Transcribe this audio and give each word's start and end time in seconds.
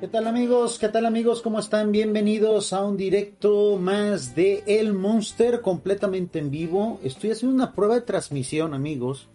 ¿Qué 0.00 0.08
tal 0.10 0.26
amigos? 0.26 0.80
¿Qué 0.80 0.88
tal 0.88 1.06
amigos? 1.06 1.42
¿Cómo 1.42 1.60
están? 1.60 1.92
Bienvenidos 1.92 2.72
a 2.72 2.82
un 2.82 2.96
directo 2.96 3.78
más 3.80 4.34
de 4.34 4.64
El 4.66 4.94
Monster 4.94 5.60
completamente 5.60 6.40
en 6.40 6.50
vivo. 6.50 6.98
Estoy 7.04 7.30
haciendo 7.30 7.54
una 7.54 7.72
prueba 7.72 7.94
de 7.94 8.00
transmisión 8.00 8.74
amigos 8.74 9.28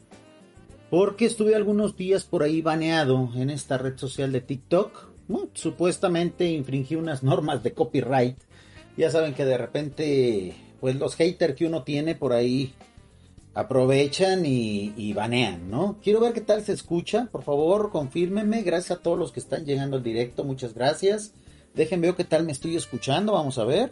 porque 0.90 1.24
estuve 1.24 1.56
algunos 1.56 1.96
días 1.96 2.26
por 2.26 2.44
ahí 2.44 2.62
baneado 2.62 3.30
en 3.36 3.50
esta 3.50 3.78
red 3.78 3.98
social 3.98 4.34
de 4.34 4.42
TikTok. 4.42 5.08
supuestamente 5.54 6.50
infringí 6.50 6.96
unas 6.96 7.24
normas 7.24 7.64
de 7.64 7.72
copyright. 7.72 8.38
Ya 8.98 9.10
saben 9.10 9.34
que 9.34 9.46
de 9.46 9.58
repente 9.58 10.54
pues 10.82 10.98
los 10.98 11.16
haters 11.16 11.56
que 11.56 11.66
uno 11.66 11.84
tiene 11.84 12.16
por 12.16 12.34
ahí 12.34 12.74
aprovechan 13.54 14.46
y, 14.46 15.14
banean, 15.14 15.70
¿no? 15.70 16.00
Quiero 16.02 16.20
ver 16.20 16.34
qué 16.34 16.42
tal 16.42 16.64
se 16.64 16.74
escucha, 16.74 17.28
por 17.32 17.44
favor, 17.44 17.92
confírmenme, 17.92 18.62
gracias 18.62 19.00
a 19.00 19.02
todos 19.02 19.20
los 19.20 19.32
que 19.32 19.40
están 19.40 19.66
llegando 19.66 19.98
al 19.98 20.04
directo, 20.04 20.44
muchas 20.44 20.74
gracias. 20.74 21.34
Déjenme 21.74 22.08
ver 22.08 22.16
qué 22.16 22.24
tal 22.24 22.44
me 22.44 22.52
estoy 22.52 22.76
escuchando, 22.76 23.34
vamos 23.34 23.58
a 23.58 23.66
ver. 23.66 23.92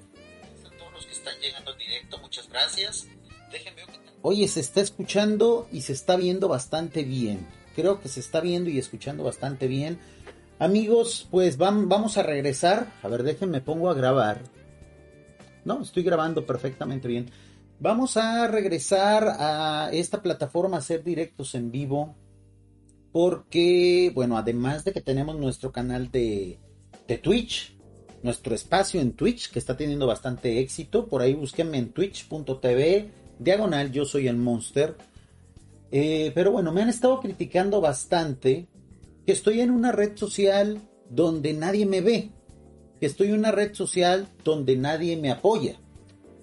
A 0.66 0.78
todos 0.78 0.94
los 0.94 1.06
que 1.06 1.14
están 1.14 1.34
llegando 1.42 1.72
al 1.72 1.78
directo, 1.78 2.18
muchas 2.20 2.50
gracias. 2.50 3.08
Déjenme 3.52 3.86
ver 3.86 3.88
qué 3.88 4.00
tal. 4.06 4.14
Oye, 4.22 4.48
se 4.48 4.60
está 4.60 4.82
escuchando 4.82 5.68
y 5.72 5.82
se 5.82 5.94
está 5.94 6.16
viendo 6.16 6.48
bastante 6.48 7.04
bien. 7.04 7.48
Creo 7.76 8.02
que 8.02 8.10
se 8.10 8.20
está 8.20 8.42
viendo 8.42 8.70
y 8.70 8.78
escuchando 8.78 9.24
bastante 9.24 9.68
bien. 9.68 10.00
Amigos, 10.58 11.28
pues 11.32 11.56
vamos 11.56 12.18
a 12.18 12.24
regresar. 12.24 12.92
A 13.02 13.08
ver, 13.08 13.24
déjenme 13.24 13.62
pongo 13.62 13.90
a 13.90 13.94
grabar. 13.94 14.42
No, 15.64 15.82
estoy 15.82 16.04
grabando 16.04 16.46
perfectamente 16.46 17.08
bien. 17.08 17.32
Vamos 17.82 18.18
a 18.18 18.46
regresar 18.48 19.38
a 19.40 19.90
esta 19.94 20.22
plataforma 20.22 20.76
a 20.76 20.80
hacer 20.80 21.02
directos 21.02 21.56
en 21.56 21.72
vivo. 21.72 22.14
Porque, 23.14 24.12
bueno, 24.14 24.38
además 24.38 24.84
de 24.84 24.92
que 24.92 25.00
tenemos 25.00 25.38
nuestro 25.38 25.72
canal 25.72 26.12
de, 26.12 26.60
Twitch, 27.24 27.78
nuestro 28.22 28.54
espacio 28.54 29.00
en 29.00 29.14
Twitch, 29.14 29.50
que 29.50 29.60
está 29.60 29.78
teniendo 29.78 30.08
bastante 30.08 30.60
éxito. 30.60 31.08
Por 31.08 31.22
ahí 31.22 31.34
búsquenme 31.34 31.78
en 31.78 31.94
twitch.tv, 31.94 33.12
diagonal, 33.40 33.94
yo 33.94 34.04
soy 34.04 34.28
el 34.28 34.36
monster. 34.36 34.98
Eh, 35.90 36.34
pero 36.36 36.52
bueno, 36.52 36.74
me 36.74 36.82
han 36.82 36.90
estado 36.90 37.22
criticando 37.22 37.80
bastante 37.80 38.68
que 39.26 39.32
estoy 39.32 39.62
en 39.62 39.72
una 39.72 39.94
red 39.94 40.18
social 40.18 40.82
donde 41.10 41.54
nadie 41.54 41.86
me 41.86 42.02
ve. 42.02 42.32
Que 43.00 43.06
estoy 43.06 43.30
en 43.30 43.36
una 43.40 43.54
red 43.54 43.74
social 43.74 44.28
donde 44.44 44.76
nadie 44.76 45.16
me 45.16 45.32
apoya 45.32 45.80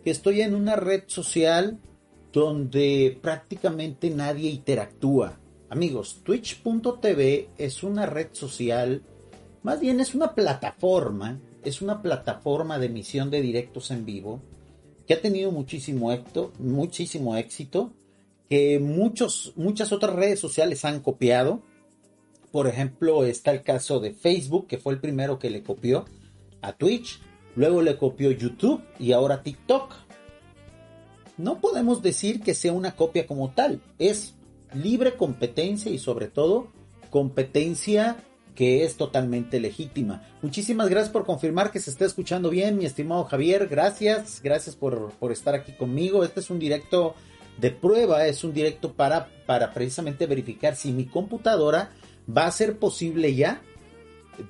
que 0.06 0.12
estoy 0.12 0.40
en 0.40 0.54
una 0.54 0.76
red 0.76 1.02
social 1.08 1.80
donde 2.32 3.18
prácticamente 3.20 4.08
nadie 4.08 4.50
interactúa. 4.50 5.40
Amigos, 5.68 6.20
twitch.tv 6.22 7.48
es 7.58 7.82
una 7.82 8.06
red 8.06 8.28
social, 8.30 9.02
más 9.64 9.80
bien 9.80 9.98
es 9.98 10.14
una 10.14 10.32
plataforma, 10.32 11.40
es 11.64 11.82
una 11.82 12.02
plataforma 12.02 12.78
de 12.78 12.86
emisión 12.86 13.32
de 13.32 13.42
directos 13.42 13.90
en 13.90 14.06
vivo 14.06 14.40
que 15.08 15.14
ha 15.14 15.20
tenido 15.20 15.50
muchísimo 15.50 16.12
éxito, 16.12 16.52
muchísimo 16.60 17.36
éxito, 17.36 17.92
que 18.48 18.78
muchos, 18.78 19.54
muchas 19.56 19.90
otras 19.90 20.14
redes 20.14 20.38
sociales 20.38 20.84
han 20.84 21.00
copiado. 21.00 21.62
Por 22.52 22.68
ejemplo, 22.68 23.24
está 23.24 23.50
el 23.50 23.64
caso 23.64 23.98
de 23.98 24.12
Facebook, 24.12 24.68
que 24.68 24.78
fue 24.78 24.92
el 24.92 25.00
primero 25.00 25.40
que 25.40 25.50
le 25.50 25.64
copió 25.64 26.04
a 26.62 26.74
Twitch. 26.74 27.20
Luego 27.56 27.82
le 27.82 27.96
copió 27.96 28.30
YouTube 28.30 28.82
y 28.98 29.12
ahora 29.12 29.42
TikTok. 29.42 29.94
No 31.38 31.60
podemos 31.60 32.02
decir 32.02 32.40
que 32.40 32.54
sea 32.54 32.72
una 32.72 32.94
copia 32.94 33.26
como 33.26 33.50
tal. 33.50 33.80
Es 33.98 34.34
libre 34.74 35.16
competencia 35.16 35.90
y 35.90 35.98
sobre 35.98 36.28
todo 36.28 36.68
competencia 37.10 38.16
que 38.54 38.84
es 38.84 38.96
totalmente 38.96 39.60
legítima. 39.60 40.22
Muchísimas 40.42 40.88
gracias 40.88 41.12
por 41.12 41.26
confirmar 41.26 41.70
que 41.70 41.80
se 41.80 41.90
está 41.90 42.06
escuchando 42.06 42.48
bien, 42.50 42.78
mi 42.78 42.86
estimado 42.86 43.24
Javier. 43.24 43.68
Gracias, 43.68 44.40
gracias 44.42 44.76
por, 44.76 45.10
por 45.12 45.32
estar 45.32 45.54
aquí 45.54 45.72
conmigo. 45.72 46.24
Este 46.24 46.40
es 46.40 46.50
un 46.50 46.58
directo 46.58 47.14
de 47.58 47.70
prueba, 47.70 48.26
es 48.26 48.44
un 48.44 48.52
directo 48.52 48.92
para, 48.92 49.28
para 49.46 49.72
precisamente 49.72 50.26
verificar 50.26 50.74
si 50.76 50.92
mi 50.92 51.06
computadora 51.06 51.92
va 52.34 52.46
a 52.46 52.52
ser 52.52 52.78
posible 52.78 53.34
ya 53.34 53.62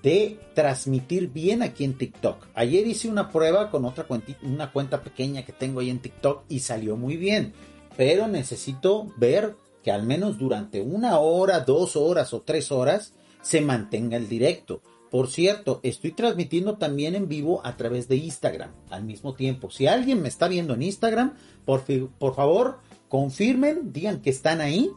de 0.03 0.39
transmitir 0.55 1.29
bien 1.29 1.63
aquí 1.63 1.85
en 1.85 1.97
TikTok. 1.97 2.47
Ayer 2.55 2.87
hice 2.87 3.09
una 3.09 3.31
prueba 3.31 3.71
con 3.71 3.85
otra 3.85 4.05
cuenta, 4.05 4.33
una 4.43 4.73
cuenta 4.73 5.03
pequeña 5.03 5.45
que 5.45 5.53
tengo 5.53 5.81
ahí 5.81 5.91
en 5.91 6.01
TikTok 6.01 6.45
y 6.49 6.61
salió 6.61 6.97
muy 6.97 7.17
bien. 7.17 7.53
Pero 7.97 8.29
necesito 8.29 9.13
ver 9.17 9.57
que 9.83 9.91
al 9.91 10.03
menos 10.03 10.39
durante 10.39 10.81
una 10.81 11.19
hora, 11.19 11.61
dos 11.61 11.97
horas 11.97 12.35
o 12.35 12.43
tres 12.43 12.73
horas 12.73 13.15
se 13.41 13.61
mantenga 13.61 14.17
el 14.17 14.29
directo. 14.29 14.83
Por 15.11 15.29
cierto, 15.29 15.81
estoy 15.83 16.13
transmitiendo 16.13 16.77
también 16.77 17.15
en 17.15 17.29
vivo 17.29 17.61
a 17.65 17.77
través 17.77 18.09
de 18.09 18.17
Instagram 18.17 18.73
al 18.91 19.05
mismo 19.05 19.35
tiempo. 19.35 19.71
Si 19.71 19.87
alguien 19.87 20.21
me 20.21 20.29
está 20.29 20.49
viendo 20.49 20.75
en 20.75 20.83
Instagram, 20.83 21.35
por, 21.65 21.85
por 22.19 22.35
favor, 22.35 22.81
confirmen, 23.09 23.93
digan 23.93 24.21
que 24.21 24.31
están 24.31 24.61
ahí 24.61 24.91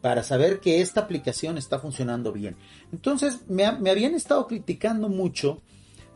para 0.00 0.22
saber 0.22 0.60
que 0.60 0.80
esta 0.80 1.00
aplicación 1.00 1.58
está 1.58 1.78
funcionando 1.78 2.32
bien. 2.32 2.56
Entonces, 2.92 3.40
me, 3.48 3.64
habían 3.64 4.14
estado 4.14 4.46
criticando 4.46 5.08
mucho 5.08 5.60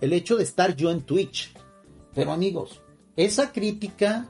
el 0.00 0.12
hecho 0.12 0.36
de 0.36 0.44
estar 0.44 0.76
yo 0.76 0.90
en 0.90 1.02
Twitch. 1.02 1.52
Pero 2.14 2.32
amigos, 2.32 2.80
esa 3.16 3.52
crítica 3.52 4.28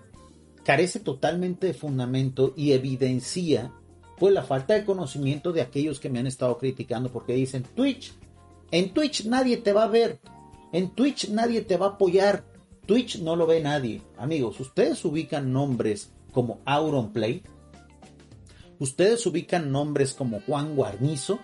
carece 0.65 1.01
totalmente 1.01 1.67
de 1.67 1.75
fundamento 1.75 2.55
y 2.57 2.73
evidencia 2.73 3.73
pues 4.19 4.33
la 4.33 4.45
falta 4.45 4.75
de 4.75 4.85
conocimiento 4.85 5.53
de 5.53 5.63
aquellos 5.63 5.99
que 5.99 6.09
me 6.09 6.21
han 6.21 6.29
estado 6.29 6.57
criticando 6.57 7.11
porque 7.11 7.33
dicen 7.33 7.65
Twitch, 7.75 8.13
en 8.71 8.95
Twitch 8.95 9.25
nadie 9.25 9.57
te 9.57 9.73
va 9.73 9.85
a 9.85 9.89
ver, 9.89 10.21
en 10.73 10.91
Twitch 10.91 11.31
nadie 11.31 11.63
te 11.63 11.77
va 11.77 11.87
a 11.87 11.89
apoyar, 11.91 12.45
Twitch 12.87 13.19
no 13.19 13.35
lo 13.35 13.47
ve 13.47 13.61
nadie. 13.61 14.01
Amigos, 14.17 14.61
ustedes 14.61 15.05
ubican 15.05 15.53
nombres 15.53 16.13
como 16.33 16.61
Auronplay, 16.65 17.43
Ustedes 18.79 19.25
ubican 19.27 19.71
nombres 19.71 20.15
como 20.15 20.41
Juan 20.41 20.75
Guarnizo. 20.75 21.39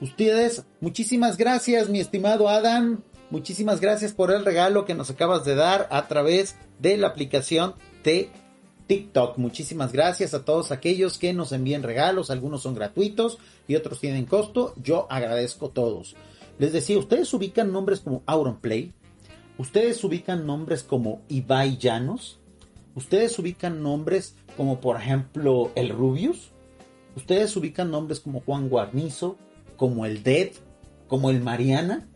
Ustedes, 0.00 0.64
muchísimas 0.80 1.36
gracias, 1.36 1.88
mi 1.88 2.00
estimado 2.00 2.48
Adam. 2.48 3.02
Muchísimas 3.30 3.80
gracias 3.80 4.12
por 4.12 4.30
el 4.30 4.44
regalo 4.44 4.84
que 4.84 4.94
nos 4.94 5.10
acabas 5.10 5.44
de 5.44 5.54
dar 5.54 5.88
a 5.90 6.06
través 6.08 6.56
de 6.78 6.96
la 6.96 7.08
aplicación 7.08 7.74
de 8.02 8.30
TikTok. 8.86 9.38
Muchísimas 9.38 9.92
gracias 9.92 10.34
a 10.34 10.44
todos 10.44 10.70
aquellos 10.70 11.18
que 11.18 11.32
nos 11.32 11.52
envíen 11.52 11.82
regalos. 11.82 12.30
Algunos 12.30 12.62
son 12.62 12.74
gratuitos 12.74 13.38
y 13.66 13.76
otros 13.76 14.00
tienen 14.00 14.26
costo. 14.26 14.74
Yo 14.82 15.06
agradezco 15.10 15.66
a 15.66 15.72
todos. 15.72 16.16
Les 16.58 16.72
decía, 16.72 16.98
ustedes 16.98 17.32
ubican 17.32 17.72
nombres 17.72 18.00
como 18.00 18.22
Auronplay. 18.26 18.92
Ustedes 19.58 20.02
ubican 20.04 20.46
nombres 20.46 20.82
como 20.82 21.22
Ibai 21.28 21.78
Llanos. 21.78 22.38
Ustedes 22.94 23.38
ubican 23.38 23.82
nombres 23.82 24.36
como 24.56 24.80
por 24.80 24.96
ejemplo 24.96 25.70
el 25.74 25.90
Rubius. 25.90 26.50
Ustedes 27.16 27.56
ubican 27.56 27.90
nombres 27.90 28.20
como 28.20 28.40
Juan 28.40 28.68
Guarnizo, 28.68 29.36
como 29.76 30.06
el 30.06 30.22
Dead, 30.22 30.50
como 31.06 31.30
el 31.30 31.40
Mariana. 31.40 32.08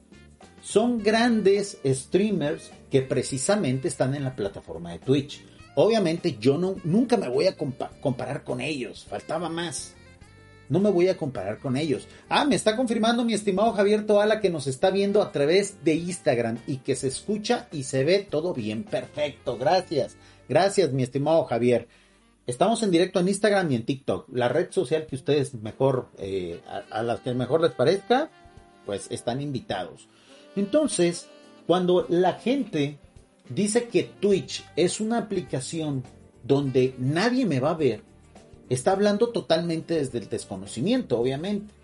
Son 0.60 1.02
grandes 1.02 1.78
streamers 1.84 2.70
que 2.90 3.02
precisamente 3.02 3.88
están 3.88 4.14
en 4.14 4.24
la 4.24 4.34
plataforma 4.34 4.92
de 4.92 4.98
Twitch. 4.98 5.44
Obviamente 5.76 6.36
yo 6.40 6.58
no, 6.58 6.74
nunca 6.82 7.16
me 7.16 7.28
voy 7.28 7.46
a 7.46 7.56
comparar 7.56 8.42
con 8.42 8.60
ellos, 8.60 9.06
faltaba 9.08 9.48
más. 9.48 9.94
No 10.68 10.80
me 10.80 10.90
voy 10.90 11.08
a 11.08 11.16
comparar 11.16 11.58
con 11.58 11.76
ellos. 11.76 12.08
Ah, 12.28 12.44
me 12.44 12.54
está 12.54 12.76
confirmando 12.76 13.24
mi 13.24 13.32
estimado 13.32 13.72
Javier 13.72 14.04
Toala 14.04 14.40
que 14.40 14.50
nos 14.50 14.66
está 14.66 14.90
viendo 14.90 15.22
a 15.22 15.32
través 15.32 15.82
de 15.84 15.94
Instagram 15.94 16.58
y 16.66 16.78
que 16.78 16.94
se 16.94 17.08
escucha 17.08 17.68
y 17.72 17.84
se 17.84 18.04
ve 18.04 18.26
todo 18.28 18.52
bien. 18.52 18.84
Perfecto, 18.84 19.56
gracias. 19.56 20.16
Gracias, 20.48 20.92
mi 20.92 21.02
estimado 21.02 21.44
Javier. 21.44 21.88
Estamos 22.48 22.82
en 22.82 22.90
directo 22.90 23.20
en 23.20 23.28
Instagram 23.28 23.70
y 23.70 23.74
en 23.74 23.84
TikTok. 23.84 24.30
La 24.32 24.48
red 24.48 24.70
social 24.70 25.04
que 25.04 25.16
ustedes 25.16 25.52
mejor, 25.52 26.08
eh, 26.16 26.62
a, 26.90 27.02
las 27.02 27.20
que 27.20 27.34
mejor 27.34 27.60
les 27.60 27.72
parezca, 27.72 28.30
pues 28.86 29.06
están 29.10 29.42
invitados. 29.42 30.08
Entonces, 30.56 31.26
cuando 31.66 32.06
la 32.08 32.32
gente 32.32 32.96
dice 33.50 33.88
que 33.88 34.04
Twitch 34.04 34.64
es 34.76 34.98
una 34.98 35.18
aplicación 35.18 36.02
donde 36.42 36.94
nadie 36.96 37.44
me 37.44 37.60
va 37.60 37.72
a 37.72 37.74
ver, 37.74 38.00
está 38.70 38.92
hablando 38.92 39.28
totalmente 39.28 39.96
desde 39.96 40.16
el 40.16 40.30
desconocimiento, 40.30 41.20
obviamente. 41.20 41.74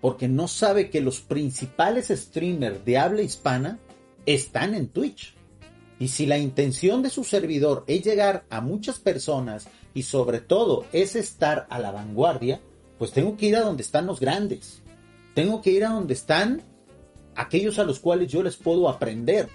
Porque 0.00 0.26
no 0.26 0.48
sabe 0.48 0.90
que 0.90 1.00
los 1.00 1.20
principales 1.20 2.08
streamers 2.08 2.84
de 2.84 2.98
habla 2.98 3.22
hispana 3.22 3.78
están 4.26 4.74
en 4.74 4.88
Twitch. 4.88 5.36
Y 5.98 6.08
si 6.08 6.26
la 6.26 6.38
intención 6.38 7.02
de 7.02 7.10
su 7.10 7.24
servidor 7.24 7.84
es 7.86 8.02
llegar 8.02 8.44
a 8.50 8.60
muchas 8.60 8.98
personas 8.98 9.68
y 9.94 10.02
sobre 10.02 10.40
todo 10.40 10.84
es 10.92 11.14
estar 11.14 11.66
a 11.70 11.78
la 11.78 11.92
vanguardia, 11.92 12.60
pues 12.98 13.12
tengo 13.12 13.36
que 13.36 13.46
ir 13.46 13.56
a 13.56 13.62
donde 13.62 13.82
están 13.82 14.06
los 14.06 14.20
grandes. 14.20 14.82
Tengo 15.34 15.62
que 15.62 15.70
ir 15.70 15.84
a 15.84 15.90
donde 15.90 16.14
están 16.14 16.62
aquellos 17.36 17.78
a 17.78 17.84
los 17.84 18.00
cuales 18.00 18.30
yo 18.30 18.42
les 18.42 18.56
puedo 18.56 18.88
aprender. 18.88 19.48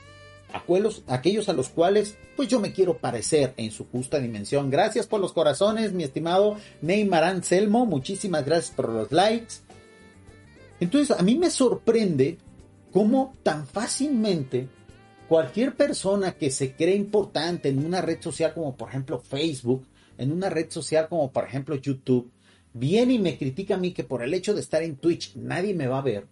aquellos, 0.54 1.04
aquellos 1.08 1.50
a 1.50 1.54
los 1.54 1.70
cuales 1.70 2.18
pues 2.36 2.48
yo 2.48 2.60
me 2.60 2.72
quiero 2.72 2.98
parecer 2.98 3.54
en 3.58 3.72
su 3.72 3.86
justa 3.90 4.20
dimensión. 4.20 4.70
Gracias 4.70 5.08
por 5.08 5.20
los 5.20 5.34
corazones, 5.34 5.92
mi 5.92 6.04
estimado 6.04 6.58
Neymar 6.82 7.26
Anselmo, 7.26 7.86
muchísimas 7.86 8.46
gracias 8.46 8.76
por 8.76 8.90
los 8.90 9.12
likes. 9.12 9.56
Entonces, 10.80 11.18
a 11.18 11.22
mí 11.22 11.36
me 11.36 11.50
sorprende 11.50 12.38
cómo 12.92 13.36
tan 13.44 13.68
fácilmente 13.68 14.70
cualquier 15.30 15.76
persona 15.76 16.32
que 16.34 16.50
se 16.50 16.74
cree 16.74 16.96
importante 16.96 17.70
en 17.70 17.86
una 17.86 18.02
red 18.02 18.20
social 18.20 18.52
como 18.56 18.76
por 18.76 18.90
ejemplo 18.90 19.20
Facebook, 19.20 19.86
en 20.18 20.32
una 20.32 20.50
red 20.50 20.72
social 20.72 21.08
como 21.08 21.32
por 21.32 21.46
ejemplo 21.46 21.76
YouTube, 21.76 22.32
viene 22.74 23.14
y 23.14 23.20
me 23.20 23.38
critica 23.38 23.76
a 23.76 23.78
mí 23.78 23.94
que 23.94 24.04
por 24.04 24.24
el 24.24 24.34
hecho 24.34 24.56
de 24.56 24.62
estar 24.62 24.82
en 24.82 24.98
Twitch 24.98 25.36
nadie 25.36 25.76
me 25.76 25.86
va 25.86 26.00
a 26.00 26.04
ver. 26.04 26.28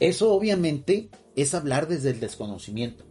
Eso 0.00 0.32
obviamente 0.32 1.08
es 1.36 1.54
hablar 1.54 1.86
desde 1.86 2.10
el 2.10 2.20
desconocimiento. 2.20 3.04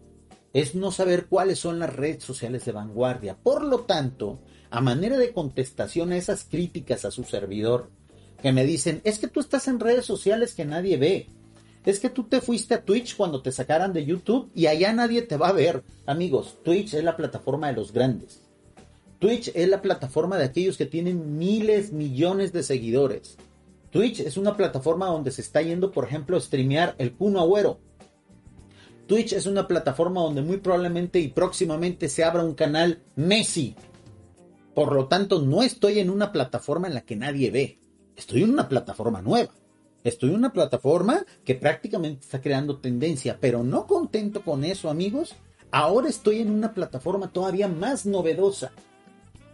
Es 0.51 0.75
no 0.75 0.91
saber 0.91 1.27
cuáles 1.27 1.59
son 1.59 1.79
las 1.79 1.95
redes 1.95 2.23
sociales 2.23 2.65
de 2.65 2.73
vanguardia. 2.73 3.37
Por 3.41 3.63
lo 3.63 3.85
tanto, 3.85 4.41
a 4.69 4.81
manera 4.81 5.17
de 5.17 5.31
contestación 5.31 6.11
a 6.11 6.17
esas 6.17 6.43
críticas 6.43 7.05
a 7.05 7.11
su 7.11 7.23
servidor, 7.23 7.89
que 8.41 8.51
me 8.51 8.65
dicen, 8.65 8.99
es 9.05 9.19
que 9.19 9.29
tú 9.29 9.39
estás 9.39 9.69
en 9.69 9.79
redes 9.79 10.05
sociales 10.05 10.53
que 10.55 10.65
nadie 10.65 10.97
ve 10.97 11.29
es 11.85 11.99
que 11.99 12.09
tú 12.09 12.23
te 12.23 12.41
fuiste 12.41 12.73
a 12.73 12.83
Twitch 12.83 13.15
cuando 13.15 13.41
te 13.41 13.51
sacaran 13.51 13.93
de 13.93 14.05
YouTube 14.05 14.49
y 14.55 14.65
allá 14.65 14.91
nadie 14.91 15.21
te 15.21 15.37
va 15.37 15.49
a 15.49 15.53
ver. 15.53 15.83
Amigos, 16.05 16.57
Twitch 16.63 16.95
es 16.95 17.03
la 17.03 17.15
plataforma 17.15 17.67
de 17.67 17.73
los 17.73 17.91
grandes. 17.91 18.41
Twitch 19.19 19.51
es 19.53 19.69
la 19.69 19.81
plataforma 19.81 20.37
de 20.37 20.45
aquellos 20.45 20.77
que 20.77 20.85
tienen 20.85 21.37
miles, 21.37 21.91
millones 21.91 22.51
de 22.53 22.63
seguidores. 22.63 23.37
Twitch 23.91 24.19
es 24.19 24.35
una 24.35 24.57
plataforma 24.57 25.05
donde 25.05 25.31
se 25.31 25.41
está 25.41 25.61
yendo, 25.61 25.91
por 25.91 26.05
ejemplo, 26.05 26.35
a 26.35 26.41
streamear 26.41 26.95
el 26.97 27.13
Cuno 27.13 27.39
Agüero. 27.39 27.79
Twitch 29.07 29.33
es 29.33 29.45
una 29.45 29.67
plataforma 29.67 30.21
donde 30.21 30.41
muy 30.41 30.57
probablemente 30.57 31.19
y 31.19 31.27
próximamente 31.27 32.09
se 32.09 32.23
abra 32.23 32.43
un 32.43 32.55
canal 32.55 33.03
Messi. 33.15 33.75
Por 34.73 34.91
lo 34.91 35.07
tanto, 35.07 35.41
no 35.41 35.63
estoy 35.63 35.99
en 35.99 36.09
una 36.09 36.31
plataforma 36.31 36.87
en 36.87 36.95
la 36.95 37.01
que 37.01 37.15
nadie 37.15 37.51
ve. 37.51 37.79
Estoy 38.17 38.43
en 38.43 38.49
una 38.49 38.67
plataforma 38.67 39.21
nueva. 39.21 39.53
Estoy 40.05 40.29
en 40.29 40.35
una 40.35 40.53
plataforma 40.53 41.25
que 41.43 41.55
prácticamente 41.55 42.21
está 42.21 42.39
creando 42.39 42.77
tendencia, 42.77 43.39
pero 43.41 43.63
no 43.63 43.87
contento 43.87 44.43
con 44.43 44.63
eso, 44.63 44.91
amigos. 44.91 45.33
Ahora 45.71 46.07
estoy 46.09 46.41
en 46.41 46.51
una 46.51 46.75
plataforma 46.75 47.33
todavía 47.33 47.67
más 47.67 48.05
novedosa, 48.05 48.71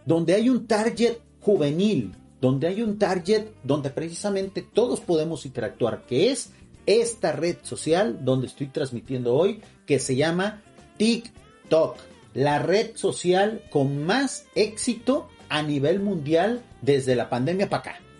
donde 0.04 0.34
hay 0.34 0.50
un 0.50 0.66
target 0.66 1.16
juvenil, 1.40 2.14
donde 2.38 2.66
hay 2.66 2.82
un 2.82 2.98
target 2.98 3.46
donde 3.64 3.88
precisamente 3.88 4.60
todos 4.60 5.00
podemos 5.00 5.46
interactuar, 5.46 6.04
que 6.04 6.30
es 6.30 6.50
esta 6.84 7.32
red 7.32 7.56
social 7.62 8.22
donde 8.22 8.46
estoy 8.46 8.66
transmitiendo 8.66 9.34
hoy, 9.34 9.62
que 9.86 9.98
se 9.98 10.16
llama 10.16 10.60
TikTok, 10.98 11.96
la 12.34 12.58
red 12.58 12.94
social 12.94 13.62
con 13.70 14.04
más 14.04 14.44
éxito 14.54 15.28
a 15.48 15.62
nivel 15.62 16.00
mundial 16.00 16.62
desde 16.82 17.16
la 17.16 17.30
pandemia 17.30 17.70
para 17.70 17.80
acá. 17.80 18.11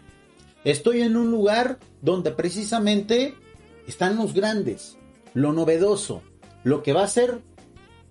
Estoy 0.64 1.02
en 1.02 1.16
un 1.16 1.30
lugar 1.30 1.78
donde 2.00 2.30
precisamente 2.30 3.34
están 3.86 4.16
los 4.16 4.32
grandes, 4.32 4.96
lo 5.34 5.52
novedoso, 5.52 6.22
lo 6.62 6.82
que 6.82 6.92
va 6.92 7.02
a 7.02 7.08
ser 7.08 7.40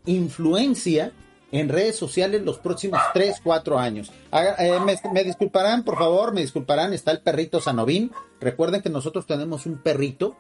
influencia 0.06 1.14
en 1.52 1.70
redes 1.70 1.96
sociales 1.96 2.44
los 2.44 2.58
próximos 2.60 3.00
3, 3.14 3.42
4 3.44 3.80
años. 3.80 4.12
Eh, 4.32 4.80
me, 5.14 5.24
disculparán, 5.24 5.84
por 5.84 5.98
favor, 5.98 6.34
me 6.34 6.42
disculparán, 6.42 6.94
está 6.94 7.12
el 7.12 7.22
perrito 7.22 7.60
Sanovín. 7.60 8.12
Recuerden 8.40 8.82
que 8.82 8.90
nosotros 8.90 9.28
tenemos 9.28 9.66
un 9.66 9.78
perrito 9.78 10.36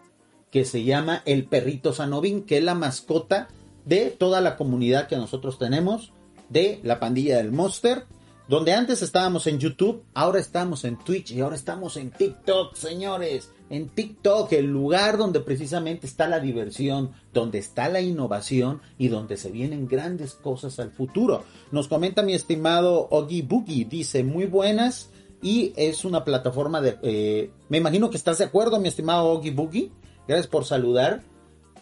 que 0.52 0.66
se 0.66 0.84
llama 0.84 1.22
el 1.26 1.46
perrito 1.46 1.94
Sanovín, 1.94 2.44
que 2.44 2.58
es 2.58 2.64
la 2.64 2.76
mascota 2.76 3.48
de 3.86 4.10
toda 4.10 4.42
la 4.42 4.58
comunidad 4.58 5.08
que 5.08 5.18
nosotros 5.18 5.58
tenemos 5.58 6.14
de 6.50 6.80
la 6.84 7.00
pandilla 7.00 7.38
del 7.38 7.52
Monster. 7.52 8.06
Donde 8.52 8.74
antes 8.74 9.02
estábamos 9.02 9.48
en 9.48 9.60
YouTube, 9.60 10.04
ahora 10.14 10.38
estamos 10.38 10.84
en 10.84 10.98
Twitch 10.98 11.32
y 11.32 11.40
ahora 11.40 11.56
estamos 11.56 11.96
en 11.96 12.12
TikTok, 12.12 12.76
señores. 12.76 13.50
En 13.70 13.88
TikTok, 13.88 14.52
el 14.52 14.66
lugar 14.66 15.18
donde 15.18 15.40
precisamente 15.40 16.06
está 16.06 16.28
la 16.28 16.42
diversión, 16.42 17.12
donde 17.32 17.60
está 17.60 17.88
la 17.88 18.02
innovación 18.02 18.82
y 18.98 19.08
donde 19.08 19.38
se 19.38 19.52
vienen 19.52 19.88
grandes 19.88 20.34
cosas 20.34 20.82
al 20.82 20.92
futuro. 20.92 21.46
Nos 21.72 21.88
comenta 21.88 22.24
mi 22.24 22.34
estimado 22.34 23.08
Oggy 23.10 23.42
Boogie, 23.42 23.86
dice 23.86 24.22
muy 24.26 24.48
buenas 24.48 25.12
y 25.42 25.72
es 25.78 26.04
una 26.04 26.26
plataforma 26.26 26.82
de... 26.82 26.98
Eh, 27.04 27.52
me 27.70 27.78
imagino 27.78 28.10
que 28.10 28.18
estás 28.18 28.40
de 28.40 28.44
acuerdo, 28.44 28.82
mi 28.82 28.90
estimado 28.90 29.30
Oggy 29.30 29.52
Boogie. 29.52 29.92
Gracias 30.28 30.48
por 30.48 30.66
saludar. 30.66 31.24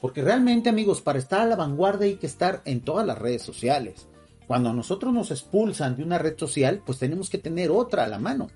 Porque 0.01 0.21
realmente, 0.21 0.69
amigos, 0.69 1.01
para 1.01 1.17
estar 1.17 1.41
a 1.41 1.47
la 1.47 1.55
vanguardia 1.55 2.05
hay 2.05 2.17
que 2.17 2.27
estar 2.27 2.61
en 2.65 2.81
todas 2.81 3.07
las 3.07 3.17
redes 3.17 3.41
sociales. 3.41 4.05
Cuando 4.49 4.73
nosotros 4.73 5.13
nos 5.13 5.29
expulsan 5.29 5.95
de 5.95 6.01
una 6.01 6.17
red 6.17 6.35
social, 6.35 6.81
pues 6.83 6.97
tenemos 6.97 7.29
que 7.29 7.37
tener 7.37 7.69
otra 7.69 8.05
a 8.05 8.07
la 8.07 8.17
mano. 8.17 8.47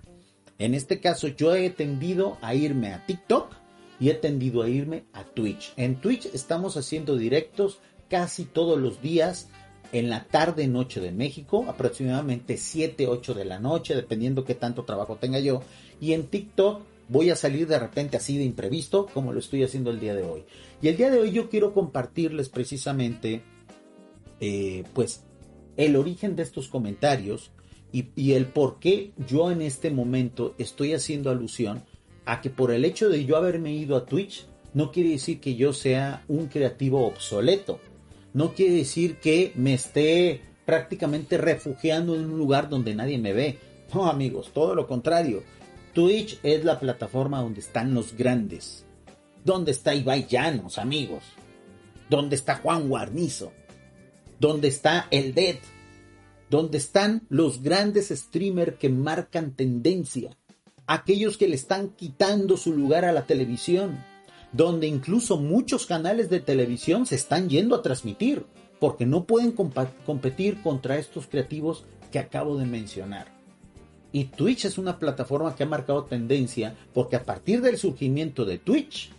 En 0.57 0.73
este 0.73 0.99
caso 0.99 1.27
yo 1.27 1.53
he 1.53 1.69
tendido 1.69 2.39
a 2.41 2.55
irme 2.55 2.93
a 2.93 3.05
TikTok 3.05 3.53
y 3.99 4.09
he 4.09 4.15
tendido 4.15 4.63
a 4.63 4.69
irme 4.69 5.03
a 5.13 5.23
Twitch. 5.23 5.71
En 5.77 5.97
Twitch 5.97 6.25
estamos 6.33 6.77
haciendo 6.77 7.15
directos 7.15 7.77
casi 8.09 8.45
todos 8.45 8.79
los 8.79 9.03
días 9.03 9.49
en 9.91 10.09
la 10.09 10.23
tarde 10.23 10.67
noche 10.67 10.99
de 10.99 11.11
México, 11.11 11.65
aproximadamente 11.69 12.57
7, 12.57 13.05
8 13.05 13.35
de 13.35 13.45
la 13.45 13.59
noche, 13.59 13.93
dependiendo 13.93 14.45
qué 14.45 14.55
tanto 14.55 14.85
trabajo 14.85 15.17
tenga 15.17 15.37
yo. 15.37 15.61
Y 16.01 16.13
en 16.13 16.25
TikTok 16.25 16.81
voy 17.07 17.29
a 17.29 17.35
salir 17.35 17.67
de 17.67 17.77
repente 17.77 18.17
así 18.17 18.35
de 18.35 18.45
imprevisto, 18.45 19.05
como 19.13 19.31
lo 19.31 19.37
estoy 19.37 19.61
haciendo 19.61 19.91
el 19.91 19.99
día 19.99 20.15
de 20.15 20.23
hoy. 20.23 20.43
Y 20.81 20.87
el 20.87 20.97
día 20.97 21.11
de 21.11 21.19
hoy 21.19 21.31
yo 21.31 21.51
quiero 21.51 21.71
compartirles 21.71 22.49
precisamente, 22.49 23.43
eh, 24.39 24.85
pues, 24.95 25.23
el 25.77 25.95
origen 25.95 26.35
de 26.35 26.43
estos 26.43 26.67
comentarios 26.67 27.51
y, 27.91 28.33
el 28.33 28.47
por 28.47 28.79
qué 28.79 29.11
yo 29.27 29.51
en 29.51 29.61
este 29.61 29.91
momento 29.91 30.55
estoy 30.57 30.93
haciendo 30.93 31.29
alusión 31.29 31.83
a 32.25 32.41
que 32.41 32.49
por 32.49 32.71
el 32.71 32.85
hecho 32.85 33.07
de 33.07 33.25
yo 33.25 33.37
haberme 33.37 33.71
ido 33.73 33.95
a 33.95 34.05
Twitch, 34.05 34.47
no 34.73 34.91
quiere 34.91 35.09
decir 35.09 35.39
que 35.39 35.55
yo 35.55 35.73
sea 35.73 36.23
un 36.27 36.47
creativo 36.47 37.05
obsoleto. 37.05 37.79
No 38.33 38.53
quiere 38.53 38.73
decir 38.73 39.17
que 39.17 39.51
me 39.55 39.75
esté 39.75 40.41
prácticamente 40.65 41.37
refugiando 41.37 42.15
en 42.15 42.25
un 42.25 42.37
lugar 42.39 42.67
donde 42.67 42.95
nadie 42.95 43.19
me 43.19 43.33
ve. 43.33 43.59
No, 43.93 44.07
amigos, 44.07 44.49
todo 44.53 44.73
lo 44.73 44.87
contrario. 44.87 45.43
Twitch 45.93 46.39
es 46.41 46.65
la 46.65 46.79
plataforma 46.79 47.41
donde 47.41 47.59
están 47.59 47.93
los 47.93 48.17
grandes. 48.17 48.85
Donde 49.45 49.71
está 49.71 49.93
Ibai 49.93 50.25
Llanos, 50.25 50.79
amigos. 50.79 51.23
Donde 52.09 52.35
está 52.35 52.55
Juan 52.55 52.89
Guarnizo 52.89 53.51
donde 54.39 54.67
está 54.67 55.07
el 55.11 55.33
Dead, 55.33 55.57
donde 56.49 56.77
están 56.77 57.23
los 57.29 57.61
grandes 57.61 58.09
streamers 58.09 58.77
que 58.77 58.89
marcan 58.89 59.55
tendencia, 59.55 60.37
aquellos 60.85 61.37
que 61.37 61.47
le 61.47 61.55
están 61.55 61.89
quitando 61.89 62.57
su 62.57 62.73
lugar 62.73 63.05
a 63.05 63.11
la 63.11 63.25
televisión, 63.25 64.03
donde 64.51 64.87
incluso 64.87 65.37
muchos 65.37 65.85
canales 65.85 66.29
de 66.29 66.39
televisión 66.39 67.05
se 67.05 67.15
están 67.15 67.49
yendo 67.49 67.75
a 67.75 67.81
transmitir, 67.81 68.45
porque 68.79 69.05
no 69.05 69.25
pueden 69.25 69.53
competir 69.53 70.61
contra 70.61 70.97
estos 70.97 71.27
creativos 71.27 71.85
que 72.11 72.19
acabo 72.19 72.57
de 72.57 72.65
mencionar. 72.65 73.33
Y 74.11 74.25
Twitch 74.25 74.65
es 74.65 74.77
una 74.77 74.99
plataforma 74.99 75.55
que 75.55 75.63
ha 75.63 75.65
marcado 75.67 76.03
tendencia 76.03 76.75
porque 76.93 77.15
a 77.15 77.23
partir 77.23 77.61
del 77.61 77.79
surgimiento 77.79 78.45
de 78.45 78.59
Twitch 78.59 79.11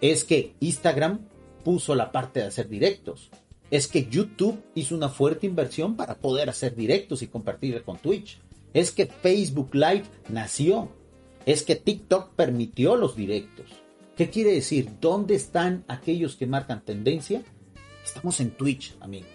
es 0.00 0.24
que 0.24 0.54
Instagram 0.60 1.26
puso 1.64 1.96
la 1.96 2.12
parte 2.12 2.40
de 2.40 2.46
hacer 2.46 2.68
directos, 2.68 3.30
es 3.70 3.86
que 3.86 4.06
YouTube 4.06 4.62
hizo 4.74 4.94
una 4.94 5.08
fuerte 5.08 5.46
inversión 5.46 5.96
para 5.96 6.16
poder 6.16 6.50
hacer 6.50 6.74
directos 6.74 7.22
y 7.22 7.28
compartir 7.28 7.82
con 7.82 7.98
Twitch. 7.98 8.40
Es 8.74 8.90
que 8.90 9.06
Facebook 9.06 9.74
Live 9.74 10.04
nació. 10.28 10.88
Es 11.46 11.62
que 11.62 11.76
TikTok 11.76 12.34
permitió 12.34 12.96
los 12.96 13.16
directos. 13.16 13.66
¿Qué 14.16 14.28
quiere 14.28 14.52
decir? 14.52 14.90
¿Dónde 15.00 15.34
están 15.34 15.84
aquellos 15.88 16.36
que 16.36 16.46
marcan 16.46 16.84
tendencia? 16.84 17.42
Estamos 18.04 18.40
en 18.40 18.50
Twitch, 18.50 18.96
amigos. 19.00 19.30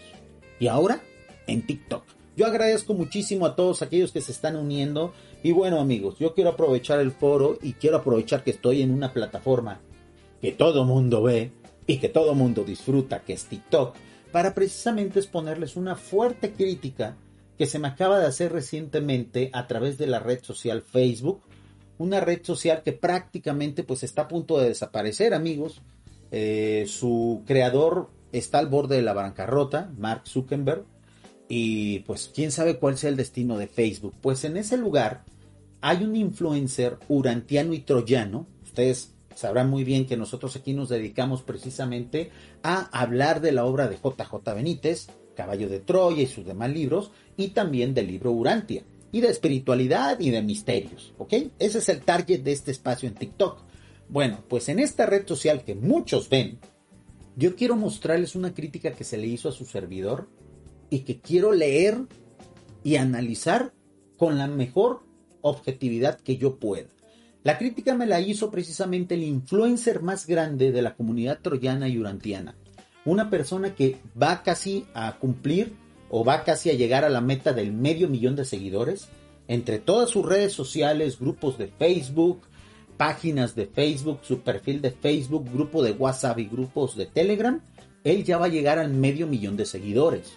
Y 0.59 0.67
ahora 0.67 1.01
en 1.47 1.65
TikTok. 1.65 2.03
Yo 2.37 2.45
agradezco 2.45 2.93
muchísimo 2.93 3.45
a 3.45 3.55
todos 3.55 3.81
aquellos 3.81 4.11
que 4.11 4.21
se 4.21 4.33
están 4.33 4.57
uniendo. 4.57 5.13
Y 5.43 5.53
bueno, 5.53 5.79
amigos, 5.79 6.19
yo 6.19 6.33
quiero 6.33 6.51
aprovechar 6.51 6.99
el 6.99 7.11
foro 7.11 7.57
y 7.61 7.73
quiero 7.73 7.97
aprovechar 7.97 8.43
que 8.43 8.51
estoy 8.51 8.81
en 8.81 8.91
una 8.91 9.13
plataforma 9.13 9.79
que 10.41 10.51
todo 10.51 10.83
mundo 10.83 11.23
ve 11.23 11.51
y 11.87 11.97
que 11.97 12.09
todo 12.09 12.35
mundo 12.35 12.63
disfruta, 12.63 13.21
que 13.21 13.33
es 13.33 13.45
TikTok 13.45 13.95
para 14.35 14.53
precisamente 14.53 15.19
exponerles 15.19 15.77
una 15.77 15.95
fuerte 15.95 16.51
crítica 16.51 17.15
que 17.57 17.67
se 17.67 17.79
me 17.79 17.87
acaba 17.87 18.19
de 18.19 18.25
hacer 18.25 18.51
recientemente 18.51 19.49
a 19.53 19.65
través 19.65 19.97
de 19.97 20.07
la 20.07 20.19
red 20.19 20.43
social 20.43 20.81
Facebook, 20.81 21.39
una 21.99 22.19
red 22.19 22.43
social 22.43 22.83
que 22.83 22.91
prácticamente 22.91 23.83
pues 23.83 24.03
está 24.03 24.23
a 24.23 24.27
punto 24.27 24.59
de 24.59 24.67
desaparecer, 24.67 25.33
amigos. 25.33 25.83
Eh, 26.31 26.83
su 26.85 27.43
creador 27.47 28.09
está 28.33 28.59
al 28.59 28.67
borde 28.67 28.97
de 28.97 29.03
la 29.03 29.13
bancarrota, 29.13 29.89
Mark 29.97 30.23
Zuckerberg, 30.27 30.83
y 31.47 31.99
pues 31.99 32.29
quién 32.35 32.51
sabe 32.51 32.77
cuál 32.77 32.97
sea 32.97 33.11
el 33.11 33.15
destino 33.15 33.57
de 33.57 33.67
Facebook. 33.67 34.15
Pues 34.19 34.43
en 34.43 34.57
ese 34.57 34.75
lugar 34.75 35.23
hay 35.79 36.03
un 36.03 36.17
influencer 36.17 36.97
urantiano 37.07 37.73
y 37.73 37.79
troyano, 37.79 38.47
ustedes 38.65 39.14
sabrán 39.35 39.69
muy 39.69 39.83
bien 39.83 40.07
que 40.07 40.17
nosotros 40.17 40.55
aquí 40.55 40.73
nos 40.73 40.89
dedicamos 40.89 41.43
precisamente 41.43 42.31
a 42.63 42.85
hablar 42.99 43.41
de 43.41 43.51
la 43.51 43.65
obra 43.65 43.87
de 43.87 43.97
JJ 43.97 44.55
Benítez, 44.55 45.07
Caballo 45.35 45.69
de 45.69 45.79
Troya 45.79 46.23
y 46.23 46.27
sus 46.27 46.45
demás 46.45 46.71
libros, 46.71 47.11
y 47.37 47.49
también 47.49 47.93
del 47.93 48.07
libro 48.07 48.31
Urantia, 48.31 48.83
y 49.11 49.21
de 49.21 49.29
espiritualidad 49.29 50.19
y 50.19 50.31
de 50.31 50.41
misterios, 50.41 51.13
¿ok? 51.17 51.33
Ese 51.59 51.77
es 51.77 51.89
el 51.89 52.01
target 52.01 52.41
de 52.41 52.53
este 52.53 52.71
espacio 52.71 53.07
en 53.07 53.15
TikTok. 53.15 53.61
Bueno, 54.09 54.43
pues 54.47 54.69
en 54.69 54.79
esta 54.79 55.05
red 55.05 55.27
social 55.27 55.63
que 55.63 55.75
muchos 55.75 56.29
ven, 56.29 56.59
yo 57.35 57.55
quiero 57.55 57.75
mostrarles 57.75 58.35
una 58.35 58.53
crítica 58.53 58.91
que 58.91 59.03
se 59.03 59.17
le 59.17 59.27
hizo 59.27 59.49
a 59.49 59.51
su 59.51 59.65
servidor 59.65 60.29
y 60.89 60.99
que 60.99 61.19
quiero 61.19 61.51
leer 61.51 61.97
y 62.83 62.95
analizar 62.95 63.73
con 64.17 64.37
la 64.37 64.47
mejor 64.47 65.03
objetividad 65.41 66.19
que 66.19 66.37
yo 66.37 66.57
pueda. 66.57 66.94
La 67.45 67.59
crítica 67.59 67.93
me 67.93 68.07
la 68.07 68.19
hizo 68.19 68.49
precisamente 68.49 69.13
el 69.13 69.21
influencer 69.21 70.01
más 70.01 70.25
grande 70.25 70.71
de 70.71 70.81
la 70.81 70.95
comunidad 70.95 71.37
troyana 71.43 71.87
y 71.87 71.99
urantiana. 71.99 72.55
Una 73.05 73.29
persona 73.29 73.75
que 73.75 73.97
va 74.19 74.41
casi 74.41 74.87
a 74.95 75.19
cumplir 75.19 75.75
o 76.09 76.25
va 76.25 76.43
casi 76.43 76.71
a 76.71 76.73
llegar 76.73 77.05
a 77.05 77.09
la 77.09 77.21
meta 77.21 77.53
del 77.53 77.71
medio 77.71 78.09
millón 78.09 78.35
de 78.35 78.45
seguidores 78.45 79.09
entre 79.47 79.77
todas 79.77 80.09
sus 80.09 80.25
redes 80.25 80.53
sociales, 80.53 81.19
grupos 81.19 81.59
de 81.59 81.67
Facebook, 81.67 82.41
páginas 82.97 83.53
de 83.53 83.67
Facebook, 83.67 84.21
su 84.23 84.39
perfil 84.39 84.81
de 84.81 84.89
Facebook, 84.89 85.47
grupo 85.53 85.83
de 85.83 85.91
WhatsApp 85.91 86.39
y 86.39 86.45
grupos 86.45 86.97
de 86.97 87.05
Telegram, 87.05 87.61
él 88.03 88.23
ya 88.23 88.39
va 88.39 88.47
a 88.47 88.49
llegar 88.49 88.79
al 88.79 88.89
medio 88.89 89.27
millón 89.27 89.55
de 89.55 89.67
seguidores. 89.67 90.33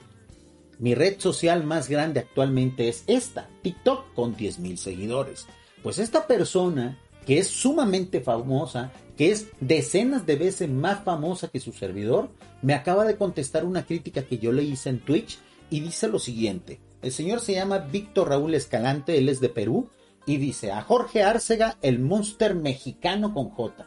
Mi 0.78 0.94
red 0.94 1.18
social 1.18 1.64
más 1.64 1.88
grande 1.88 2.20
actualmente 2.20 2.90
es 2.90 3.04
esta, 3.06 3.48
TikTok, 3.62 4.12
con 4.12 4.36
10.000 4.36 4.76
seguidores. 4.76 5.46
Pues 5.82 5.98
esta 5.98 6.26
persona, 6.26 6.98
que 7.26 7.38
es 7.38 7.48
sumamente 7.48 8.20
famosa, 8.20 8.92
que 9.16 9.30
es 9.30 9.48
decenas 9.60 10.26
de 10.26 10.36
veces 10.36 10.68
más 10.68 11.04
famosa 11.04 11.48
que 11.48 11.60
su 11.60 11.72
servidor, 11.72 12.30
me 12.62 12.74
acaba 12.74 13.04
de 13.04 13.16
contestar 13.16 13.64
una 13.64 13.84
crítica 13.84 14.22
que 14.22 14.38
yo 14.38 14.52
le 14.52 14.64
hice 14.64 14.90
en 14.90 15.00
Twitch 15.00 15.38
y 15.70 15.80
dice 15.80 16.08
lo 16.08 16.18
siguiente. 16.18 16.80
El 17.02 17.12
señor 17.12 17.40
se 17.40 17.54
llama 17.54 17.78
Víctor 17.78 18.28
Raúl 18.28 18.54
Escalante, 18.54 19.18
él 19.18 19.28
es 19.28 19.40
de 19.40 19.48
Perú, 19.48 19.88
y 20.26 20.36
dice 20.36 20.72
a 20.72 20.82
Jorge 20.82 21.22
Arcega, 21.22 21.78
el 21.80 22.00
monster 22.00 22.54
mexicano 22.54 23.32
con 23.32 23.50
J, 23.50 23.86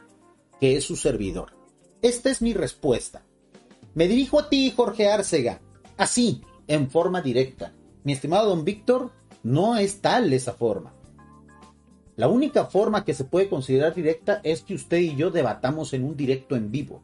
que 0.59 0.77
es 0.77 0.85
su 0.85 0.95
servidor. 0.95 1.53
Esta 2.01 2.29
es 2.29 2.41
mi 2.41 2.53
respuesta. 2.53 3.23
Me 3.93 4.07
dirijo 4.07 4.39
a 4.39 4.49
ti, 4.49 4.73
Jorge 4.75 5.09
Arcega, 5.09 5.61
así, 5.97 6.41
en 6.67 6.89
forma 6.89 7.21
directa. 7.21 7.73
Mi 8.03 8.13
estimado 8.13 8.49
don 8.49 8.63
Víctor, 8.63 9.11
no 9.43 9.77
es 9.77 10.01
tal 10.01 10.31
esa 10.33 10.53
forma. 10.53 10.93
La 12.21 12.27
única 12.27 12.65
forma 12.65 13.03
que 13.03 13.15
se 13.15 13.23
puede 13.23 13.49
considerar 13.49 13.95
directa 13.95 14.41
es 14.43 14.61
que 14.61 14.75
usted 14.75 14.99
y 14.99 15.15
yo 15.15 15.31
debatamos 15.31 15.91
en 15.93 16.03
un 16.03 16.15
directo 16.15 16.55
en 16.55 16.69
vivo. 16.69 17.01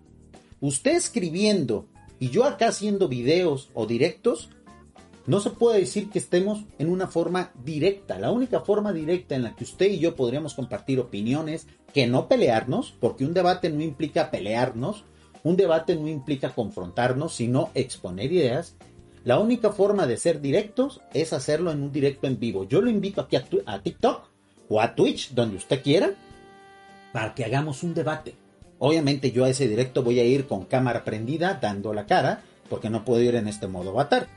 Usted 0.61 0.95
escribiendo 0.95 1.87
y 2.19 2.29
yo 2.29 2.43
acá 2.43 2.67
haciendo 2.67 3.07
videos 3.07 3.71
o 3.73 3.87
directos, 3.87 4.51
no 5.25 5.39
se 5.39 5.49
puede 5.49 5.79
decir 5.79 6.11
que 6.11 6.19
estemos 6.19 6.65
en 6.77 6.91
una 6.91 7.07
forma 7.07 7.51
directa. 7.65 8.19
La 8.19 8.29
única 8.29 8.59
forma 8.59 8.93
directa 8.93 9.33
en 9.33 9.41
la 9.41 9.55
que 9.55 9.63
usted 9.63 9.87
y 9.87 9.97
yo 9.97 10.15
podríamos 10.15 10.53
compartir 10.53 10.99
opiniones, 10.99 11.65
que 11.95 12.05
no 12.05 12.27
pelearnos, 12.27 12.93
porque 12.99 13.25
un 13.25 13.33
debate 13.33 13.71
no 13.71 13.81
implica 13.81 14.29
pelearnos, 14.29 15.03
un 15.43 15.57
debate 15.57 15.95
no 15.95 16.07
implica 16.07 16.53
confrontarnos, 16.53 17.33
sino 17.33 17.71
exponer 17.73 18.31
ideas, 18.31 18.75
la 19.23 19.39
única 19.39 19.71
forma 19.71 20.05
de 20.05 20.17
ser 20.17 20.41
directos 20.41 21.01
es 21.15 21.33
hacerlo 21.33 21.71
en 21.71 21.81
un 21.81 21.91
directo 21.91 22.27
en 22.27 22.39
vivo. 22.39 22.65
Yo 22.65 22.81
lo 22.81 22.91
invito 22.91 23.21
aquí 23.21 23.35
a, 23.35 23.81
TikTok 23.81 24.36
o 24.69 24.81
a 24.81 24.95
Twitch, 24.95 25.31
donde 25.33 25.57
usted 25.57 25.81
quiera, 25.81 26.11
para 27.13 27.33
que 27.33 27.45
hagamos 27.45 27.83
un 27.83 27.93
debate. 27.93 28.35
Obviamente 28.79 29.31
yo 29.31 29.45
a 29.45 29.49
ese 29.49 29.67
directo 29.67 30.03
voy 30.03 30.19
a 30.19 30.23
ir 30.23 30.45
con 30.45 30.65
cámara 30.65 31.03
prendida, 31.03 31.57
dando 31.61 31.93
la 31.93 32.05
cara, 32.05 32.41
porque 32.69 32.89
no 32.89 33.05
puedo 33.05 33.21
ir 33.21 33.35
en 33.35 33.47
este 33.47 33.67
modo 33.67 33.91
avatar. 33.91 34.27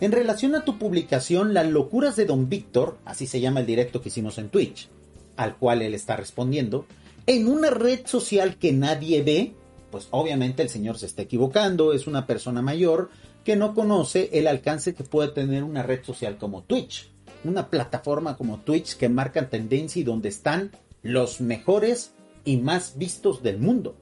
En 0.00 0.12
relación 0.12 0.54
a 0.54 0.64
tu 0.64 0.78
publicación, 0.78 1.54
Las 1.54 1.66
locuras 1.66 2.16
de 2.16 2.24
Don 2.24 2.48
Víctor, 2.48 2.98
así 3.04 3.26
se 3.26 3.40
llama 3.40 3.60
el 3.60 3.66
directo 3.66 4.00
que 4.00 4.08
hicimos 4.08 4.38
en 4.38 4.48
Twitch, 4.48 4.88
al 5.36 5.56
cual 5.56 5.82
él 5.82 5.94
está 5.94 6.16
respondiendo, 6.16 6.86
en 7.26 7.46
una 7.46 7.70
red 7.70 8.06
social 8.06 8.56
que 8.56 8.72
nadie 8.72 9.22
ve, 9.22 9.52
pues 9.90 10.08
obviamente 10.10 10.62
el 10.62 10.68
señor 10.68 10.98
se 10.98 11.06
está 11.06 11.22
equivocando, 11.22 11.92
es 11.92 12.06
una 12.06 12.26
persona 12.26 12.62
mayor, 12.62 13.10
que 13.44 13.56
no 13.56 13.74
conoce 13.74 14.30
el 14.32 14.46
alcance 14.46 14.94
que 14.94 15.04
puede 15.04 15.28
tener 15.28 15.64
una 15.64 15.82
red 15.82 16.04
social 16.04 16.38
como 16.38 16.62
Twitch. 16.62 17.10
Una 17.44 17.70
plataforma 17.70 18.36
como 18.36 18.60
Twitch 18.60 18.96
que 18.96 19.08
marca 19.08 19.48
tendencia 19.48 20.00
y 20.00 20.04
donde 20.04 20.28
están 20.28 20.72
los 21.02 21.40
mejores 21.40 22.12
y 22.44 22.56
más 22.56 22.98
vistos 22.98 23.42
del 23.42 23.58
mundo. 23.58 23.96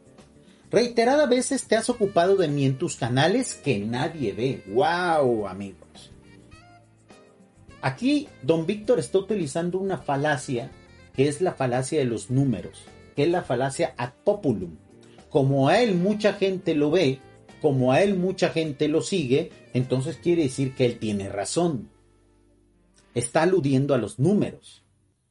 Reiterada 0.70 1.26
veces 1.26 1.68
te 1.68 1.76
has 1.76 1.88
ocupado 1.90 2.36
de 2.36 2.48
mí 2.48 2.64
en 2.64 2.78
tus 2.78 2.96
canales 2.96 3.54
que 3.54 3.78
nadie 3.78 4.32
ve. 4.32 4.64
¡Wow, 4.68 5.46
amigos! 5.46 6.12
Aquí 7.82 8.28
don 8.42 8.66
Víctor 8.66 8.98
está 8.98 9.18
utilizando 9.18 9.78
una 9.78 9.98
falacia 9.98 10.70
que 11.14 11.28
es 11.28 11.40
la 11.40 11.52
falacia 11.52 11.98
de 11.98 12.04
los 12.04 12.30
números, 12.30 12.82
que 13.14 13.24
es 13.24 13.30
la 13.30 13.42
falacia 13.42 13.94
ad 13.96 14.12
populum. 14.24 14.76
Como 15.30 15.68
a 15.68 15.80
él 15.80 15.94
mucha 15.94 16.32
gente 16.32 16.74
lo 16.74 16.90
ve, 16.90 17.20
como 17.62 17.92
a 17.92 18.02
él 18.02 18.16
mucha 18.16 18.50
gente 18.50 18.88
lo 18.88 19.02
sigue, 19.02 19.50
entonces 19.72 20.16
quiere 20.16 20.44
decir 20.44 20.74
que 20.74 20.84
él 20.84 20.98
tiene 20.98 21.28
razón. 21.28 21.90
Está 23.16 23.42
aludiendo 23.42 23.94
a 23.94 23.98
los 23.98 24.18
números. 24.18 24.84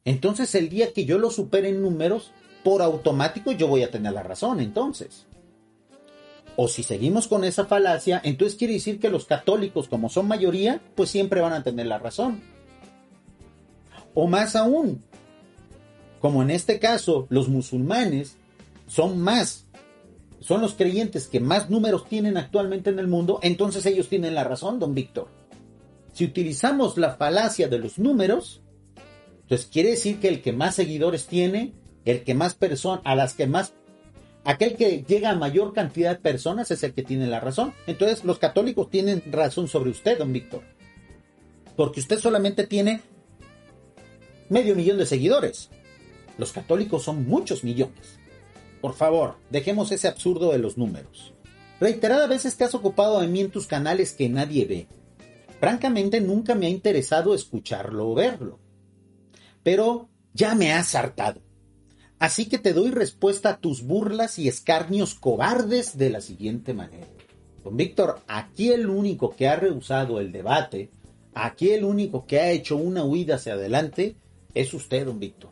Entonces 0.06 0.56
el 0.56 0.70
día 0.70 0.92
que 0.92 1.06
yo 1.06 1.20
lo 1.20 1.30
supere 1.30 1.70
en 1.70 1.84
números, 1.84 2.32
por 2.64 2.82
automático 2.82 3.52
yo 3.52 3.68
voy 3.68 3.84
a 3.84 3.92
tener 3.92 4.12
la 4.12 4.24
razón 4.24 4.60
entonces. 4.60 5.28
O 6.56 6.68
si 6.68 6.82
seguimos 6.82 7.28
con 7.28 7.44
esa 7.44 7.66
falacia, 7.66 8.20
entonces 8.24 8.58
quiere 8.58 8.74
decir 8.74 9.00
que 9.00 9.10
los 9.10 9.26
católicos, 9.26 9.88
como 9.88 10.10
son 10.10 10.28
mayoría, 10.28 10.82
pues 10.96 11.12
siempre 11.12 11.42
van 11.42 11.54
a 11.54 11.64
tener 11.64 11.86
la 11.86 12.00
razón. 12.00 12.42
O 14.16 14.26
más 14.26 14.56
aún, 14.56 15.04
como 16.22 16.42
en 16.42 16.50
este 16.50 16.80
caso 16.80 17.28
los 17.30 17.50
musulmanes 17.50 18.36
son 18.88 19.20
más 19.20 19.66
son 20.40 20.62
los 20.62 20.74
creyentes 20.76 21.28
que 21.28 21.40
más 21.40 21.72
números 21.72 22.08
tienen 22.08 22.38
actualmente 22.38 22.92
en 22.92 23.00
el 23.00 23.08
mundo, 23.08 23.40
entonces 23.42 23.84
ellos 23.88 24.10
tienen 24.10 24.36
la 24.36 24.44
razón, 24.44 24.80
don 24.80 24.94
Víctor. 24.94 25.28
Si 26.16 26.24
utilizamos 26.24 26.98
la 26.98 27.16
falacia 27.18 27.68
de 27.68 27.78
los 27.78 28.00
números, 28.00 28.62
entonces 29.42 29.68
quiere 29.68 29.90
decir 29.90 30.22
que 30.22 30.30
el 30.30 30.42
que 30.42 30.54
más 30.54 30.76
seguidores 30.76 31.28
tiene, 31.28 31.74
el 32.06 32.24
que 32.24 32.34
más 32.34 32.56
personas, 32.56 33.02
a 33.04 33.16
las 33.16 33.34
que 33.34 33.48
más, 33.48 33.74
aquel 34.46 34.78
que 34.78 35.04
llega 35.04 35.32
a 35.32 35.36
mayor 35.36 35.74
cantidad 35.74 36.12
de 36.12 36.22
personas 36.22 36.72
es 36.72 36.84
el 36.84 36.94
que 36.94 37.04
tiene 37.04 37.28
la 37.28 37.42
razón. 37.42 37.74
Entonces 37.86 38.24
los 38.24 38.40
católicos 38.40 38.90
tienen 38.90 39.24
razón 39.30 39.68
sobre 39.68 39.90
usted, 39.90 40.18
don 40.18 40.32
Víctor. 40.32 40.62
Porque 41.76 42.00
usted 42.00 42.18
solamente 42.18 42.66
tiene 42.66 43.02
medio 44.48 44.74
millón 44.74 44.98
de 44.98 45.06
seguidores. 45.06 45.70
Los 46.38 46.54
católicos 46.54 47.04
son 47.04 47.28
muchos 47.28 47.66
millones. 47.66 48.20
Por 48.80 48.94
favor, 48.94 49.36
dejemos 49.50 49.92
ese 49.92 50.08
absurdo 50.08 50.54
de 50.54 50.60
los 50.60 50.78
números. 50.78 51.34
Reiteradas 51.82 52.30
veces 52.30 52.56
te 52.56 52.64
has 52.64 52.74
ocupado 52.74 53.20
de 53.20 53.28
mí 53.28 53.42
en 53.42 53.52
tus 53.52 53.68
canales 53.68 54.14
que 54.14 54.30
nadie 54.30 54.64
ve. 54.64 54.88
Francamente 55.66 56.22
nunca 56.22 56.54
me 56.54 56.68
ha 56.68 56.70
interesado 56.70 57.34
escucharlo 57.34 58.12
o 58.12 58.14
verlo. 58.14 58.60
Pero 59.64 60.10
ya 60.32 60.54
me 60.54 60.72
has 60.72 60.94
hartado. 60.94 61.42
Así 62.20 62.46
que 62.46 62.60
te 62.60 62.72
doy 62.72 62.92
respuesta 62.92 63.50
a 63.50 63.58
tus 63.58 63.82
burlas 63.82 64.38
y 64.38 64.48
escarnios 64.48 65.16
cobardes 65.16 65.98
de 65.98 66.12
la 66.12 66.22
siguiente 66.22 66.76
manera. 66.76 67.08
Don 67.64 67.76
Víctor, 67.78 68.20
aquí 68.28 68.70
el 68.70 68.88
único 68.88 69.36
que 69.36 69.48
ha 69.48 69.56
rehusado 69.56 70.20
el 70.20 70.32
debate, 70.32 70.92
aquí 71.34 71.72
el 71.72 71.84
único 71.84 72.28
que 72.28 72.40
ha 72.42 72.52
hecho 72.52 72.78
una 72.78 73.04
huida 73.04 73.38
hacia 73.38 73.54
adelante, 73.54 74.18
es 74.54 74.72
usted, 74.72 75.08
don 75.08 75.20
Víctor. 75.20 75.50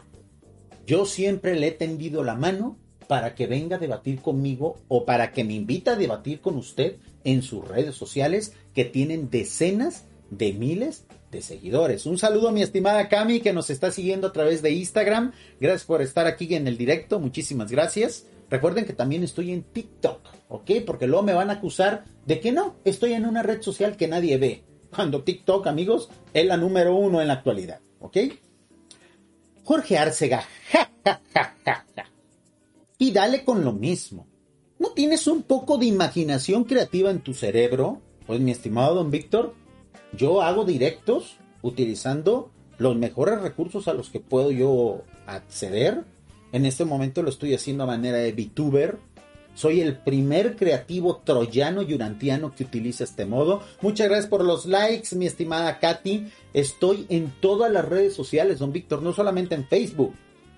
Yo 0.85 1.07
siempre 1.07 1.55
le 1.55 1.69
he 1.69 1.71
tendido 1.71 2.23
la 2.23 2.35
mano 2.35 2.77
para 3.07 3.33
que 3.33 3.47
venga 3.47 3.77
a 3.77 3.79
debatir 3.79 4.21
conmigo 4.21 4.77
o 4.89 5.05
para 5.05 5.31
que 5.31 5.43
me 5.43 5.55
invite 5.55 5.89
a 5.89 5.95
debatir 5.95 6.39
con 6.39 6.55
usted 6.55 6.97
en 7.23 7.41
sus 7.41 7.67
redes 7.67 7.95
sociales 7.95 8.53
que 8.73 8.85
tienen 8.85 9.29
decenas 9.29 10.05
de 10.29 10.53
miles 10.53 11.05
de 11.31 11.41
seguidores. 11.41 12.05
Un 12.05 12.17
saludo 12.17 12.49
a 12.49 12.51
mi 12.51 12.61
estimada 12.61 13.09
Cami 13.09 13.39
que 13.39 13.53
nos 13.53 13.69
está 13.69 13.91
siguiendo 13.91 14.27
a 14.27 14.33
través 14.33 14.61
de 14.61 14.71
Instagram. 14.71 15.33
Gracias 15.59 15.85
por 15.85 16.01
estar 16.01 16.27
aquí 16.27 16.53
en 16.55 16.67
el 16.67 16.77
directo. 16.77 17.19
Muchísimas 17.19 17.71
gracias. 17.71 18.25
Recuerden 18.49 18.85
que 18.85 18.93
también 18.93 19.23
estoy 19.23 19.51
en 19.51 19.63
TikTok, 19.63 20.21
¿ok? 20.49 20.71
Porque 20.85 21.07
luego 21.07 21.23
me 21.23 21.33
van 21.33 21.49
a 21.49 21.53
acusar 21.53 22.05
de 22.25 22.39
que 22.39 22.51
no, 22.51 22.75
estoy 22.85 23.13
en 23.13 23.25
una 23.25 23.41
red 23.41 23.61
social 23.61 23.97
que 23.97 24.07
nadie 24.07 24.37
ve. 24.37 24.63
Cuando 24.95 25.23
TikTok, 25.23 25.65
amigos, 25.65 26.09
es 26.33 26.45
la 26.45 26.57
número 26.57 26.95
uno 26.95 27.19
en 27.19 27.29
la 27.29 27.33
actualidad, 27.33 27.79
¿ok? 27.99 28.17
Jorge 29.63 29.97
Arcega, 29.97 30.45
ja, 30.71 30.91
ja, 31.03 31.21
ja, 31.33 31.55
ja, 31.65 31.85
ja 31.95 32.13
y 33.03 33.11
dale 33.11 33.43
con 33.43 33.65
lo 33.65 33.73
mismo. 33.73 34.27
¿No 34.79 34.89
tienes 34.89 35.27
un 35.27 35.43
poco 35.43 35.77
de 35.77 35.85
imaginación 35.85 36.63
creativa 36.63 37.11
en 37.11 37.21
tu 37.21 37.33
cerebro? 37.33 38.01
Pues 38.25 38.39
mi 38.39 38.51
estimado 38.51 38.95
don 38.95 39.11
Víctor, 39.11 39.53
yo 40.17 40.41
hago 40.41 40.65
directos 40.65 41.37
utilizando 41.61 42.51
los 42.77 42.95
mejores 42.95 43.41
recursos 43.41 43.87
a 43.87 43.93
los 43.93 44.09
que 44.09 44.19
puedo 44.19 44.51
yo 44.51 45.03
acceder 45.27 46.03
En 46.51 46.65
este 46.65 46.85
momento 46.85 47.21
lo 47.23 47.29
estoy 47.29 47.53
haciendo 47.53 47.83
a 47.83 47.87
manera 47.87 48.17
de 48.17 48.31
VTuber. 48.31 48.97
Soy 49.55 49.81
el 49.81 49.97
primer 49.97 50.55
creativo 50.55 51.21
troyano 51.23 51.83
y 51.83 51.93
urantiano 51.93 52.53
que 52.55 52.63
utiliza 52.63 53.03
este 53.03 53.25
modo. 53.25 53.61
Muchas 53.81 54.07
gracias 54.07 54.29
por 54.29 54.43
los 54.43 54.65
likes, 54.65 55.15
mi 55.15 55.27
estimada 55.27 55.79
Katy. 55.79 56.27
Estoy 56.53 57.05
en 57.09 57.31
todas 57.39 57.71
las 57.71 57.85
redes 57.85 58.13
sociales, 58.15 58.59
don 58.59 58.71
Víctor, 58.71 59.01
no 59.01 59.13
solamente 59.13 59.55
en 59.55 59.67
Facebook. 59.67 60.13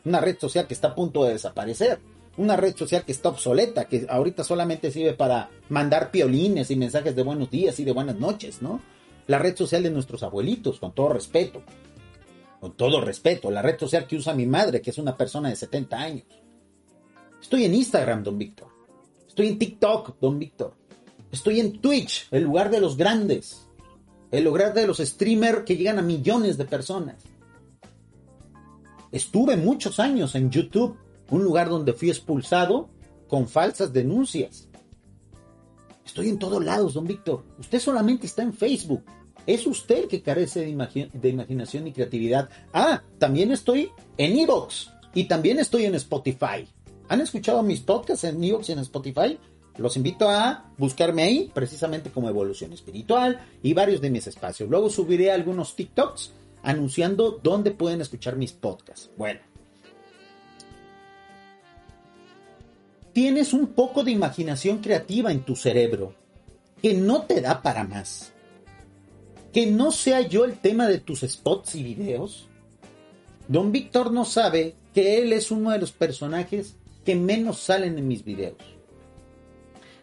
Una 0.05 0.21
red 0.21 0.37
social 0.39 0.67
que 0.67 0.73
está 0.73 0.89
a 0.89 0.95
punto 0.95 1.23
de 1.25 1.33
desaparecer. 1.33 1.99
Una 2.37 2.57
red 2.57 2.75
social 2.75 3.05
que 3.05 3.11
está 3.11 3.29
obsoleta, 3.29 3.85
que 3.85 4.05
ahorita 4.09 4.43
solamente 4.43 4.91
sirve 4.91 5.13
para 5.13 5.49
mandar 5.69 6.11
piolines 6.11 6.69
y 6.69 6.75
mensajes 6.75 7.15
de 7.15 7.23
buenos 7.23 7.49
días 7.49 7.79
y 7.79 7.85
de 7.85 7.93
buenas 7.93 8.19
noches, 8.19 8.61
¿no? 8.61 8.81
La 9.27 9.39
red 9.39 9.55
social 9.55 9.83
de 9.83 9.91
nuestros 9.91 10.21
abuelitos, 10.23 10.79
con 10.79 10.93
todo 10.93 11.09
respeto 11.09 11.63
con 12.65 12.75
todo 12.75 12.99
respeto, 12.99 13.51
la 13.51 13.61
red 13.61 13.77
social 13.79 14.07
que 14.07 14.15
usa 14.15 14.33
mi 14.33 14.47
madre, 14.47 14.81
que 14.81 14.89
es 14.89 14.97
una 14.97 15.15
persona 15.15 15.49
de 15.49 15.55
70 15.55 15.97
años. 15.97 16.25
Estoy 17.39 17.65
en 17.65 17.75
Instagram, 17.75 18.23
don 18.23 18.39
Víctor. 18.39 18.69
Estoy 19.27 19.49
en 19.49 19.59
TikTok, 19.59 20.19
don 20.19 20.39
Víctor. 20.39 20.73
Estoy 21.31 21.59
en 21.59 21.79
Twitch, 21.79 22.27
el 22.31 22.41
lugar 22.43 22.71
de 22.71 22.79
los 22.79 22.97
grandes. 22.97 23.67
El 24.31 24.45
lugar 24.45 24.73
de 24.73 24.87
los 24.87 24.97
streamers 24.97 25.61
que 25.63 25.77
llegan 25.77 25.99
a 25.99 26.01
millones 26.01 26.57
de 26.57 26.65
personas. 26.65 27.17
Estuve 29.11 29.57
muchos 29.57 29.99
años 29.99 30.33
en 30.33 30.49
YouTube, 30.49 30.97
un 31.29 31.43
lugar 31.43 31.69
donde 31.69 31.93
fui 31.93 32.09
expulsado 32.09 32.89
con 33.27 33.47
falsas 33.47 33.91
denuncias. 33.91 34.67
Estoy 36.05 36.29
en 36.29 36.39
todos 36.39 36.63
lados, 36.63 36.93
don 36.93 37.05
Víctor. 37.05 37.43
Usted 37.59 37.79
solamente 37.79 38.27
está 38.27 38.43
en 38.43 38.53
Facebook. 38.53 39.03
Es 39.47 39.65
usted 39.67 40.03
el 40.03 40.07
que 40.07 40.21
carece 40.21 40.61
de, 40.61 41.29
imaginación 41.29 41.87
y 41.87 41.91
creatividad. 41.91 42.49
Ah, 42.73 43.03
también 43.19 43.51
estoy 43.51 43.91
en 44.17 44.37
Evox 44.37 44.91
y 45.13 45.25
también 45.25 45.59
estoy 45.59 45.85
en 45.85 45.95
Spotify. 45.95 46.67
¿Han 47.09 47.21
escuchado 47.21 47.61
mis 47.61 47.81
podcasts 47.81 48.23
en 48.23 48.43
Evox 48.43 48.69
y 48.69 48.71
en 48.73 48.79
Spotify? 48.79 49.37
Los 49.77 49.97
invito 49.97 50.29
a 50.29 50.71
buscarme 50.77 51.23
ahí, 51.23 51.51
precisamente 51.53 52.09
como 52.09 52.29
Evolución 52.29 52.71
Espiritual 52.73 53.45
y 53.61 53.73
varios 53.73 54.01
de 54.01 54.09
mis 54.09 54.25
espacios. 54.25 54.69
Luego 54.69 54.89
subiré 54.89 55.31
algunos 55.31 55.75
TikToks 55.75 56.31
anunciando 56.63 57.39
dónde 57.43 57.71
pueden 57.71 58.01
escuchar 58.01 58.37
mis 58.37 58.53
podcasts. 58.53 59.11
Bueno. 59.17 59.54
Tienes 63.15 63.53
un 63.53 63.67
poco 63.67 64.03
de 64.03 64.11
imaginación 64.11 64.79
creativa 64.79 65.31
en 65.31 65.45
tu 65.45 65.55
cerebro 65.55 66.13
que 66.81 66.93
no 66.93 67.21
te 67.21 67.39
da 67.39 67.61
para 67.61 67.85
más 67.85 68.33
que 69.53 69.67
no 69.67 69.93
sea 69.93 70.19
yo 70.19 70.43
el 70.43 70.57
tema 70.57 70.89
de 70.89 70.99
tus 70.99 71.21
spots 71.21 71.75
y 71.75 71.83
videos? 71.83 72.49
Don 73.47 73.71
Víctor 73.71 74.11
no 74.11 74.25
sabe 74.25 74.75
que 74.93 75.21
él 75.21 75.31
es 75.31 75.49
uno 75.49 75.71
de 75.71 75.79
los 75.79 75.93
personajes 75.93 76.75
que 77.05 77.15
menos 77.15 77.61
salen 77.61 77.97
en 77.97 78.05
mis 78.05 78.25
videos. 78.25 78.57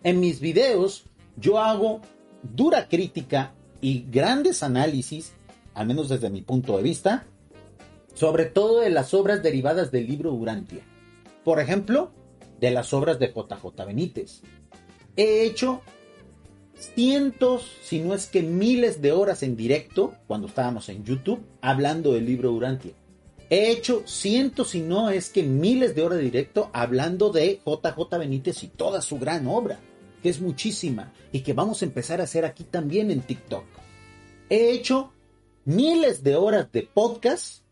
En 0.05 0.19
mis 0.19 0.41
videos 0.41 1.05
yo 1.37 1.59
hago 1.59 2.01
dura 2.43 2.89
crítica 2.89 3.53
y 3.83 4.07
grandes 4.11 4.63
análisis, 4.63 5.35
al 5.75 5.87
menos 5.87 6.09
desde 6.09 6.31
mi 6.31 6.41
punto 6.41 6.79
de 6.79 6.83
vista, 6.83 7.27
sobre 8.15 8.47
todo 8.47 8.81
de 8.81 8.89
las 8.89 9.13
obras 9.13 9.43
derivadas 9.43 9.93
del 9.93 10.07
libro 10.07 10.33
Urantia. 10.33 10.81
Por 11.45 11.61
ejemplo, 11.61 12.11
de 12.63 12.71
las 12.71 12.95
obras 12.95 13.19
de 13.19 13.27
JJ 13.27 13.85
Benítez. 13.85 14.41
He 15.17 15.45
hecho 15.45 15.83
cientos, 16.79 17.67
si 17.83 17.99
no 17.99 18.15
es 18.15 18.29
que 18.29 18.43
miles 18.43 19.03
de 19.03 19.11
horas 19.11 19.43
en 19.43 19.57
directo, 19.57 20.15
cuando 20.29 20.47
estábamos 20.47 20.89
en 20.89 21.05
YouTube, 21.05 21.45
hablando 21.61 22.13
del 22.13 22.25
libro 22.25 22.53
Urantia. 22.53 22.93
He 23.51 23.73
hecho 23.73 24.05
cientos, 24.07 24.71
si 24.71 24.81
no 24.81 25.11
es 25.11 25.31
que 25.31 25.43
miles 25.43 25.97
de 25.97 26.03
horas 26.03 26.19
de 26.19 26.25
directo, 26.25 26.71
hablando 26.73 27.31
de 27.31 27.61
JJ 27.67 28.17
Benítez 28.17 28.63
y 28.63 28.69
toda 28.69 29.03
su 29.03 29.19
gran 29.19 29.49
obra, 29.49 29.81
que 30.23 30.29
es 30.29 30.41
muchísima, 30.41 31.13
y 31.33 31.41
que 31.41 31.55
vamos 31.55 31.83
a 31.83 31.85
empezar 31.85 32.21
a 32.21 32.25
hacer 32.25 32.45
aquí 32.45 32.63
también 32.63 33.11
en 33.11 33.23
TikTok. 33.23 33.65
He 34.49 34.71
hecho 34.71 35.13
miles 35.65 36.23
de 36.23 36.37
horas 36.37 36.71
de 36.71 36.83
podcast 36.83 37.65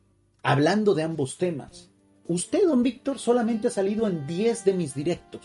hablando 0.42 0.96
de 0.96 1.04
ambos 1.04 1.38
temas. 1.38 1.89
Usted, 2.30 2.64
don 2.64 2.84
Víctor, 2.84 3.18
solamente 3.18 3.66
ha 3.66 3.70
salido 3.72 4.06
en 4.06 4.24
10 4.24 4.64
de 4.64 4.72
mis 4.72 4.94
directos. 4.94 5.40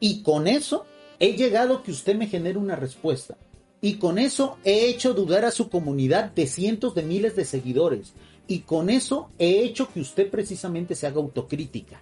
Y 0.00 0.22
con 0.22 0.46
eso 0.46 0.86
he 1.18 1.34
llegado 1.34 1.82
que 1.82 1.90
usted 1.90 2.16
me 2.16 2.28
genere 2.28 2.56
una 2.56 2.76
respuesta. 2.76 3.36
Y 3.82 3.96
con 3.96 4.18
eso 4.18 4.56
he 4.64 4.86
hecho 4.86 5.12
dudar 5.12 5.44
a 5.44 5.50
su 5.50 5.68
comunidad 5.68 6.32
de 6.32 6.46
cientos 6.46 6.94
de 6.94 7.02
miles 7.02 7.36
de 7.36 7.44
seguidores. 7.44 8.14
Y 8.46 8.60
con 8.60 8.88
eso 8.88 9.28
he 9.38 9.62
hecho 9.62 9.92
que 9.92 10.00
usted 10.00 10.30
precisamente 10.30 10.94
se 10.94 11.06
haga 11.06 11.18
autocrítica. 11.18 12.00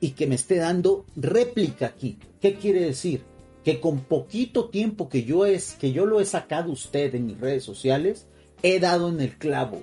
Y 0.00 0.10
que 0.10 0.26
me 0.26 0.34
esté 0.34 0.56
dando 0.56 1.06
réplica 1.16 1.86
aquí. 1.86 2.18
¿Qué 2.42 2.56
quiere 2.56 2.82
decir? 2.82 3.22
Que 3.64 3.80
con 3.80 4.00
poquito 4.00 4.68
tiempo 4.68 5.08
que 5.08 5.24
yo, 5.24 5.46
es, 5.46 5.76
que 5.80 5.92
yo 5.92 6.04
lo 6.04 6.20
he 6.20 6.26
sacado 6.26 6.70
usted 6.70 7.14
en 7.14 7.24
mis 7.24 7.40
redes 7.40 7.64
sociales, 7.64 8.26
he 8.62 8.80
dado 8.80 9.08
en 9.08 9.22
el 9.22 9.38
clavo. 9.38 9.82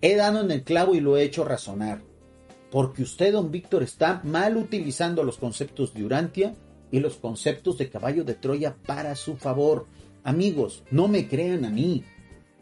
He 0.00 0.14
dado 0.14 0.40
en 0.40 0.52
el 0.52 0.62
clavo 0.62 0.94
y 0.94 1.00
lo 1.00 1.16
he 1.16 1.24
hecho 1.24 1.42
razonar. 1.42 2.13
Porque 2.74 3.04
usted, 3.04 3.32
don 3.32 3.52
Víctor, 3.52 3.84
está 3.84 4.20
mal 4.24 4.56
utilizando 4.56 5.22
los 5.22 5.38
conceptos 5.38 5.94
de 5.94 6.02
Urantia 6.02 6.56
y 6.90 6.98
los 6.98 7.14
conceptos 7.14 7.78
de 7.78 7.88
caballo 7.88 8.24
de 8.24 8.34
Troya 8.34 8.74
para 8.84 9.14
su 9.14 9.36
favor. 9.36 9.86
Amigos, 10.24 10.82
no 10.90 11.06
me 11.06 11.28
crean 11.28 11.64
a 11.64 11.70
mí, 11.70 12.02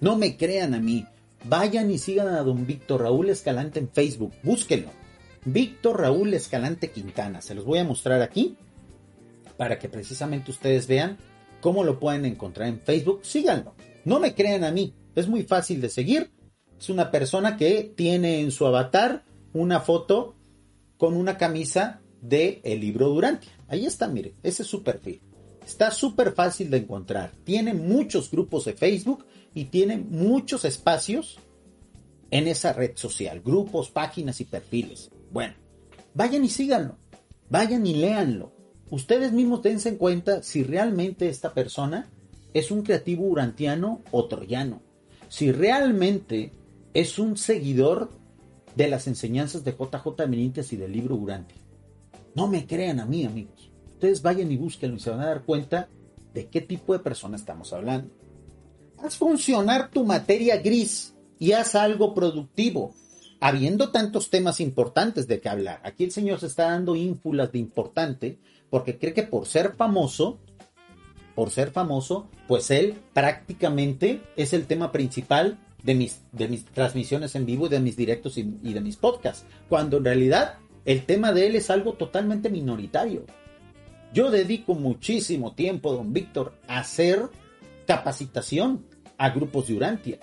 no 0.00 0.18
me 0.18 0.36
crean 0.36 0.74
a 0.74 0.80
mí. 0.80 1.06
Vayan 1.44 1.90
y 1.90 1.96
sigan 1.96 2.28
a 2.28 2.42
don 2.42 2.66
Víctor 2.66 3.00
Raúl 3.00 3.30
Escalante 3.30 3.78
en 3.78 3.88
Facebook, 3.88 4.34
búsquenlo. 4.42 4.90
Víctor 5.46 6.02
Raúl 6.02 6.34
Escalante 6.34 6.90
Quintana, 6.90 7.40
se 7.40 7.54
los 7.54 7.64
voy 7.64 7.78
a 7.78 7.84
mostrar 7.84 8.20
aquí 8.20 8.58
para 9.56 9.78
que 9.78 9.88
precisamente 9.88 10.50
ustedes 10.50 10.88
vean 10.88 11.16
cómo 11.62 11.84
lo 11.84 11.98
pueden 11.98 12.26
encontrar 12.26 12.68
en 12.68 12.80
Facebook. 12.80 13.20
Síganlo, 13.22 13.76
no 14.04 14.20
me 14.20 14.34
crean 14.34 14.64
a 14.64 14.72
mí, 14.72 14.92
es 15.14 15.26
muy 15.26 15.44
fácil 15.44 15.80
de 15.80 15.88
seguir. 15.88 16.30
Es 16.78 16.90
una 16.90 17.10
persona 17.10 17.56
que 17.56 17.94
tiene 17.96 18.40
en 18.40 18.50
su 18.50 18.66
avatar 18.66 19.24
una 19.52 19.80
foto 19.80 20.34
con 20.96 21.14
una 21.16 21.36
camisa 21.36 22.00
de 22.20 22.60
el 22.64 22.80
libro 22.80 23.08
Durante. 23.08 23.48
Ahí 23.68 23.86
está, 23.86 24.08
mire, 24.08 24.34
ese 24.42 24.62
es 24.62 24.68
su 24.68 24.82
perfil. 24.82 25.20
Está 25.64 25.90
súper 25.90 26.32
fácil 26.32 26.70
de 26.70 26.78
encontrar. 26.78 27.32
Tiene 27.44 27.74
muchos 27.74 28.30
grupos 28.30 28.64
de 28.64 28.74
Facebook 28.74 29.24
y 29.54 29.66
tiene 29.66 29.96
muchos 29.96 30.64
espacios 30.64 31.38
en 32.30 32.48
esa 32.48 32.72
red 32.72 32.92
social. 32.96 33.40
Grupos, 33.40 33.90
páginas 33.90 34.40
y 34.40 34.44
perfiles. 34.44 35.10
Bueno, 35.30 35.54
vayan 36.14 36.44
y 36.44 36.48
síganlo. 36.48 36.96
Vayan 37.48 37.86
y 37.86 37.94
léanlo. 37.94 38.52
Ustedes 38.90 39.32
mismos 39.32 39.62
dense 39.62 39.90
en 39.90 39.96
cuenta 39.96 40.42
si 40.42 40.64
realmente 40.64 41.28
esta 41.28 41.54
persona 41.54 42.10
es 42.54 42.70
un 42.70 42.82
creativo 42.82 43.24
urantiano 43.24 44.00
o 44.10 44.26
troyano. 44.26 44.82
Si 45.28 45.52
realmente 45.52 46.52
es 46.92 47.18
un 47.18 47.36
seguidor 47.36 48.10
de 48.74 48.88
las 48.88 49.06
enseñanzas 49.06 49.64
de 49.64 49.72
JJ 49.72 50.28
Benítez 50.28 50.72
y 50.72 50.76
del 50.76 50.92
libro 50.92 51.16
Urantia. 51.16 51.58
No 52.34 52.48
me 52.48 52.66
crean 52.66 53.00
a 53.00 53.06
mí, 53.06 53.24
amigos. 53.24 53.70
Ustedes 53.92 54.22
vayan 54.22 54.50
y 54.50 54.56
búsquenlo 54.56 54.96
y 54.96 55.00
se 55.00 55.10
van 55.10 55.20
a 55.20 55.26
dar 55.26 55.42
cuenta 55.42 55.88
de 56.32 56.48
qué 56.48 56.60
tipo 56.60 56.92
de 56.92 56.98
persona 56.98 57.36
estamos 57.36 57.72
hablando. 57.72 58.10
Haz 58.98 59.16
funcionar 59.16 59.90
tu 59.90 60.04
materia 60.04 60.56
gris 60.56 61.14
y 61.38 61.52
haz 61.52 61.74
algo 61.74 62.14
productivo. 62.14 62.94
Habiendo 63.40 63.90
tantos 63.90 64.30
temas 64.30 64.60
importantes 64.60 65.26
de 65.26 65.40
que 65.40 65.48
hablar, 65.48 65.80
aquí 65.82 66.04
el 66.04 66.12
señor 66.12 66.38
se 66.38 66.46
está 66.46 66.70
dando 66.70 66.94
ínfulas 66.94 67.50
de 67.50 67.58
importante 67.58 68.38
porque 68.70 68.98
cree 68.98 69.12
que 69.12 69.24
por 69.24 69.46
ser 69.46 69.74
famoso, 69.74 70.38
por 71.34 71.50
ser 71.50 71.72
famoso, 71.72 72.28
pues 72.46 72.70
él 72.70 72.94
prácticamente 73.12 74.22
es 74.36 74.52
el 74.52 74.66
tema 74.66 74.92
principal 74.92 75.58
de 75.82 75.94
mis, 75.94 76.22
de 76.32 76.48
mis 76.48 76.64
transmisiones 76.64 77.34
en 77.34 77.46
vivo 77.46 77.68
de 77.68 77.80
mis 77.80 77.96
directos 77.96 78.38
y, 78.38 78.42
de 78.42 78.80
mis 78.80 78.96
podcasts, 78.96 79.46
cuando 79.68 79.96
en 79.96 80.04
realidad 80.04 80.58
el 80.84 81.04
tema 81.04 81.32
de 81.32 81.46
él 81.46 81.56
es 81.56 81.70
algo 81.70 81.94
totalmente 81.94 82.50
minoritario. 82.50 83.24
Yo 84.12 84.30
dedico 84.30 84.74
muchísimo 84.74 85.54
tiempo, 85.54 85.92
don 85.92 86.12
Víctor, 86.12 86.54
a 86.68 86.80
hacer 86.80 87.30
capacitación 87.86 88.84
a 89.16 89.30
grupos 89.30 89.68
de 89.68 89.74
Urantia. 89.74 90.18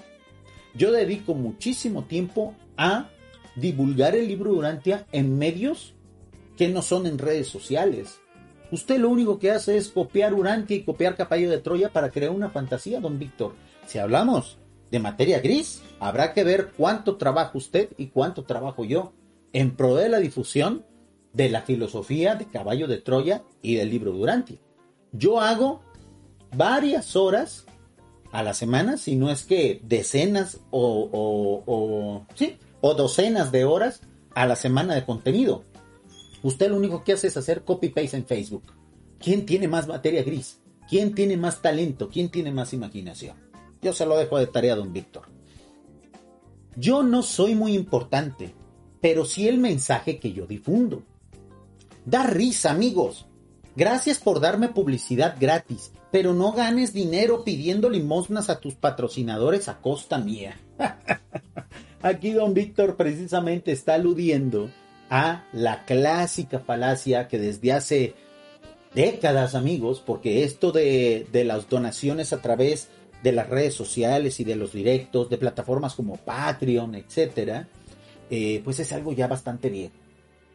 Yo 0.76 0.92
dedico 0.92 1.34
muchísimo 1.34 2.04
tiempo 2.04 2.56
a 2.78 3.10
divulgar 3.56 4.16
el 4.16 4.28
libro 4.28 4.54
Urantia 4.54 5.08
en 5.12 5.38
medios 5.38 5.96
que 6.56 6.70
no 6.70 6.82
son 6.82 7.08
en 7.08 7.18
redes 7.18 7.48
sociales. 7.48 8.20
Usted 8.72 9.00
lo 9.00 9.10
único 9.10 9.40
que 9.40 9.50
hace 9.52 9.78
es 9.78 9.88
copiar 9.90 10.34
Urantia 10.34 10.78
y 10.78 10.84
copiar 10.84 11.16
Caballo 11.16 11.50
de 11.50 11.58
Troya 11.58 11.92
para 11.92 12.12
crear 12.12 12.32
una 12.32 12.50
fantasía, 12.50 13.00
don 13.00 13.18
Víctor. 13.18 13.56
Si 13.88 13.98
hablamos 13.98 14.60
de 14.92 15.00
materia 15.00 15.40
gris, 15.40 15.82
habrá 16.00 16.34
que 16.34 16.44
ver 16.44 16.72
cuánto 16.76 17.18
trabaja 17.18 17.58
usted 17.58 17.90
y 17.98 18.08
cuánto 18.08 18.44
trabajo 18.44 18.86
yo 18.86 19.14
en 19.54 19.76
pro 19.76 19.96
de 19.96 20.10
la 20.10 20.20
difusión 20.20 20.86
de 21.34 21.50
la 21.50 21.62
filosofía 21.62 22.36
de 22.36 22.46
Caballo 22.46 22.88
de 22.88 22.98
Troya 22.98 23.44
y 23.62 23.76
del 23.76 23.90
libro 23.90 24.12
Durantia. 24.12 24.58
Yo 25.12 25.40
hago 25.40 25.82
varias 26.56 27.16
horas 27.16 27.66
a 28.32 28.44
la 28.44 28.54
semana, 28.54 28.98
si 28.98 29.16
no 29.16 29.30
es 29.32 29.44
que 29.44 29.82
decenas 29.84 30.60
o, 30.72 31.10
o, 31.12 32.26
sí, 32.36 32.58
o 32.82 32.94
docenas 32.94 33.52
de 33.52 33.66
horas 33.66 34.02
a 34.36 34.46
la 34.46 34.56
semana 34.56 34.96
de 34.96 35.06
contenido. 35.06 35.64
Usted 36.44 36.70
lo 36.70 36.78
único 36.78 37.04
que 37.04 37.14
hace 37.14 37.28
es 37.28 37.38
hacer 37.38 37.64
copy-paste 37.64 38.18
en 38.18 38.26
Facebook. 38.26 38.64
¿Quién 39.20 39.46
tiene 39.46 39.68
más 39.68 39.88
materia 39.88 40.24
gris? 40.24 40.60
¿Quién 40.90 41.14
tiene 41.14 41.38
más 41.38 41.62
talento? 41.62 42.10
¿Quién 42.10 42.30
tiene 42.30 42.52
más 42.52 42.74
imaginación? 42.74 43.49
Yo 43.82 43.94
se 43.94 44.06
lo 44.06 44.18
dejo 44.18 44.38
de 44.38 44.48
tarea 44.48 44.74
a 44.74 44.78
don 44.78 44.94
Víctor. 44.94 45.24
Yo 46.76 47.04
no 47.04 47.24
soy 47.24 47.56
muy 47.56 47.74
importante, 47.74 48.54
pero 49.02 49.26
sí 49.26 49.48
el 49.48 49.58
mensaje 49.58 50.20
que 50.20 50.34
yo 50.34 50.46
difundo. 50.46 51.04
Da 52.06 52.24
risa, 52.24 52.72
amigos. 52.72 53.26
Gracias 53.76 54.20
por 54.20 54.40
darme 54.40 54.70
publicidad 54.70 55.36
gratis, 55.40 55.92
pero 56.12 56.34
no 56.34 56.52
ganes 56.52 56.94
dinero 56.94 57.44
pidiendo 57.44 57.90
limosnas 57.90 58.50
a 58.50 58.60
tus 58.60 58.76
patrocinadores 58.76 59.70
a 59.70 59.80
costa 59.80 60.18
mía. 60.18 60.60
Aquí 62.02 62.32
don 62.32 62.54
Víctor 62.54 62.96
precisamente 62.96 63.72
está 63.72 63.96
aludiendo 63.96 64.70
a 65.10 65.46
la 65.54 65.86
clásica 65.86 66.60
falacia 66.60 67.28
que 67.28 67.40
desde 67.40 67.74
hace 67.74 68.16
décadas, 68.94 69.56
amigos, 69.56 70.02
porque 70.06 70.44
esto 70.44 70.72
de, 70.72 71.28
las 71.46 71.70
donaciones 71.70 72.34
a 72.34 72.42
través 72.42 72.90
de 73.24 73.32
las 73.32 73.50
redes 73.50 73.74
sociales 73.74 74.40
y 74.40 74.44
de 74.44 74.56
los 74.56 74.74
directos, 74.74 75.30
de 75.30 75.38
plataformas 75.38 75.96
como 75.96 76.18
Patreon, 76.18 76.96
etcétera, 76.96 77.68
eh, 78.30 78.62
pues 78.64 78.80
es 78.80 78.92
algo 78.94 79.14
ya 79.14 79.28
bastante 79.28 79.70
bien. 79.70 79.92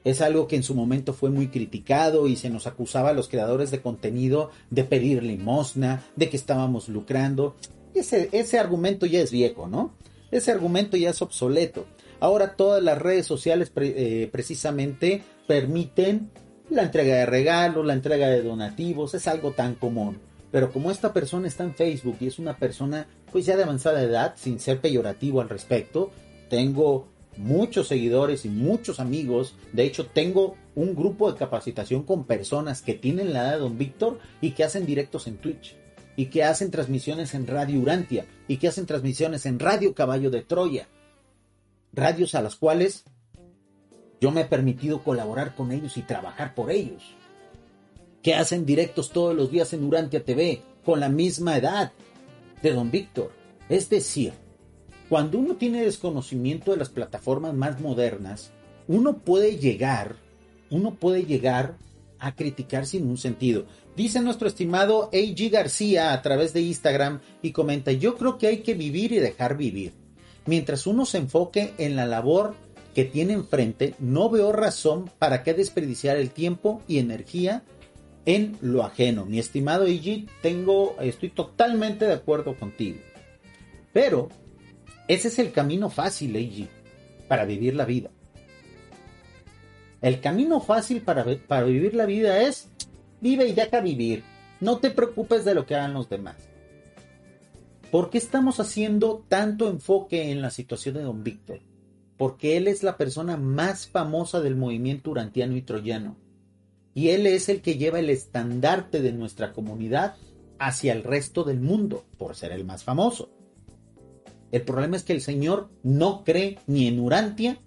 Es 0.04 0.20
algo 0.20 0.46
que 0.46 0.56
en 0.56 0.62
su 0.62 0.74
momento 0.74 1.14
fue 1.14 1.30
muy 1.30 1.48
criticado 1.48 2.26
y 2.26 2.36
se 2.36 2.50
nos 2.50 2.66
acusaba 2.66 3.10
a 3.10 3.14
los 3.14 3.28
creadores 3.28 3.70
de 3.70 3.80
contenido 3.80 4.50
de 4.70 4.84
pedir 4.84 5.22
limosna, 5.22 6.04
de 6.14 6.28
que 6.28 6.36
estábamos 6.36 6.88
lucrando. 6.88 7.56
Ese, 7.94 8.28
ese 8.32 8.58
argumento 8.58 9.06
ya 9.06 9.20
es 9.20 9.30
viejo, 9.30 9.66
¿no? 9.66 9.94
Ese 10.30 10.52
argumento 10.52 10.96
ya 10.96 11.10
es 11.10 11.22
obsoleto. 11.22 11.86
Ahora 12.20 12.56
todas 12.56 12.82
las 12.82 12.98
redes 12.98 13.26
sociales 13.26 13.72
eh, 13.76 14.28
precisamente 14.30 15.22
permiten 15.46 16.30
la 16.70 16.82
entrega 16.82 17.16
de 17.16 17.26
regalos, 17.26 17.84
la 17.84 17.92
entrega 17.94 18.28
de 18.28 18.42
donativos, 18.42 19.14
es 19.14 19.26
algo 19.28 19.52
tan 19.52 19.74
común. 19.74 20.18
Pero 20.54 20.70
como 20.70 20.92
esta 20.92 21.12
persona 21.12 21.48
está 21.48 21.64
en 21.64 21.74
Facebook 21.74 22.18
y 22.20 22.28
es 22.28 22.38
una 22.38 22.56
persona 22.56 23.08
pues 23.32 23.44
ya 23.44 23.56
de 23.56 23.64
avanzada 23.64 24.00
edad, 24.00 24.34
sin 24.36 24.60
ser 24.60 24.80
peyorativo 24.80 25.40
al 25.40 25.48
respecto, 25.48 26.12
tengo 26.48 27.08
muchos 27.36 27.88
seguidores 27.88 28.44
y 28.44 28.50
muchos 28.50 29.00
amigos. 29.00 29.56
De 29.72 29.82
hecho, 29.82 30.06
tengo 30.06 30.54
un 30.76 30.94
grupo 30.94 31.32
de 31.32 31.36
capacitación 31.36 32.04
con 32.04 32.22
personas 32.22 32.82
que 32.82 32.94
tienen 32.94 33.32
la 33.32 33.40
edad 33.40 33.52
de 33.54 33.58
Don 33.58 33.76
Víctor 33.76 34.20
y 34.40 34.52
que 34.52 34.62
hacen 34.62 34.86
directos 34.86 35.26
en 35.26 35.38
Twitch 35.38 35.74
y 36.14 36.26
que 36.26 36.44
hacen 36.44 36.70
transmisiones 36.70 37.34
en 37.34 37.48
Radio 37.48 37.80
Urantia 37.80 38.24
y 38.46 38.58
que 38.58 38.68
hacen 38.68 38.86
transmisiones 38.86 39.46
en 39.46 39.58
Radio 39.58 39.92
Caballo 39.92 40.30
de 40.30 40.42
Troya. 40.42 40.86
Radios 41.92 42.36
a 42.36 42.42
las 42.42 42.54
cuales 42.54 43.02
yo 44.20 44.30
me 44.30 44.42
he 44.42 44.44
permitido 44.44 45.02
colaborar 45.02 45.56
con 45.56 45.72
ellos 45.72 45.96
y 45.96 46.02
trabajar 46.02 46.54
por 46.54 46.70
ellos. 46.70 47.16
Que 48.24 48.34
hacen 48.34 48.64
directos 48.64 49.10
todos 49.10 49.36
los 49.36 49.50
días 49.50 49.74
en 49.74 49.84
Urantia 49.84 50.24
TV 50.24 50.62
con 50.82 50.98
la 50.98 51.10
misma 51.10 51.58
edad 51.58 51.92
de 52.62 52.72
Don 52.72 52.90
Víctor. 52.90 53.32
Es 53.68 53.90
decir, 53.90 54.32
cuando 55.10 55.38
uno 55.38 55.56
tiene 55.56 55.84
desconocimiento 55.84 56.70
de 56.70 56.78
las 56.78 56.88
plataformas 56.88 57.52
más 57.52 57.82
modernas, 57.82 58.50
uno 58.88 59.18
puede 59.18 59.58
llegar, 59.58 60.16
uno 60.70 60.94
puede 60.94 61.26
llegar 61.26 61.76
a 62.18 62.34
criticar 62.34 62.86
sin 62.86 63.06
un 63.06 63.18
sentido. 63.18 63.66
Dice 63.94 64.22
nuestro 64.22 64.48
estimado 64.48 65.10
A.G. 65.12 65.50
García 65.50 66.14
a 66.14 66.22
través 66.22 66.54
de 66.54 66.62
Instagram 66.62 67.20
y 67.42 67.52
comenta, 67.52 67.92
yo 67.92 68.16
creo 68.16 68.38
que 68.38 68.46
hay 68.46 68.62
que 68.62 68.72
vivir 68.72 69.12
y 69.12 69.18
dejar 69.18 69.58
vivir. 69.58 69.92
Mientras 70.46 70.86
uno 70.86 71.04
se 71.04 71.18
enfoque 71.18 71.74
en 71.76 71.94
la 71.94 72.06
labor 72.06 72.54
que 72.94 73.04
tiene 73.04 73.34
enfrente, 73.34 73.94
no 73.98 74.30
veo 74.30 74.50
razón 74.50 75.10
para 75.18 75.42
qué 75.42 75.52
desperdiciar 75.52 76.16
el 76.16 76.30
tiempo 76.30 76.80
y 76.88 76.98
energía 76.98 77.64
en 78.26 78.56
lo 78.60 78.84
ajeno. 78.84 79.26
Mi 79.26 79.38
estimado 79.38 79.84
A.G., 79.84 80.28
tengo, 80.42 80.96
estoy 81.00 81.30
totalmente 81.30 82.06
de 82.06 82.14
acuerdo 82.14 82.56
contigo. 82.56 82.98
Pero 83.92 84.28
ese 85.08 85.28
es 85.28 85.38
el 85.38 85.52
camino 85.52 85.90
fácil, 85.90 86.36
A.G., 86.36 86.68
para 87.28 87.44
vivir 87.44 87.74
la 87.74 87.84
vida. 87.84 88.10
El 90.02 90.20
camino 90.20 90.60
fácil 90.60 91.00
para, 91.00 91.24
para 91.46 91.64
vivir 91.64 91.94
la 91.94 92.04
vida 92.04 92.42
es 92.42 92.68
Vive 93.24 93.46
y 93.48 93.54
deja 93.54 93.80
vivir. 93.80 94.22
No 94.60 94.76
te 94.76 94.90
preocupes 94.90 95.46
de 95.46 95.54
lo 95.54 95.64
que 95.64 95.74
hagan 95.74 95.94
los 95.94 96.10
demás. 96.10 96.36
¿Por 97.90 98.10
qué 98.10 98.18
estamos 98.18 98.60
haciendo 98.60 99.24
tanto 99.28 99.70
enfoque 99.70 100.30
en 100.30 100.42
la 100.42 100.50
situación 100.50 100.96
de 100.96 101.04
don 101.04 101.24
Víctor? 101.24 101.60
Porque 102.18 102.58
él 102.58 102.68
es 102.68 102.82
la 102.82 102.98
persona 102.98 103.38
más 103.38 103.86
famosa 103.86 104.42
del 104.42 104.56
movimiento 104.56 105.10
urantiano 105.10 105.56
y 105.56 105.62
troyano. 105.62 106.16
Y 106.94 107.08
él 107.08 107.26
es 107.26 107.48
el 107.48 107.60
que 107.60 107.76
lleva 107.76 107.98
el 107.98 108.10
estandarte 108.10 109.02
de 109.02 109.12
nuestra 109.12 109.52
comunidad 109.52 110.16
hacia 110.58 110.92
el 110.92 111.02
resto 111.02 111.44
del 111.44 111.60
mundo, 111.60 112.04
por 112.16 112.36
ser 112.36 112.52
el 112.52 112.64
más 112.64 112.84
famoso. 112.84 113.30
El 114.52 114.62
problema 114.62 114.96
es 114.96 115.02
que 115.02 115.12
el 115.12 115.20
Señor 115.20 115.68
no 115.82 116.22
cree 116.24 116.58
ni 116.66 116.86
en 116.86 117.00
Urantia 117.00 117.58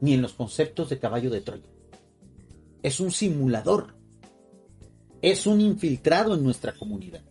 ni 0.00 0.12
en 0.12 0.20
los 0.20 0.34
conceptos 0.34 0.90
de 0.90 0.98
caballo 0.98 1.30
de 1.30 1.40
Troya. 1.40 1.64
Es 2.82 3.00
un 3.00 3.10
simulador 3.10 3.94
es 5.24 5.46
un 5.46 5.62
infiltrado 5.62 6.34
en 6.34 6.44
nuestra 6.44 6.74
comunidad. 6.74 7.22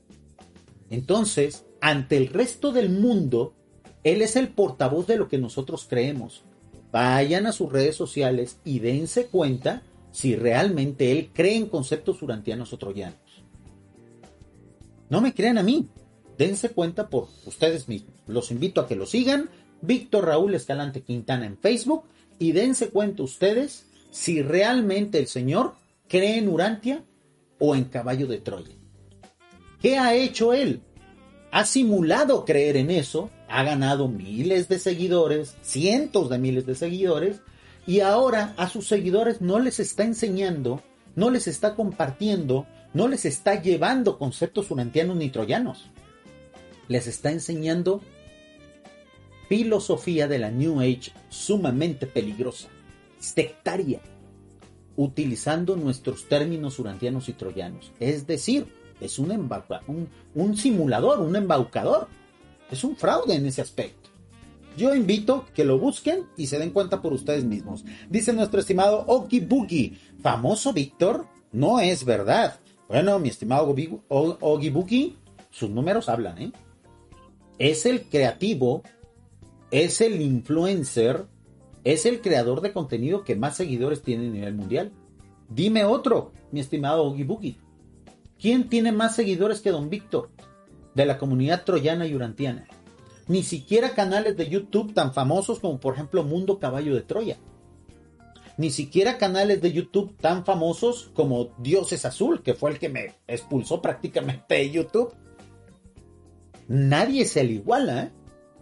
Entonces, 0.90 1.64
ante 1.80 2.18
el 2.18 2.28
resto 2.28 2.72
del 2.72 2.90
mundo, 2.90 3.54
él 4.04 4.24
es 4.24 4.36
el 4.36 4.48
portavoz 4.48 5.06
de 5.06 5.18
lo 5.18 5.28
que 5.28 5.38
nosotros 5.38 5.86
creemos. 5.88 6.42
Vayan 6.92 7.46
a 7.46 7.52
sus 7.52 7.72
redes 7.72 7.96
sociales 7.96 8.58
y 8.66 8.80
dense 8.80 9.28
cuenta 9.28 9.84
si 10.14 10.36
realmente 10.36 11.12
él 11.12 11.32
cree 11.34 11.58
en 11.58 11.66
conceptos 11.66 12.22
urantianos 12.22 12.72
o 12.72 12.78
troyanos. 12.78 13.18
No 15.10 15.22
me 15.22 15.34
crean 15.34 15.58
a 15.58 15.64
mí, 15.64 15.90
dense 16.38 16.70
cuenta 16.70 17.10
por 17.10 17.28
ustedes 17.46 17.90
mismos. 17.90 18.14
Los 18.28 18.52
invito 18.52 18.80
a 18.80 18.88
que 18.88 18.96
lo 18.96 19.08
sigan, 19.08 19.50
Víctor 19.82 20.28
Raúl 20.28 20.54
Escalante 20.54 21.02
Quintana 21.02 21.48
en 21.48 21.58
Facebook, 21.58 22.04
y 22.38 22.52
dense 22.52 22.90
cuenta 22.90 23.24
ustedes 23.24 23.88
si 24.12 24.44
realmente 24.44 25.18
el 25.18 25.28
Señor 25.28 25.74
cree 26.08 26.38
en 26.38 26.48
Urantia 26.48 27.04
o 27.58 27.76
en 27.76 27.86
caballo 27.86 28.28
de 28.28 28.38
Troya. 28.38 28.76
¿Qué 29.82 29.98
ha 29.98 30.14
hecho 30.14 30.54
él? 30.54 30.82
Ha 31.50 31.66
simulado 31.66 32.46
creer 32.46 32.78
en 32.78 32.92
eso, 32.92 33.32
ha 33.50 33.64
ganado 33.64 34.08
miles 34.08 34.68
de 34.70 34.78
seguidores, 34.78 35.56
cientos 35.62 36.30
de 36.30 36.38
miles 36.38 36.68
de 36.68 36.76
seguidores, 36.76 37.42
y 37.86 38.00
ahora 38.00 38.54
a 38.58 38.70
sus 38.70 38.88
seguidores 38.88 39.42
no 39.42 39.60
les 39.60 39.80
está 39.80 40.04
enseñando, 40.04 40.82
no 41.16 41.30
les 41.30 41.48
está 41.48 41.76
compartiendo, 41.76 42.66
no 42.94 43.08
les 43.08 43.26
está 43.26 43.62
llevando 43.62 44.18
conceptos 44.18 44.72
urantianos 44.72 45.18
ni 45.18 45.30
troyanos. 45.30 45.90
Les 46.88 47.08
está 47.08 47.32
enseñando 47.32 48.02
filosofía 49.50 50.28
de 50.28 50.40
la 50.40 50.52
New 50.52 50.80
Age 50.80 51.12
sumamente 51.30 52.08
peligrosa, 52.08 52.70
sectaria, 53.20 54.02
utilizando 54.96 55.76
nuestros 55.76 56.28
términos 56.28 56.80
urantianos 56.80 57.30
y 57.30 57.34
troyanos. 57.34 57.92
Es 58.00 58.28
decir, 58.28 58.68
es 59.02 59.20
un, 59.20 60.10
un, 60.36 60.58
simulador, 60.58 61.20
un 61.20 61.36
embaucador. 61.36 62.08
Es 62.72 62.84
un 62.84 62.96
fraude 62.96 63.36
en 63.36 63.46
ese 63.46 63.62
aspecto. 63.62 64.10
Yo 64.78 64.96
invito 64.96 65.46
que 65.54 65.66
lo 65.66 65.78
busquen 65.78 66.26
y 66.38 66.48
se 66.48 66.60
den 66.60 66.72
cuenta 66.72 67.02
por 67.02 67.14
ustedes 67.14 67.44
mismos. 67.44 67.86
Dice 68.10 68.34
nuestro 68.34 68.60
estimado 68.60 69.04
Oki 69.08 69.40
Boogie, 69.40 69.98
famoso 70.22 70.74
Víctor, 70.74 71.28
no 71.52 71.80
es 71.80 72.06
verdad. 72.06 72.60
Bueno, 72.88 73.20
mi 73.20 73.30
estimado 73.30 73.68
Boogie, 73.68 75.16
sus 75.52 75.70
números 75.70 76.10
hablan, 76.10 76.42
¿eh? 76.42 76.52
Es 77.60 77.86
el 77.86 78.04
creativo, 78.04 78.84
es 79.72 80.02
el 80.02 80.22
influencer 80.22 81.28
es 81.84 82.06
el 82.06 82.22
creador 82.22 82.62
de 82.62 82.72
contenido 82.72 83.24
que 83.24 83.36
más 83.36 83.58
seguidores 83.58 84.02
tiene 84.02 84.28
a 84.28 84.32
nivel 84.32 84.56
mundial. 84.56 84.92
Dime 85.50 85.84
otro, 85.84 86.32
mi 86.52 86.60
estimado 86.60 87.14
Boogie. 87.14 87.58
¿Quién 88.40 88.70
tiene 88.70 88.92
más 88.92 89.16
seguidores 89.16 89.60
que 89.60 89.72
Don 89.72 89.90
Víctor? 89.90 90.30
De 90.96 91.06
la 91.06 91.18
comunidad 91.18 91.64
troyana 91.66 92.08
y 92.08 92.16
urantiana. 92.16 92.68
Ni 93.28 93.44
siquiera 93.44 93.94
canales 93.94 94.36
de 94.36 94.50
YouTube 94.50 94.94
tan 94.94 95.14
famosos 95.14 95.60
como 95.60 95.80
por 95.80 95.94
ejemplo 95.94 96.24
Mundo 96.24 96.60
Caballo 96.60 96.96
de 96.96 97.02
Troya. 97.02 97.38
Ni 98.58 98.70
siquiera 98.70 99.18
canales 99.18 99.62
de 99.62 99.72
YouTube 99.72 100.16
tan 100.18 100.46
famosos 100.46 101.10
como 101.16 101.54
Dioses 101.58 102.06
Azul, 102.06 102.44
que 102.44 102.54
fue 102.54 102.72
el 102.72 102.80
que 102.80 102.90
me 102.90 103.16
expulsó 103.28 103.82
prácticamente 103.82 104.56
de 104.56 104.70
YouTube. 104.70 105.14
Nadie 106.68 107.26
se 107.26 107.44
le 107.44 107.54
iguala, 107.54 108.04
¿eh? 108.04 108.12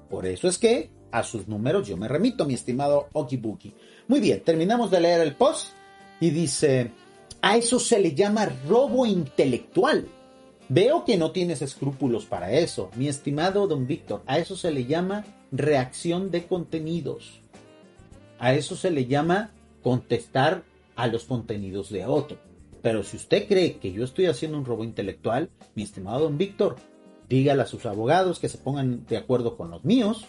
Por 0.09 0.25
eso 0.25 0.47
es 0.47 0.57
que 0.57 0.91
a 1.11 1.23
sus 1.23 1.47
números 1.47 1.87
yo 1.87 1.97
me 1.97 2.07
remito, 2.07 2.45
mi 2.45 2.53
estimado 2.53 3.09
Okibuki. 3.13 3.73
Muy 4.07 4.19
bien, 4.19 4.41
terminamos 4.43 4.91
de 4.91 5.01
leer 5.01 5.21
el 5.21 5.35
post 5.35 5.69
y 6.19 6.29
dice, 6.29 6.91
a 7.41 7.57
eso 7.57 7.79
se 7.79 7.99
le 7.99 8.13
llama 8.13 8.49
robo 8.67 9.05
intelectual. 9.05 10.07
Veo 10.73 11.03
que 11.03 11.17
no 11.17 11.31
tienes 11.31 11.61
escrúpulos 11.61 12.23
para 12.23 12.53
eso, 12.53 12.91
mi 12.95 13.09
estimado 13.09 13.67
don 13.67 13.87
Víctor. 13.87 14.23
A 14.25 14.37
eso 14.37 14.55
se 14.55 14.71
le 14.71 14.85
llama 14.85 15.25
reacción 15.51 16.31
de 16.31 16.45
contenidos. 16.45 17.41
A 18.39 18.53
eso 18.53 18.77
se 18.77 18.89
le 18.89 19.05
llama 19.05 19.51
contestar 19.83 20.63
a 20.95 21.07
los 21.07 21.25
contenidos 21.25 21.89
de 21.89 22.05
otro. 22.05 22.37
Pero 22.81 23.03
si 23.03 23.17
usted 23.17 23.49
cree 23.49 23.79
que 23.79 23.91
yo 23.91 24.05
estoy 24.05 24.27
haciendo 24.27 24.57
un 24.57 24.63
robo 24.63 24.85
intelectual, 24.85 25.49
mi 25.75 25.83
estimado 25.83 26.21
don 26.21 26.37
Víctor, 26.37 26.77
dígale 27.27 27.63
a 27.63 27.67
sus 27.67 27.85
abogados 27.85 28.39
que 28.39 28.47
se 28.47 28.57
pongan 28.57 29.05
de 29.07 29.17
acuerdo 29.17 29.57
con 29.57 29.71
los 29.71 29.83
míos. 29.83 30.25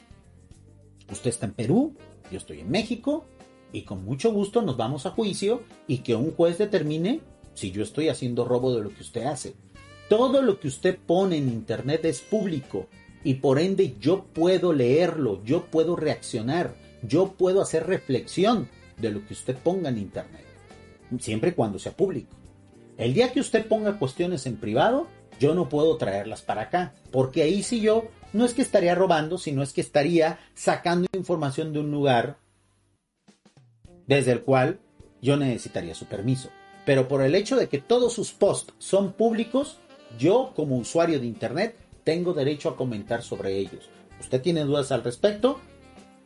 Usted 1.08 1.30
está 1.30 1.46
en 1.46 1.52
Perú, 1.52 1.94
yo 2.32 2.38
estoy 2.38 2.58
en 2.58 2.70
México, 2.72 3.26
y 3.72 3.82
con 3.82 4.04
mucho 4.04 4.32
gusto 4.32 4.60
nos 4.60 4.76
vamos 4.76 5.06
a 5.06 5.10
juicio 5.10 5.62
y 5.86 5.98
que 5.98 6.16
un 6.16 6.32
juez 6.32 6.58
determine 6.58 7.20
si 7.54 7.70
yo 7.70 7.84
estoy 7.84 8.08
haciendo 8.08 8.44
robo 8.44 8.74
de 8.74 8.82
lo 8.82 8.88
que 8.88 9.02
usted 9.02 9.22
hace. 9.22 9.54
Todo 10.08 10.42
lo 10.42 10.60
que 10.60 10.68
usted 10.68 10.98
pone 10.98 11.36
en 11.36 11.48
internet 11.48 12.04
es 12.04 12.20
público 12.20 12.88
y 13.24 13.34
por 13.34 13.58
ende 13.58 13.96
yo 14.00 14.24
puedo 14.24 14.72
leerlo, 14.72 15.42
yo 15.44 15.66
puedo 15.66 15.96
reaccionar, 15.96 16.74
yo 17.02 17.32
puedo 17.32 17.62
hacer 17.62 17.86
reflexión 17.86 18.68
de 18.98 19.10
lo 19.10 19.26
que 19.26 19.34
usted 19.34 19.56
ponga 19.56 19.88
en 19.88 19.98
internet, 19.98 20.44
siempre 21.18 21.50
y 21.50 21.52
cuando 21.54 21.78
sea 21.78 21.92
público. 21.92 22.36
El 22.98 23.14
día 23.14 23.32
que 23.32 23.40
usted 23.40 23.66
ponga 23.66 23.98
cuestiones 23.98 24.46
en 24.46 24.56
privado, 24.56 25.06
yo 25.40 25.54
no 25.54 25.68
puedo 25.68 25.96
traerlas 25.96 26.42
para 26.42 26.62
acá, 26.62 26.94
porque 27.10 27.42
ahí 27.42 27.62
sí 27.62 27.80
yo 27.80 28.04
no 28.32 28.44
es 28.44 28.54
que 28.54 28.62
estaría 28.62 28.94
robando, 28.94 29.38
sino 29.38 29.62
es 29.62 29.72
que 29.72 29.80
estaría 29.80 30.38
sacando 30.54 31.08
información 31.12 31.72
de 31.72 31.80
un 31.80 31.90
lugar 31.90 32.38
desde 34.06 34.32
el 34.32 34.42
cual 34.42 34.80
yo 35.20 35.36
necesitaría 35.36 35.94
su 35.94 36.06
permiso. 36.06 36.50
Pero 36.84 37.08
por 37.08 37.22
el 37.22 37.34
hecho 37.34 37.56
de 37.56 37.68
que 37.68 37.78
todos 37.78 38.12
sus 38.12 38.32
posts 38.32 38.74
son 38.78 39.12
públicos, 39.12 39.78
yo 40.18 40.52
como 40.54 40.76
usuario 40.76 41.20
de 41.20 41.26
Internet 41.26 41.76
tengo 42.04 42.32
derecho 42.32 42.68
a 42.68 42.76
comentar 42.76 43.22
sobre 43.22 43.58
ellos. 43.58 43.88
¿Usted 44.20 44.40
tiene 44.40 44.64
dudas 44.64 44.92
al 44.92 45.04
respecto? 45.04 45.58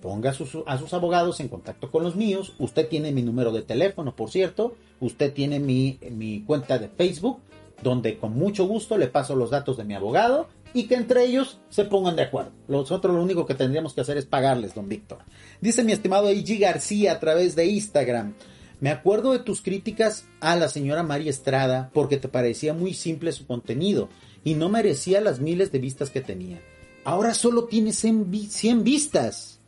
Ponga 0.01 0.31
a 0.31 0.35
sus, 0.35 0.94
abogados 0.94 1.40
en 1.40 1.49
contacto 1.49 1.90
con 1.90 2.03
los 2.03 2.16
míos. 2.16 2.55
Usted 2.59 2.88
tiene 2.88 3.12
mi 3.12 3.22
número 3.22 3.53
de 3.53 3.62
teléfono, 3.62 4.14
por 4.14 4.31
cierto. 4.31 4.77
Usted 5.01 5.33
tiene 5.33 5.59
mi, 5.59 5.99
mi 6.11 6.42
cuenta 6.42 6.79
de 6.79 6.88
Facebook, 6.88 7.40
donde 7.83 8.18
con 8.18 8.35
mucho 8.35 8.66
gusto 8.66 8.99
le 8.99 9.09
paso 9.09 9.35
los 9.35 9.51
datos 9.51 9.77
de 9.77 9.85
mi 9.85 9.94
abogado 9.94 10.49
y 10.75 10.87
que 10.87 10.94
entre 10.94 11.25
ellos 11.25 11.59
se 11.70 11.85
pongan 11.85 12.16
de 12.16 12.22
acuerdo. 12.22 12.53
Nosotros 12.68 13.14
lo 13.14 13.22
único 13.22 13.46
que 13.46 13.55
tendríamos 13.55 13.94
que 13.94 14.03
hacer 14.03 14.18
es 14.18 14.27
pagarles, 14.27 14.75
don 14.75 14.88
Víctor. 14.88 15.18
Dice 15.61 15.83
mi 15.83 15.92
estimado 15.92 16.29
E.G. 16.29 16.59
García 16.59 17.12
a 17.12 17.20
través 17.20 17.57
de 17.57 17.66
Instagram. 17.66 18.35
Me 18.81 18.91
acuerdo 18.91 19.33
de 19.33 19.39
tus 19.39 19.62
críticas 19.62 20.25
a 20.41 20.55
la 20.57 20.69
señora 20.69 21.03
María 21.03 21.31
Estrada 21.31 21.91
porque 21.95 22.19
te 22.19 22.29
parecía 22.29 22.75
muy 22.75 22.93
simple 22.93 23.33
su 23.33 23.47
contenido 23.47 24.09
y 24.45 24.55
no 24.55 24.69
merecía 24.69 25.21
las 25.21 25.41
miles 25.41 25.73
de 25.73 25.79
vistas 25.79 26.11
que 26.11 26.21
tenía. 26.21 26.61
Ahora 27.05 27.35
solo 27.35 27.65
tiene 27.65 27.93
100 27.93 28.85
vistas. 28.85 29.61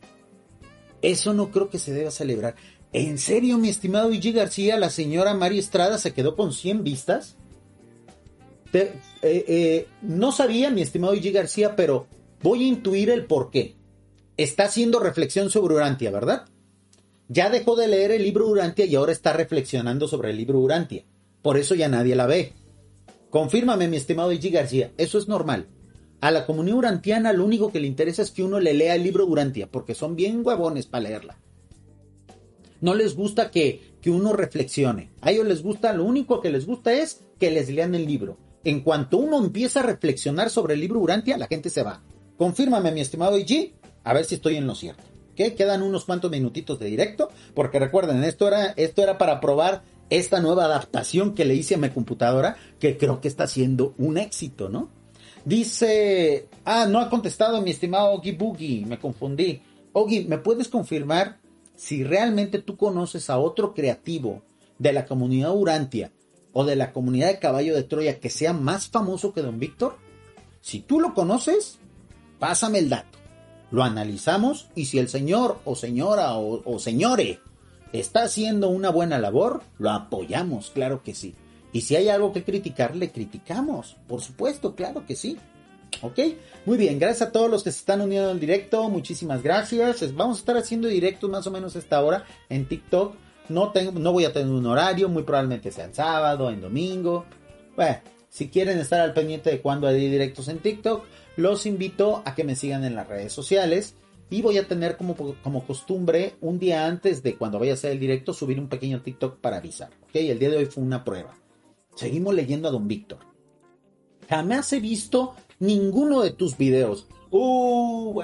Eso 1.01 1.33
no 1.33 1.51
creo 1.51 1.69
que 1.69 1.79
se 1.79 1.93
deba 1.93 2.11
celebrar. 2.11 2.55
¿En 2.91 3.17
serio, 3.17 3.57
mi 3.57 3.69
estimado 3.69 4.11
E.G. 4.11 4.33
García, 4.33 4.77
la 4.77 4.89
señora 4.89 5.33
María 5.33 5.59
Estrada 5.59 5.97
se 5.97 6.13
quedó 6.13 6.35
con 6.35 6.53
100 6.53 6.83
vistas? 6.83 7.35
Eh, 8.73 8.93
eh, 9.21 9.87
no 10.01 10.31
sabía, 10.31 10.69
mi 10.69 10.81
estimado 10.81 11.13
E.G. 11.13 11.31
García, 11.31 11.75
pero 11.75 12.07
voy 12.41 12.63
a 12.63 12.67
intuir 12.67 13.09
el 13.09 13.25
por 13.25 13.51
qué. 13.51 13.75
Está 14.37 14.65
haciendo 14.65 14.99
reflexión 14.99 15.49
sobre 15.49 15.75
Urantia, 15.75 16.11
¿verdad? 16.11 16.47
Ya 17.31 17.51
dejó 17.51 17.75
de 17.75 17.87
leer 17.87 18.09
el 18.09 18.23
libro 18.23 18.47
Urantia 18.47 18.85
y 18.85 18.95
ahora 18.95 19.11
está 19.11 19.33
reflexionando 19.33 20.07
sobre 20.07 20.31
el 20.31 20.37
libro 20.37 20.57
Urantia. 20.59 21.05
Por 21.43 21.57
eso 21.57 21.75
ya 21.75 21.87
nadie 21.87 22.15
la 22.15 22.25
ve. 22.25 22.53
Confírmame, 23.29 23.87
mi 23.87 23.97
estimado 23.97 24.31
Ig 24.31 24.51
García, 24.51 24.91
eso 24.97 25.19
es 25.19 25.27
normal. 25.27 25.67
A 26.21 26.31
la 26.31 26.47
comunidad 26.47 26.79
urantiana 26.79 27.31
lo 27.31 27.45
único 27.45 27.71
que 27.71 27.79
le 27.79 27.85
interesa 27.85 28.23
es 28.23 28.31
que 28.31 28.41
uno 28.41 28.59
le 28.59 28.73
lea 28.73 28.95
el 28.95 29.03
libro 29.03 29.27
Urantia, 29.27 29.69
porque 29.69 29.93
son 29.93 30.15
bien 30.15 30.41
huevones 30.43 30.87
para 30.87 31.03
leerla. 31.03 31.37
No 32.81 32.95
les 32.95 33.15
gusta 33.15 33.51
que, 33.51 33.93
que 34.01 34.09
uno 34.09 34.33
reflexione. 34.33 35.11
A 35.21 35.29
ellos 35.29 35.45
les 35.45 35.61
gusta, 35.61 35.93
lo 35.93 36.05
único 36.05 36.41
que 36.41 36.49
les 36.49 36.65
gusta 36.65 36.93
es 36.93 37.21
que 37.39 37.51
les 37.51 37.69
lean 37.69 37.93
el 37.93 38.07
libro. 38.07 38.39
En 38.63 38.81
cuanto 38.81 39.17
uno 39.17 39.37
empieza 39.37 39.81
a 39.81 39.83
reflexionar 39.83 40.49
sobre 40.49 40.73
el 40.73 40.79
libro 40.79 40.99
Urantia, 40.99 41.37
la 41.37 41.45
gente 41.45 41.69
se 41.69 41.83
va. 41.83 42.01
Confírmame, 42.37 42.91
mi 42.91 43.01
estimado 43.01 43.37
IG, 43.37 43.75
a 44.03 44.13
ver 44.13 44.25
si 44.25 44.33
estoy 44.33 44.55
en 44.55 44.65
lo 44.65 44.73
cierto. 44.73 45.08
Quedan 45.39 45.83
unos 45.83 46.03
cuantos 46.03 46.29
minutitos 46.29 46.79
de 46.79 46.87
directo, 46.87 47.29
porque 47.53 47.79
recuerden, 47.79 48.23
esto 48.25 48.47
era, 48.47 48.73
esto 48.75 49.01
era 49.01 49.17
para 49.17 49.39
probar 49.39 49.83
esta 50.09 50.41
nueva 50.41 50.65
adaptación 50.65 51.33
que 51.33 51.45
le 51.45 51.55
hice 51.55 51.75
a 51.75 51.77
mi 51.77 51.89
computadora, 51.89 52.57
que 52.77 52.97
creo 52.97 53.21
que 53.21 53.29
está 53.29 53.47
siendo 53.47 53.93
un 53.97 54.17
éxito, 54.17 54.67
¿no? 54.67 54.89
Dice, 55.45 56.49
ah, 56.65 56.85
no 56.87 56.99
ha 56.99 57.09
contestado 57.09 57.61
mi 57.61 57.71
estimado 57.71 58.11
Ogi 58.11 58.33
Boogie, 58.33 58.85
me 58.85 58.99
confundí. 58.99 59.61
Ogi, 59.93 60.25
¿me 60.25 60.39
puedes 60.39 60.67
confirmar 60.67 61.39
si 61.75 62.03
realmente 62.03 62.59
tú 62.59 62.75
conoces 62.75 63.29
a 63.29 63.39
otro 63.39 63.73
creativo 63.73 64.41
de 64.77 64.91
la 64.91 65.05
comunidad 65.05 65.55
Urantia 65.55 66.11
o 66.51 66.65
de 66.65 66.75
la 66.75 66.91
comunidad 66.91 67.29
de 67.29 67.39
Caballo 67.39 67.75
de 67.75 67.83
Troya 67.83 68.19
que 68.19 68.29
sea 68.29 68.51
más 68.51 68.89
famoso 68.89 69.33
que 69.33 69.41
Don 69.41 69.57
Víctor? 69.57 69.97
Si 70.59 70.81
tú 70.81 70.99
lo 70.99 71.13
conoces, 71.13 71.79
pásame 72.39 72.79
el 72.79 72.89
dato 72.89 73.18
lo 73.71 73.83
analizamos 73.83 74.67
y 74.75 74.85
si 74.85 74.99
el 74.99 75.09
señor 75.09 75.59
o 75.65 75.75
señora 75.75 76.33
o, 76.35 76.79
señore 76.79 77.39
está 77.93 78.23
haciendo 78.23 78.69
una 78.69 78.89
buena 78.89 79.17
labor, 79.17 79.63
lo 79.77 79.89
apoyamos, 79.91 80.69
claro 80.69 81.03
que 81.03 81.15
sí. 81.15 81.35
Y 81.71 81.81
si 81.81 81.95
hay 81.95 82.09
algo 82.09 82.33
que 82.33 82.43
criticar, 82.43 82.95
le 82.95 83.11
criticamos, 83.11 83.95
por 84.07 84.21
supuesto, 84.21 84.75
claro 84.75 85.05
que 85.05 85.15
sí. 85.15 85.37
¿Ok? 86.01 86.19
Muy 86.65 86.77
bien, 86.77 86.99
gracias 86.99 87.29
a 87.29 87.31
todos 87.31 87.49
los 87.49 87.63
que 87.63 87.71
se 87.71 87.79
están 87.79 88.01
uniendo 88.01 88.29
al 88.29 88.39
directo, 88.39 88.87
muchísimas 88.89 89.41
gracias. 89.41 90.15
Vamos 90.15 90.37
a 90.37 90.39
estar 90.39 90.57
haciendo 90.57 90.87
directos 90.87 91.29
más 91.29 91.47
o 91.47 91.51
menos 91.51 91.75
a 91.75 91.79
esta 91.79 92.01
hora 92.01 92.25
en 92.47 92.67
TikTok. 92.67 93.15
No, 93.49 93.71
tengo, 93.71 93.91
no 93.93 94.11
voy 94.11 94.25
a 94.25 94.33
tener 94.33 94.49
un 94.49 94.67
horario, 94.67 95.09
muy 95.09 95.23
probablemente 95.23 95.71
sea 95.71 95.85
en 95.85 95.95
sábado, 95.95 96.51
en 96.51 96.61
domingo. 96.61 97.25
Bueno, 97.75 97.97
si 98.29 98.49
quieren 98.49 98.79
estar 98.79 99.01
al 99.01 99.13
pendiente 99.13 99.49
de 99.49 99.61
cuándo 99.61 99.87
hay 99.87 100.09
directos 100.09 100.47
en 100.47 100.59
TikTok, 100.59 101.03
los 101.35 101.65
invito 101.65 102.21
a 102.25 102.35
que 102.35 102.43
me 102.43 102.55
sigan 102.55 102.83
en 102.83 102.95
las 102.95 103.07
redes 103.07 103.33
sociales 103.33 103.95
y 104.29 104.41
voy 104.41 104.57
a 104.57 104.67
tener 104.67 104.97
como, 104.97 105.15
como 105.15 105.65
costumbre 105.65 106.35
un 106.41 106.59
día 106.59 106.85
antes 106.85 107.23
de 107.23 107.35
cuando 107.35 107.59
vaya 107.59 107.71
a 107.71 107.73
hacer 107.73 107.91
el 107.91 107.99
directo 107.99 108.33
subir 108.33 108.59
un 108.59 108.69
pequeño 108.69 109.01
TikTok 109.01 109.37
para 109.37 109.57
avisar. 109.57 109.89
¿ok? 110.03 110.15
El 110.15 110.39
día 110.39 110.49
de 110.49 110.57
hoy 110.57 110.65
fue 110.65 110.83
una 110.83 111.03
prueba. 111.03 111.35
Seguimos 111.95 112.35
leyendo 112.35 112.67
a 112.67 112.71
don 112.71 112.87
Víctor. 112.87 113.19
Jamás 114.29 114.71
he 114.73 114.79
visto 114.79 115.33
ninguno 115.59 116.21
de 116.21 116.31
tus 116.31 116.55
videos. 116.55 117.07
Uh, 117.31 118.21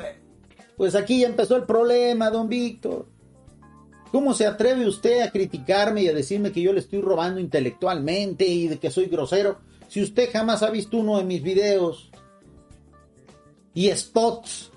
Pues 0.78 0.94
aquí 0.94 1.22
ya 1.22 1.28
empezó 1.28 1.56
el 1.56 1.64
problema, 1.64 2.30
don 2.30 2.48
Víctor. 2.48 3.08
¿Cómo 4.12 4.34
se 4.34 4.46
atreve 4.46 4.88
usted 4.88 5.22
a 5.22 5.32
criticarme 5.32 6.04
y 6.04 6.08
a 6.08 6.14
decirme 6.14 6.52
que 6.52 6.62
yo 6.62 6.72
le 6.72 6.80
estoy 6.80 7.02
robando 7.02 7.40
intelectualmente 7.40 8.46
y 8.46 8.68
de 8.68 8.78
que 8.78 8.92
soy 8.92 9.08
grosero 9.08 9.60
si 9.88 10.02
usted 10.02 10.30
jamás 10.32 10.64
ha 10.64 10.70
visto 10.70 10.98
uno 10.98 11.18
de 11.18 11.24
mis 11.24 11.42
videos? 11.42 12.12
y 13.76 13.92
spots 13.92 14.72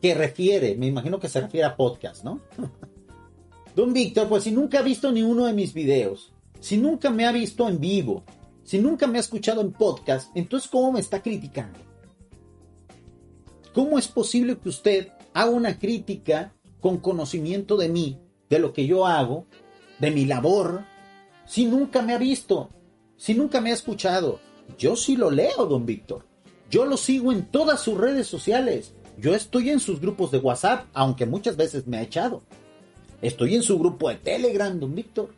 que 0.00 0.14
refiere, 0.14 0.76
me 0.76 0.86
imagino 0.86 1.18
que 1.18 1.28
se 1.28 1.40
refiere 1.40 1.66
a 1.66 1.74
podcast, 1.74 2.22
¿no? 2.22 2.42
Don 3.74 3.92
Víctor, 3.92 4.28
pues 4.28 4.44
si 4.44 4.52
nunca 4.52 4.78
ha 4.78 4.82
visto 4.82 5.10
ni 5.10 5.22
uno 5.22 5.46
de 5.46 5.54
mis 5.54 5.72
videos, 5.72 6.32
si 6.60 6.76
nunca 6.76 7.10
me 7.10 7.26
ha 7.26 7.32
visto 7.32 7.68
en 7.68 7.80
vivo, 7.80 8.22
si 8.62 8.78
nunca 8.78 9.06
me 9.06 9.18
ha 9.18 9.20
escuchado 9.20 9.62
en 9.62 9.72
podcast, 9.72 10.30
entonces 10.36 10.70
¿cómo 10.70 10.92
me 10.92 11.00
está 11.00 11.22
criticando? 11.22 11.78
¿Cómo 13.72 13.98
es 13.98 14.06
posible 14.06 14.58
que 14.58 14.68
usted 14.68 15.08
haga 15.32 15.50
una 15.50 15.78
crítica 15.78 16.52
con 16.80 16.98
conocimiento 16.98 17.76
de 17.76 17.88
mí, 17.88 18.18
de 18.50 18.58
lo 18.58 18.72
que 18.72 18.86
yo 18.86 19.06
hago, 19.06 19.46
de 19.98 20.10
mi 20.10 20.26
labor, 20.26 20.84
si 21.46 21.64
nunca 21.64 22.02
me 22.02 22.12
ha 22.12 22.18
visto, 22.18 22.68
si 23.16 23.34
nunca 23.34 23.60
me 23.60 23.70
ha 23.70 23.74
escuchado? 23.74 24.40
Yo 24.78 24.96
sí 24.96 25.16
lo 25.16 25.30
leo, 25.30 25.66
don 25.66 25.86
Víctor. 25.86 26.26
Yo 26.70 26.84
lo 26.84 26.96
sigo 26.96 27.32
en 27.32 27.46
todas 27.46 27.80
sus 27.80 27.96
redes 27.96 28.26
sociales. 28.26 28.92
Yo 29.18 29.34
estoy 29.34 29.70
en 29.70 29.80
sus 29.80 30.00
grupos 30.00 30.30
de 30.30 30.38
WhatsApp, 30.38 30.86
aunque 30.92 31.24
muchas 31.24 31.56
veces 31.56 31.86
me 31.86 31.96
ha 31.96 32.02
echado. 32.02 32.42
Estoy 33.22 33.54
en 33.54 33.62
su 33.62 33.78
grupo 33.78 34.08
de 34.08 34.16
Telegram, 34.16 34.78
don 34.78 34.94
Víctor. 34.94 35.30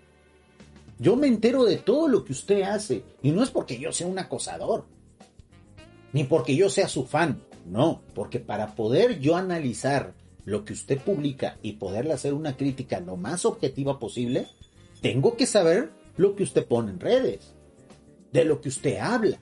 Yo 0.99 1.14
me 1.14 1.29
entero 1.29 1.64
de 1.64 1.77
todo 1.77 2.09
lo 2.09 2.25
que 2.25 2.33
usted 2.33 2.62
hace. 2.62 3.05
Y 3.23 3.31
no 3.31 3.43
es 3.43 3.51
porque 3.51 3.79
yo 3.79 3.93
sea 3.93 4.09
un 4.09 4.19
acosador. 4.19 4.87
Ni 6.12 6.25
porque 6.25 6.57
yo 6.57 6.71
sea 6.71 6.88
su 6.88 7.05
fan. 7.05 7.41
No, 7.67 8.03
porque 8.14 8.41
para 8.41 8.75
poder 8.75 9.21
yo 9.21 9.37
analizar 9.37 10.14
lo 10.45 10.64
que 10.64 10.73
usted 10.73 10.99
publica 10.99 11.59
y 11.62 11.75
poderle 11.75 12.14
hacer 12.14 12.33
una 12.33 12.57
crítica 12.57 12.99
lo 12.99 13.17
más 13.17 13.45
objetiva 13.45 13.99
posible, 13.99 14.47
tengo 15.03 15.37
que 15.37 15.47
saber 15.47 15.93
lo 16.17 16.35
que 16.35 16.43
usted 16.43 16.67
pone 16.67 16.91
en 16.91 16.99
redes. 16.99 17.55
De 18.33 18.45
lo 18.45 18.61
que 18.61 18.69
usted 18.69 18.99
habla. 18.99 19.38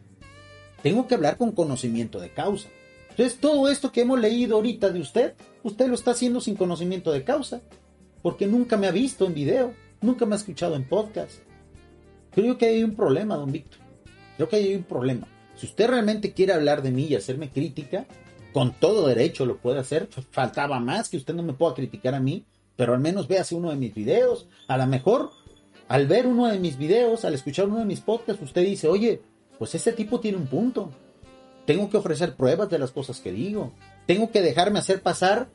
Tengo 0.82 1.06
que 1.06 1.14
hablar 1.14 1.36
con 1.36 1.52
conocimiento 1.52 2.20
de 2.20 2.30
causa. 2.30 2.68
Entonces, 3.10 3.38
todo 3.40 3.68
esto 3.68 3.92
que 3.92 4.02
hemos 4.02 4.20
leído 4.20 4.56
ahorita 4.56 4.90
de 4.90 5.00
usted, 5.00 5.34
usted 5.62 5.88
lo 5.88 5.94
está 5.94 6.12
haciendo 6.12 6.40
sin 6.40 6.54
conocimiento 6.54 7.12
de 7.12 7.24
causa, 7.24 7.62
porque 8.22 8.46
nunca 8.46 8.76
me 8.76 8.86
ha 8.86 8.90
visto 8.90 9.26
en 9.26 9.34
video, 9.34 9.74
nunca 10.00 10.26
me 10.26 10.34
ha 10.34 10.38
escuchado 10.38 10.76
en 10.76 10.86
podcast. 10.86 11.40
Creo 12.32 12.58
que 12.58 12.66
hay 12.66 12.84
un 12.84 12.94
problema, 12.94 13.36
don 13.36 13.50
Víctor. 13.50 13.80
Creo 14.36 14.48
que 14.48 14.56
hay 14.56 14.74
un 14.74 14.82
problema. 14.82 15.26
Si 15.56 15.66
usted 15.66 15.88
realmente 15.88 16.34
quiere 16.34 16.52
hablar 16.52 16.82
de 16.82 16.90
mí 16.90 17.04
y 17.04 17.14
hacerme 17.14 17.50
crítica, 17.50 18.06
con 18.52 18.72
todo 18.72 19.08
derecho 19.08 19.46
lo 19.46 19.56
puede 19.56 19.80
hacer. 19.80 20.08
Faltaba 20.30 20.78
más 20.78 21.08
que 21.08 21.16
usted 21.16 21.34
no 21.34 21.42
me 21.42 21.54
pueda 21.54 21.74
criticar 21.74 22.14
a 22.14 22.20
mí 22.20 22.44
pero 22.76 22.92
al 22.92 23.00
menos 23.00 23.26
véase 23.26 23.54
uno 23.54 23.70
de 23.70 23.76
mis 23.76 23.94
videos. 23.94 24.46
A 24.68 24.76
lo 24.76 24.86
mejor, 24.86 25.30
al 25.88 26.06
ver 26.06 26.26
uno 26.26 26.46
de 26.46 26.58
mis 26.58 26.76
videos, 26.76 27.24
al 27.24 27.34
escuchar 27.34 27.66
uno 27.66 27.78
de 27.78 27.84
mis 27.84 28.00
podcasts, 28.00 28.42
usted 28.42 28.62
dice, 28.62 28.88
oye, 28.88 29.22
pues 29.58 29.74
ese 29.74 29.92
tipo 29.92 30.20
tiene 30.20 30.38
un 30.38 30.46
punto. 30.46 30.90
Tengo 31.64 31.88
que 31.90 31.96
ofrecer 31.96 32.34
pruebas 32.34 32.68
de 32.70 32.78
las 32.78 32.90
cosas 32.90 33.20
que 33.20 33.32
digo. 33.32 33.72
Tengo 34.06 34.30
que 34.30 34.42
dejarme 34.42 34.78
hacer 34.78 35.02
pasar, 35.02 35.48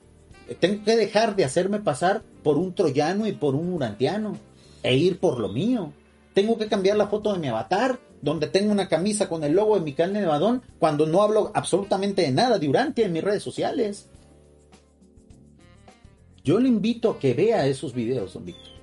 tengo 0.60 0.84
que 0.84 0.96
dejar 0.96 1.36
de 1.36 1.46
hacerme 1.46 1.80
pasar 1.80 2.22
por 2.44 2.58
un 2.58 2.74
troyano 2.74 3.28
y 3.28 3.34
por 3.34 3.56
un 3.56 3.74
urantiano 3.74 4.38
e 4.84 4.96
ir 4.96 5.20
por 5.20 5.40
lo 5.40 5.50
mío. 5.50 5.94
Tengo 6.34 6.58
que 6.58 6.68
cambiar 6.68 6.98
la 6.98 7.08
foto 7.08 7.34
de 7.34 7.40
mi 7.40 7.48
avatar, 7.48 8.00
donde 8.22 8.48
tengo 8.48 8.72
una 8.72 8.88
camisa 8.88 9.28
con 9.28 9.44
el 9.44 9.54
logo 9.54 9.76
de 9.76 9.84
mi 9.84 9.94
canal 9.94 10.14
de 10.14 10.22
Nevadón, 10.22 10.62
cuando 10.80 11.06
no 11.06 11.22
hablo 11.22 11.52
absolutamente 11.54 12.22
de 12.22 12.32
nada 12.32 12.58
de 12.58 12.70
Urantia 12.70 13.06
en 13.06 13.14
mis 13.14 13.24
redes 13.24 13.44
sociales. 13.44 14.08
Yo 16.44 16.60
le 16.60 16.70
invito 16.70 17.12
a 17.12 17.20
que 17.20 17.34
vea 17.34 17.68
esos 17.68 17.94
videos, 17.94 18.34
don 18.34 18.46
Víctor. 18.46 18.81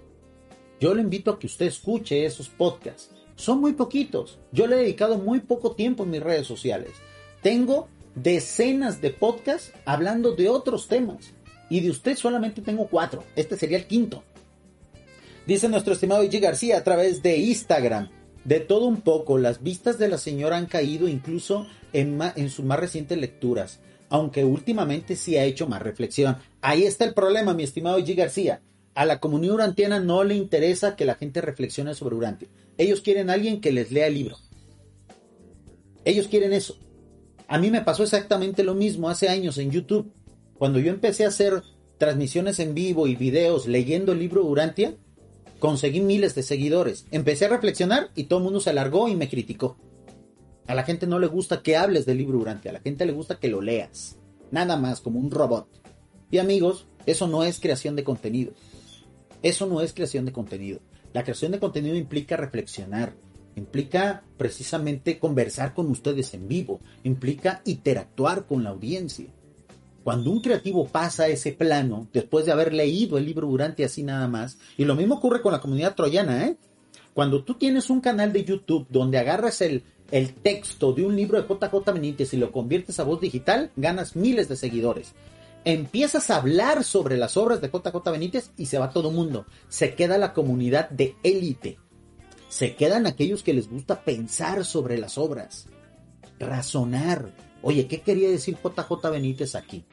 Yo 0.81 0.95
le 0.95 1.03
invito 1.03 1.31
a 1.31 1.39
que 1.39 1.47
usted 1.47 1.67
escuche 1.67 2.25
esos 2.25 2.49
podcasts. 2.49 3.11
Son 3.37 3.61
muy 3.61 3.73
poquitos. 3.73 4.39
Yo 4.53 4.67
le 4.67 4.77
he 4.77 4.81
dedicado 4.81 5.19
muy 5.19 5.41
poco 5.41 5.73
tiempo 5.73 6.05
en 6.05 6.11
mis 6.11 6.23
redes 6.23 6.47
sociales. 6.47 6.91
Tengo 7.43 7.89
decenas 8.15 9.01
de 9.01 9.11
podcasts 9.11 9.73
hablando 9.85 10.35
de 10.35 10.49
otros 10.49 10.89
temas. 10.89 11.33
Y 11.71 11.81
de 11.81 11.91
usted 11.91 12.17
solamente 12.17 12.63
tengo 12.63 12.89
cuatro. 12.89 13.25
Este 13.37 13.57
sería 13.57 13.79
el 13.79 13.87
quinto. 13.87 14.23
Dice 15.47 15.69
nuestro 15.69 15.93
estimado 15.93 16.23
Ig 16.23 16.41
García 16.41 16.79
a 16.79 16.85
través 16.85 17.23
de 17.23 17.37
Instagram. 17.39 18.11
De 18.45 18.61
todo 18.61 18.87
un 18.87 19.03
poco, 19.03 19.39
las 19.39 19.63
vistas 19.63 19.99
de 19.99 20.09
la 20.09 20.19
señora 20.19 20.57
han 20.57 20.67
caído 20.67 21.09
incluso 21.09 21.67
en, 21.93 22.19
en 22.37 22.51
sus 22.51 22.65
más 22.65 22.79
recientes 22.79 23.19
lecturas 23.19 23.81
aunque 24.11 24.45
últimamente 24.45 25.17
sí 25.17 25.37
ha 25.37 25.45
hecho 25.45 25.67
más 25.67 25.83
reflexión. 25.83 26.39
Ahí 26.61 26.85
está 26.85 27.05
el 27.05 27.15
problema, 27.15 27.55
mi 27.55 27.63
estimado 27.63 27.99
G. 27.99 28.15
García. 28.15 28.63
A 28.99 29.05
la 29.05 29.21
comunidad 29.21 29.55
urantiana 29.55 30.01
no 30.01 30.25
le 30.25 30.35
interesa 30.35 30.97
que 30.97 31.05
la 31.05 31.15
gente 31.15 31.41
reflexione 31.41 31.95
sobre 31.95 32.17
Urantia. 32.17 32.49
Ellos 32.79 33.01
quieren 33.01 33.31
a 33.31 33.35
alguien 33.35 33.61
que 33.61 33.71
les 33.71 33.93
lea 33.93 34.09
el 34.09 34.15
libro. 34.15 34.39
Ellos 36.05 36.27
quieren 36.27 36.53
eso. 36.53 36.77
A 37.47 37.59
mí 37.59 37.71
me 37.71 37.83
pasó 37.83 38.03
exactamente 38.03 38.65
lo 38.65 38.75
mismo 38.75 39.09
hace 39.09 39.29
años 39.29 39.57
en 39.59 39.71
YouTube. 39.71 40.13
Cuando 40.55 40.81
yo 40.81 40.91
empecé 40.91 41.25
a 41.25 41.29
hacer 41.29 41.63
transmisiones 41.97 42.59
en 42.59 42.75
vivo 42.75 43.07
y 43.07 43.15
videos 43.15 43.69
leyendo 43.69 44.11
el 44.11 44.19
libro 44.19 44.45
Urantia, 44.45 44.97
conseguí 45.61 46.01
miles 46.01 46.35
de 46.35 46.43
seguidores. 46.43 47.07
Empecé 47.13 47.45
a 47.45 47.51
reflexionar 47.51 48.11
y 48.17 48.25
todo 48.25 48.41
el 48.41 48.47
mundo 48.47 48.59
se 48.59 48.71
alargó 48.71 49.09
y 49.09 49.15
me 49.15 49.29
criticó. 49.29 49.77
A 50.67 50.75
la 50.75 50.83
gente 50.83 51.07
no 51.07 51.21
le 51.21 51.29
gusta 51.29 51.63
que 51.63 51.77
hables 51.77 52.05
del 52.05 52.19
libro 52.19 52.39
Urantia, 52.39 52.73
a 52.73 52.75
la 52.75 52.81
gente 52.81 53.07
le 53.07 53.13
gusta 53.13 53.39
que 53.39 53.47
lo 53.47 53.63
leas. 53.63 54.17
Nada 54.51 54.77
más, 54.77 55.01
como 55.01 55.21
un 55.21 55.31
robot. 55.31 55.69
Y 56.33 56.39
amigos, 56.39 56.89
eso 57.07 57.29
no 57.29 57.45
es 57.45 57.61
creación 57.61 57.95
de 57.95 58.03
contenido. 58.03 58.55
Eso 59.43 59.67
no 59.67 59.81
es 59.81 59.93
creación 59.93 60.25
de 60.25 60.33
contenido. 60.33 60.81
La 61.13 61.23
creación 61.23 61.53
de 61.53 61.59
contenido 61.59 61.97
implica 61.97 62.37
reflexionar, 62.37 63.15
implica 63.57 64.25
precisamente 64.37 65.19
conversar 65.19 65.75
con 65.75 65.89
ustedes 65.91 66.35
en 66.35 66.49
vivo, 66.49 66.81
implica 67.05 67.63
interactuar 67.65 68.47
con 68.47 68.65
la 68.65 68.71
audiencia. 68.71 69.27
Cuando 70.05 70.31
un 70.31 70.41
creativo 70.41 70.87
pasa 70.87 71.25
a 71.25 71.29
ese 71.29 71.53
plano, 71.53 72.09
después 72.13 72.47
de 72.47 72.53
haber 72.53 72.73
leído 72.73 73.19
el 73.19 73.27
libro 73.27 73.49
Urantia 73.49 73.87
así 73.87 74.03
nada 74.03 74.27
más, 74.29 74.59
y 74.77 74.85
lo 74.85 74.95
mismo 74.95 75.17
ocurre 75.17 75.43
con 75.43 75.53
la 75.53 75.61
comunidad 75.61 75.95
troyana, 75.95 76.47
¿eh? 76.47 76.57
Cuando 77.15 77.43
tú 77.43 77.55
tienes 77.55 77.91
un 77.91 78.01
canal 78.01 78.33
de 78.33 78.45
YouTube 78.45 78.87
donde 78.89 79.19
agarras 79.19 79.61
el, 79.61 79.83
el 80.11 80.35
texto 80.35 80.93
de 80.93 81.05
un 81.05 81.17
libro 81.17 81.41
de 81.41 81.49
JJ 81.49 81.93
Benítez 81.93 82.33
y 82.33 82.37
lo 82.37 82.53
conviertes 82.53 83.01
a 83.01 83.05
voz 83.05 83.21
digital, 83.21 83.71
ganas 83.77 84.17
miles 84.17 84.49
de 84.49 84.57
seguidores. 84.57 85.15
Empiezas 85.69 86.31
a 86.31 86.37
hablar 86.37 86.83
sobre 86.83 87.19
las 87.19 87.37
obras 87.37 87.61
de 87.61 87.69
JJ 87.69 88.11
Benítez 88.11 88.53
y 88.57 88.65
se 88.65 88.79
va 88.79 88.89
todo 88.89 89.11
el 89.11 89.15
mundo. 89.15 89.45
Se 89.69 89.95
queda 89.95 90.17
la 90.17 90.33
comunidad 90.33 90.89
de 90.89 91.15
élite. 91.23 91.79
Se 92.49 92.75
quedan 92.75 93.07
aquellos 93.07 93.43
que 93.43 93.53
les 93.53 93.69
gusta 93.69 94.01
pensar 94.03 94.65
sobre 94.65 94.97
las 94.97 95.19
obras. 95.19 95.67
Razonar. 96.39 97.35
Oye, 97.61 97.87
¿qué 97.87 98.01
quería 98.01 98.31
decir 98.31 98.57
JJ 98.57 99.11
Benítez 99.11 99.55
aquí? 99.57 99.85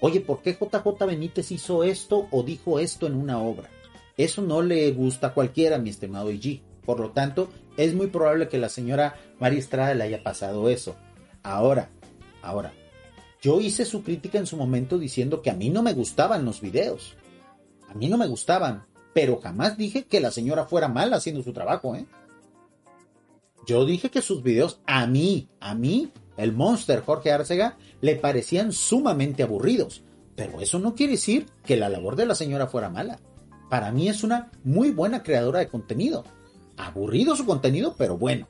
Oye, 0.00 0.20
¿por 0.20 0.42
qué 0.42 0.52
JJ 0.52 1.06
Benítez 1.06 1.50
hizo 1.50 1.82
esto 1.82 2.28
o 2.30 2.42
dijo 2.42 2.78
esto 2.78 3.06
en 3.06 3.14
una 3.14 3.38
obra? 3.38 3.70
Eso 4.18 4.42
no 4.42 4.60
le 4.60 4.92
gusta 4.92 5.28
a 5.28 5.32
cualquiera, 5.32 5.78
mi 5.78 5.88
estimado 5.88 6.30
IG. 6.30 6.60
Por 6.84 7.00
lo 7.00 7.12
tanto, 7.12 7.48
es 7.78 7.94
muy 7.94 8.08
probable 8.08 8.50
que 8.50 8.58
la 8.58 8.68
señora 8.68 9.16
María 9.40 9.60
Estrada 9.60 9.94
le 9.94 10.04
haya 10.04 10.22
pasado 10.22 10.68
eso. 10.68 10.94
Ahora, 11.42 11.88
ahora, 12.42 12.74
yo 13.42 13.60
hice 13.60 13.84
su 13.84 14.02
crítica 14.02 14.38
en 14.38 14.46
su 14.46 14.56
momento 14.56 14.98
diciendo 14.98 15.42
que 15.42 15.50
a 15.50 15.54
mí 15.54 15.68
no 15.68 15.82
me 15.82 15.92
gustaban 15.92 16.46
los 16.46 16.62
videos. 16.62 17.14
A 17.90 17.94
mí 17.94 18.08
no 18.08 18.16
me 18.16 18.26
gustaban, 18.26 18.86
pero 19.12 19.38
jamás 19.40 19.76
dije 19.76 20.04
que 20.04 20.20
la 20.20 20.30
señora 20.30 20.64
fuera 20.64 20.88
mal 20.88 21.12
haciendo 21.12 21.42
su 21.42 21.52
trabajo, 21.52 21.94
¿eh? 21.94 22.06
Yo 23.66 23.84
dije 23.84 24.10
que 24.10 24.22
sus 24.22 24.42
videos 24.42 24.80
a 24.86 25.06
mí, 25.06 25.48
a 25.60 25.74
mí, 25.74 26.10
el 26.38 26.52
monster 26.52 27.02
Jorge 27.02 27.32
Arcega, 27.32 27.76
le 28.00 28.16
parecían 28.16 28.72
sumamente 28.72 29.42
aburridos. 29.42 30.02
Pero 30.34 30.62
eso 30.62 30.78
no 30.78 30.94
quiere 30.94 31.12
decir 31.12 31.46
que 31.64 31.76
la 31.76 31.90
labor 31.90 32.16
de 32.16 32.24
la 32.26 32.34
señora 32.34 32.66
fuera 32.66 32.88
mala. 32.88 33.20
Para 33.68 33.92
mí 33.92 34.08
es 34.08 34.24
una 34.24 34.50
muy 34.64 34.90
buena 34.90 35.22
creadora 35.22 35.58
de 35.58 35.68
contenido 35.68 36.24
aburrido 36.76 37.36
su 37.36 37.46
contenido, 37.46 37.94
pero 37.96 38.18
bueno. 38.18 38.48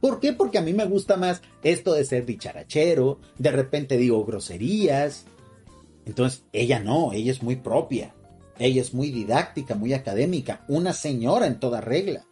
¿Por 0.00 0.20
qué? 0.20 0.32
Porque 0.32 0.58
a 0.58 0.62
mí 0.62 0.72
me 0.72 0.84
gusta 0.84 1.16
más 1.16 1.42
esto 1.62 1.92
de 1.94 2.04
ser 2.04 2.24
dicharachero, 2.24 3.18
de 3.36 3.50
repente 3.50 3.96
digo 3.96 4.24
groserías. 4.24 5.24
Entonces, 6.06 6.44
ella 6.52 6.80
no, 6.80 7.12
ella 7.12 7.32
es 7.32 7.42
muy 7.42 7.56
propia. 7.56 8.14
Ella 8.58 8.80
es 8.80 8.92
muy 8.92 9.10
didáctica, 9.10 9.74
muy 9.74 9.92
académica, 9.92 10.64
una 10.68 10.92
señora 10.92 11.46
en 11.46 11.60
toda 11.60 11.80
regla. 11.80 12.24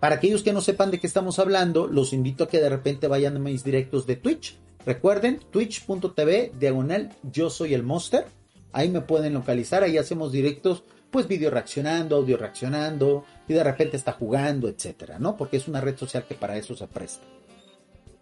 Para 0.00 0.16
aquellos 0.16 0.42
que 0.42 0.52
no 0.52 0.60
sepan 0.60 0.90
de 0.90 1.00
qué 1.00 1.06
estamos 1.06 1.38
hablando, 1.38 1.86
los 1.86 2.12
invito 2.12 2.44
a 2.44 2.48
que 2.48 2.60
de 2.60 2.68
repente 2.68 3.08
vayan 3.08 3.36
a 3.36 3.38
mis 3.38 3.64
directos 3.64 4.06
de 4.06 4.16
Twitch. 4.16 4.58
Recuerden, 4.84 5.40
twitch.tv, 5.50 6.52
diagonal, 6.58 7.10
yo 7.32 7.48
soy 7.48 7.72
el 7.72 7.82
monster. 7.82 8.26
Ahí 8.72 8.90
me 8.90 9.00
pueden 9.00 9.32
localizar, 9.32 9.82
ahí 9.82 9.96
hacemos 9.96 10.30
directos 10.30 10.82
pues 11.10 11.28
video 11.28 11.48
reaccionando, 11.48 12.16
audio 12.16 12.36
reaccionando, 12.36 13.24
y 13.48 13.54
de 13.54 13.64
repente 13.64 13.96
está 13.96 14.12
jugando, 14.12 14.68
etcétera, 14.68 15.18
¿no? 15.18 15.36
Porque 15.36 15.56
es 15.56 15.68
una 15.68 15.80
red 15.80 15.96
social 15.96 16.24
que 16.26 16.34
para 16.34 16.56
eso 16.56 16.74
se 16.74 16.86
presta. 16.86 17.24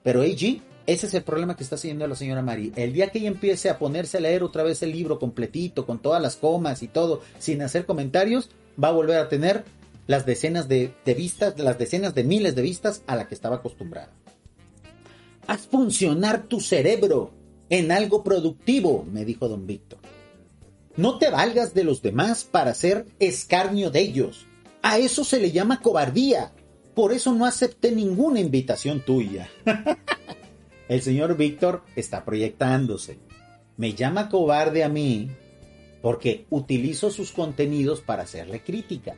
Pero 0.02 0.22
AG, 0.22 0.60
ese 0.86 1.06
es 1.06 1.14
el 1.14 1.22
problema 1.22 1.56
que 1.56 1.62
está 1.62 1.76
haciendo 1.76 2.06
la 2.06 2.16
señora 2.16 2.42
Mari. 2.42 2.72
El 2.74 2.92
día 2.92 3.08
que 3.10 3.18
ella 3.18 3.28
empiece 3.28 3.70
a 3.70 3.78
ponerse 3.78 4.18
a 4.18 4.20
leer 4.20 4.42
otra 4.42 4.64
vez 4.64 4.82
el 4.82 4.90
libro 4.90 5.18
completito, 5.18 5.86
con 5.86 6.00
todas 6.00 6.20
las 6.20 6.36
comas 6.36 6.82
y 6.82 6.88
todo, 6.88 7.22
sin 7.38 7.62
hacer 7.62 7.86
comentarios, 7.86 8.50
va 8.82 8.88
a 8.88 8.92
volver 8.92 9.18
a 9.18 9.28
tener 9.28 9.64
las 10.06 10.26
decenas 10.26 10.66
de, 10.68 10.92
de 11.04 11.14
vistas, 11.14 11.58
las 11.58 11.78
decenas 11.78 12.14
de 12.14 12.24
miles 12.24 12.56
de 12.56 12.62
vistas 12.62 13.02
a 13.06 13.14
la 13.14 13.28
que 13.28 13.34
estaba 13.34 13.56
acostumbrada. 13.56 14.10
Haz 15.46 15.66
funcionar 15.66 16.44
tu 16.44 16.60
cerebro 16.60 17.30
en 17.68 17.92
algo 17.92 18.24
productivo, 18.24 19.06
me 19.10 19.24
dijo 19.24 19.48
don 19.48 19.66
Víctor. 19.66 20.00
No 20.96 21.18
te 21.18 21.30
valgas 21.30 21.72
de 21.72 21.84
los 21.84 22.02
demás 22.02 22.44
para 22.44 22.74
ser 22.74 23.06
escarnio 23.18 23.90
de 23.90 24.00
ellos. 24.00 24.46
A 24.82 24.98
eso 24.98 25.24
se 25.24 25.40
le 25.40 25.50
llama 25.52 25.80
cobardía. 25.80 26.52
Por 26.94 27.12
eso 27.12 27.32
no 27.32 27.46
acepté 27.46 27.92
ninguna 27.92 28.40
invitación 28.40 29.00
tuya. 29.00 29.48
El 30.88 31.00
señor 31.00 31.36
Víctor 31.36 31.82
está 31.96 32.24
proyectándose. 32.24 33.18
Me 33.76 33.94
llama 33.94 34.28
cobarde 34.28 34.84
a 34.84 34.88
mí 34.88 35.30
porque 36.02 36.46
utilizo 36.50 37.10
sus 37.10 37.32
contenidos 37.32 38.00
para 38.00 38.24
hacerle 38.24 38.62
crítica. 38.62 39.14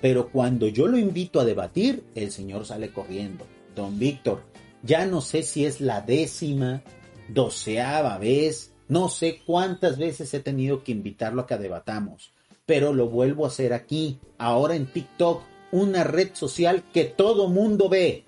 Pero 0.00 0.30
cuando 0.30 0.68
yo 0.68 0.86
lo 0.86 0.96
invito 0.96 1.40
a 1.40 1.44
debatir, 1.44 2.04
el 2.14 2.30
señor 2.30 2.64
sale 2.64 2.90
corriendo. 2.92 3.46
Don 3.74 3.98
Víctor, 3.98 4.44
ya 4.82 5.04
no 5.04 5.20
sé 5.20 5.42
si 5.42 5.66
es 5.66 5.80
la 5.80 6.00
décima, 6.00 6.82
doceava 7.28 8.16
vez 8.16 8.70
no 8.90 9.08
sé 9.08 9.40
cuántas 9.46 9.98
veces 9.98 10.34
he 10.34 10.40
tenido 10.40 10.82
que 10.82 10.90
invitarlo 10.90 11.42
a 11.42 11.46
que 11.46 11.56
debatamos, 11.56 12.32
pero 12.70 12.92
lo 12.92 13.08
vuelvo 13.08 13.44
a 13.44 13.48
hacer 13.48 13.72
aquí, 13.72 14.20
ahora 14.38 14.76
en 14.76 14.86
TikTok, 14.86 15.42
una 15.72 16.04
red 16.04 16.34
social 16.34 16.84
que 16.92 17.02
todo 17.02 17.48
mundo 17.48 17.88
ve, 17.88 18.22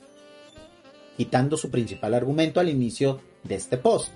quitando 1.17 1.57
su 1.57 1.71
principal 1.71 2.13
argumento 2.13 2.59
al 2.59 2.69
inicio 2.69 3.21
de 3.45 3.55
este 3.55 3.77
post. 3.77 4.11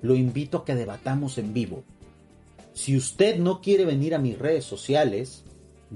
Lo 0.00 0.14
invito 0.14 0.58
a 0.58 0.64
que 0.64 0.76
debatamos 0.76 1.38
en 1.38 1.52
vivo. 1.52 1.82
Si 2.72 2.96
usted 2.96 3.36
no 3.40 3.60
quiere 3.60 3.84
venir 3.84 4.14
a 4.14 4.20
mis 4.20 4.38
redes 4.38 4.64
sociales, 4.64 5.42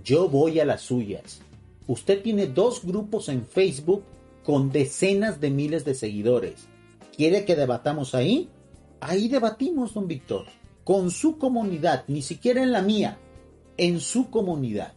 yo 0.02 0.28
voy 0.28 0.58
a 0.58 0.64
las 0.64 0.80
suyas. 0.80 1.40
Usted 1.86 2.20
tiene 2.20 2.48
dos 2.48 2.84
grupos 2.84 3.28
en 3.28 3.46
Facebook 3.46 4.02
con 4.42 4.72
decenas 4.72 5.40
de 5.40 5.50
miles 5.50 5.84
de 5.84 5.94
seguidores. 5.94 6.66
¿Quiere 7.16 7.44
que 7.44 7.54
debatamos 7.54 8.16
ahí? 8.16 8.48
Ahí 8.98 9.28
debatimos, 9.28 9.94
don 9.94 10.08
Víctor, 10.08 10.46
con 10.88 11.10
su 11.10 11.36
comunidad, 11.36 12.04
ni 12.06 12.22
siquiera 12.22 12.62
en 12.62 12.72
la 12.72 12.80
mía, 12.80 13.18
en 13.76 14.00
su 14.00 14.30
comunidad. 14.30 14.94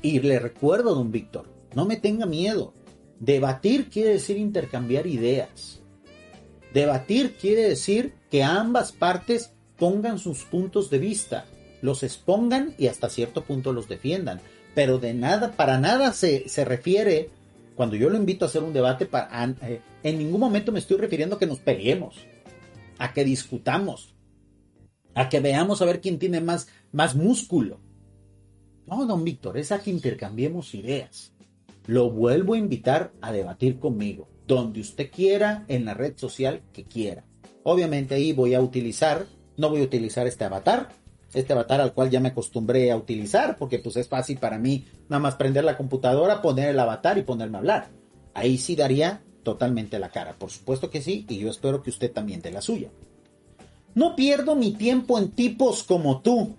Y 0.00 0.18
le 0.20 0.38
recuerdo, 0.38 0.94
don 0.94 1.12
Víctor, 1.12 1.44
no 1.74 1.84
me 1.84 1.98
tenga 1.98 2.24
miedo. 2.24 2.72
Debatir 3.18 3.90
quiere 3.90 4.12
decir 4.12 4.38
intercambiar 4.38 5.06
ideas. 5.06 5.82
Debatir 6.72 7.34
quiere 7.34 7.68
decir 7.68 8.14
que 8.30 8.42
ambas 8.42 8.92
partes 8.92 9.52
expongan 9.72 10.18
sus 10.18 10.44
puntos 10.44 10.88
de 10.88 10.98
vista, 10.98 11.44
los 11.82 12.02
expongan 12.02 12.74
y 12.78 12.86
hasta 12.86 13.10
cierto 13.10 13.44
punto 13.44 13.74
los 13.74 13.90
defiendan. 13.90 14.40
Pero 14.74 14.98
de 14.98 15.12
nada, 15.12 15.52
para 15.52 15.78
nada 15.78 16.14
se, 16.14 16.48
se 16.48 16.64
refiere, 16.64 17.28
cuando 17.76 17.94
yo 17.94 18.08
lo 18.08 18.16
invito 18.16 18.46
a 18.46 18.48
hacer 18.48 18.62
un 18.62 18.72
debate, 18.72 19.04
para, 19.04 19.54
eh, 19.68 19.82
en 20.02 20.16
ningún 20.16 20.40
momento 20.40 20.72
me 20.72 20.78
estoy 20.78 20.96
refiriendo 20.96 21.36
a 21.36 21.38
que 21.38 21.46
nos 21.46 21.58
peleemos, 21.58 22.16
a 22.96 23.12
que 23.12 23.22
discutamos, 23.22 24.14
a 25.14 25.28
que 25.28 25.40
veamos 25.40 25.82
a 25.82 25.84
ver 25.84 26.00
quién 26.00 26.18
tiene 26.18 26.40
más, 26.40 26.68
más 26.92 27.14
músculo. 27.14 27.80
No, 28.86 29.06
don 29.06 29.24
Víctor, 29.24 29.58
es 29.58 29.72
a 29.72 29.80
que 29.80 29.90
intercambiemos 29.90 30.74
ideas. 30.74 31.32
Lo 31.86 32.10
vuelvo 32.10 32.54
a 32.54 32.58
invitar 32.58 33.12
a 33.20 33.32
debatir 33.32 33.78
conmigo, 33.78 34.28
donde 34.46 34.80
usted 34.80 35.10
quiera, 35.10 35.64
en 35.68 35.84
la 35.84 35.94
red 35.94 36.16
social 36.16 36.62
que 36.72 36.84
quiera. 36.84 37.24
Obviamente 37.62 38.14
ahí 38.14 38.32
voy 38.32 38.54
a 38.54 38.60
utilizar, 38.60 39.26
no 39.56 39.68
voy 39.68 39.82
a 39.82 39.84
utilizar 39.84 40.26
este 40.26 40.44
avatar, 40.44 40.88
este 41.34 41.52
avatar 41.52 41.80
al 41.80 41.94
cual 41.94 42.10
ya 42.10 42.20
me 42.20 42.30
acostumbré 42.30 42.90
a 42.90 42.96
utilizar, 42.96 43.56
porque 43.58 43.78
pues 43.78 43.96
es 43.96 44.08
fácil 44.08 44.38
para 44.38 44.58
mí 44.58 44.86
nada 45.08 45.20
más 45.20 45.36
prender 45.36 45.64
la 45.64 45.76
computadora, 45.76 46.42
poner 46.42 46.70
el 46.70 46.80
avatar 46.80 47.18
y 47.18 47.22
ponerme 47.22 47.58
a 47.58 47.60
hablar. 47.60 47.90
Ahí 48.34 48.58
sí 48.58 48.76
daría 48.76 49.22
totalmente 49.42 49.98
la 49.98 50.10
cara, 50.10 50.36
por 50.38 50.50
supuesto 50.50 50.90
que 50.90 51.02
sí, 51.02 51.26
y 51.28 51.38
yo 51.38 51.50
espero 51.50 51.82
que 51.82 51.90
usted 51.90 52.12
también 52.12 52.42
dé 52.42 52.50
la 52.50 52.62
suya. 52.62 52.90
No 53.94 54.16
pierdo 54.16 54.54
mi 54.54 54.72
tiempo 54.72 55.18
en 55.18 55.30
tipos 55.30 55.82
como 55.82 56.20
tú, 56.20 56.56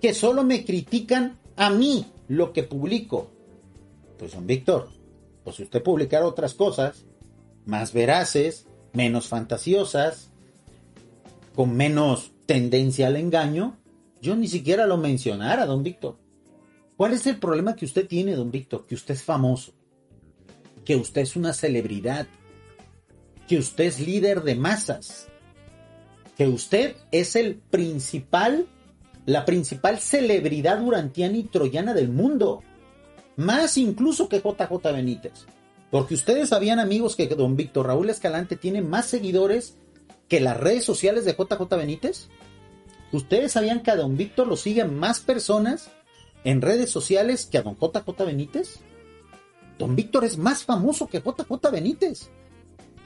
que 0.00 0.14
solo 0.14 0.44
me 0.44 0.64
critican 0.64 1.38
a 1.56 1.70
mí 1.70 2.06
lo 2.28 2.52
que 2.52 2.62
publico. 2.62 3.30
Pues 4.18 4.32
don 4.32 4.46
Víctor, 4.46 4.88
pues 5.44 5.56
si 5.56 5.62
usted 5.64 5.82
publicara 5.82 6.26
otras 6.26 6.54
cosas, 6.54 7.04
más 7.66 7.92
veraces, 7.92 8.66
menos 8.92 9.28
fantasiosas, 9.28 10.30
con 11.54 11.76
menos 11.76 12.32
tendencia 12.46 13.08
al 13.08 13.16
engaño, 13.16 13.76
yo 14.20 14.36
ni 14.36 14.48
siquiera 14.48 14.86
lo 14.86 14.96
mencionara, 14.96 15.66
don 15.66 15.82
Víctor. 15.82 16.16
¿Cuál 16.96 17.12
es 17.12 17.26
el 17.26 17.38
problema 17.38 17.76
que 17.76 17.84
usted 17.84 18.06
tiene, 18.06 18.34
don 18.34 18.50
Víctor? 18.50 18.86
Que 18.86 18.94
usted 18.94 19.14
es 19.14 19.22
famoso, 19.22 19.72
que 20.84 20.96
usted 20.96 21.22
es 21.22 21.36
una 21.36 21.52
celebridad, 21.52 22.26
que 23.46 23.58
usted 23.58 23.84
es 23.84 24.00
líder 24.00 24.42
de 24.42 24.54
masas, 24.54 25.28
que 26.36 26.46
usted 26.46 26.96
es 27.10 27.34
el 27.34 27.56
principal, 27.56 28.66
la 29.24 29.44
principal 29.44 29.98
celebridad 29.98 30.82
urantiana 30.82 31.36
y 31.38 31.44
troyana 31.44 31.94
del 31.94 32.10
mundo, 32.10 32.62
más 33.36 33.78
incluso 33.78 34.28
que 34.28 34.40
JJ 34.40 34.92
Benítez. 34.92 35.46
Porque 35.90 36.14
ustedes 36.14 36.50
sabían, 36.50 36.78
amigos, 36.78 37.16
que 37.16 37.26
don 37.28 37.56
Víctor 37.56 37.86
Raúl 37.86 38.10
Escalante 38.10 38.56
tiene 38.56 38.82
más 38.82 39.06
seguidores 39.06 39.76
que 40.28 40.40
las 40.40 40.56
redes 40.56 40.84
sociales 40.84 41.24
de 41.24 41.32
JJ 41.32 41.68
Benítez. 41.76 42.28
¿Ustedes 43.12 43.52
sabían 43.52 43.82
que 43.82 43.92
a 43.92 43.96
don 43.96 44.16
Víctor 44.16 44.46
lo 44.46 44.56
siguen 44.56 44.98
más 44.98 45.20
personas 45.20 45.90
en 46.44 46.60
redes 46.60 46.90
sociales 46.90 47.46
que 47.46 47.58
a 47.58 47.62
don 47.62 47.76
JJ 47.76 48.24
Benítez? 48.26 48.80
Don 49.78 49.94
Víctor 49.94 50.24
es 50.24 50.38
más 50.38 50.64
famoso 50.64 51.06
que 51.06 51.20
JJ 51.20 51.70
Benítez. 51.70 52.30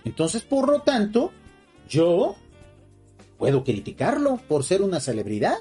Entonces, 0.05 0.43
por 0.43 0.69
lo 0.69 0.81
tanto, 0.83 1.31
yo 1.89 2.37
puedo 3.41 3.65
criticarlo 3.65 4.39
por 4.47 4.65
ser 4.65 4.83
una 4.83 5.01
celebridad. 5.01 5.57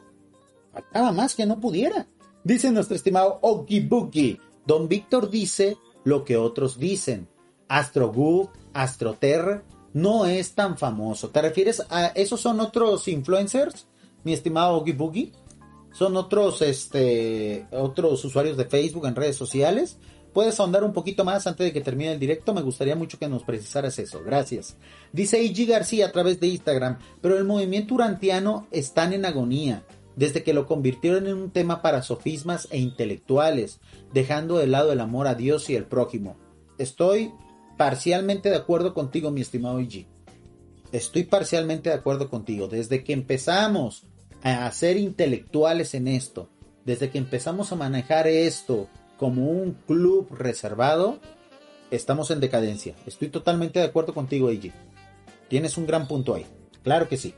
Faltaba 0.73 1.13
más 1.13 1.33
que 1.33 1.45
no 1.45 1.59
pudiera. 1.59 2.07
Dice 2.43 2.71
nuestro 2.71 2.95
estimado 2.95 3.39
Oki 3.41 3.79
Bookie. 3.79 4.39
Don 4.67 4.89
Víctor 4.89 5.29
dice 5.29 5.77
lo 6.03 6.25
que 6.25 6.35
otros 6.35 6.77
dicen. 6.77 7.29
AstroGoof, 7.69 8.49
AstroTerra 8.73 9.63
no 9.93 10.25
es 10.25 10.53
tan 10.53 10.77
famoso. 10.77 11.29
¿Te 11.29 11.41
refieres 11.41 11.81
a 11.89 12.07
esos 12.07 12.41
son 12.41 12.59
otros 12.59 13.07
influencers, 13.07 13.87
mi 14.25 14.33
estimado 14.33 14.83
Boogie? 14.83 15.31
Son 15.93 16.17
otros, 16.17 16.61
este, 16.61 17.65
otros 17.71 18.23
usuarios 18.25 18.57
de 18.57 18.65
Facebook 18.65 19.07
en 19.07 19.15
redes 19.15 19.37
sociales. 19.37 19.97
¿Puedes 20.33 20.59
ahondar 20.59 20.83
un 20.83 20.93
poquito 20.93 21.23
más 21.23 21.47
antes 21.47 21.65
de 21.65 21.73
que 21.73 21.81
termine 21.81 22.13
el 22.13 22.19
directo? 22.19 22.53
Me 22.53 22.61
gustaría 22.61 22.95
mucho 22.95 23.17
que 23.17 23.27
nos 23.27 23.43
precisaras 23.43 23.97
eso. 23.97 24.21
Gracias. 24.23 24.77
Dice 25.11 25.41
IG 25.41 25.67
García 25.67 26.07
a 26.07 26.11
través 26.11 26.39
de 26.39 26.47
Instagram, 26.47 26.99
pero 27.21 27.37
el 27.37 27.45
movimiento 27.45 27.95
urantiano 27.95 28.67
está 28.71 29.11
en 29.13 29.25
agonía 29.25 29.83
desde 30.15 30.43
que 30.43 30.53
lo 30.53 30.67
convirtieron 30.67 31.27
en 31.27 31.35
un 31.35 31.49
tema 31.49 31.81
para 31.81 32.01
sofismas 32.01 32.67
e 32.71 32.77
intelectuales, 32.77 33.79
dejando 34.13 34.57
de 34.57 34.67
lado 34.67 34.91
el 34.91 34.99
amor 34.99 35.27
a 35.27 35.35
Dios 35.35 35.69
y 35.69 35.75
el 35.75 35.85
prójimo. 35.85 36.35
Estoy 36.77 37.31
parcialmente 37.77 38.49
de 38.49 38.57
acuerdo 38.57 38.93
contigo, 38.93 39.31
mi 39.31 39.39
estimado 39.39 39.79
IG. 39.79 40.07
Estoy 40.91 41.23
parcialmente 41.23 41.89
de 41.89 41.95
acuerdo 41.95 42.29
contigo. 42.29 42.67
Desde 42.67 43.03
que 43.03 43.13
empezamos 43.13 44.03
a 44.43 44.69
ser 44.71 44.97
intelectuales 44.97 45.93
en 45.93 46.09
esto, 46.09 46.49
desde 46.85 47.09
que 47.09 47.17
empezamos 47.17 47.71
a 47.71 47.77
manejar 47.77 48.27
esto 48.27 48.89
como 49.19 49.51
un 49.51 49.73
club 49.85 50.31
reservado, 50.31 51.19
estamos 51.91 52.31
en 52.31 52.39
decadencia. 52.39 52.95
Estoy 53.05 53.27
totalmente 53.27 53.79
de 53.79 53.85
acuerdo 53.85 54.13
contigo, 54.13 54.49
IG. 54.49 54.71
Tienes 55.49 55.77
un 55.77 55.85
gran 55.85 56.07
punto 56.07 56.33
ahí. 56.33 56.45
Claro 56.83 57.09
que 57.09 57.17
sí. 57.17 57.33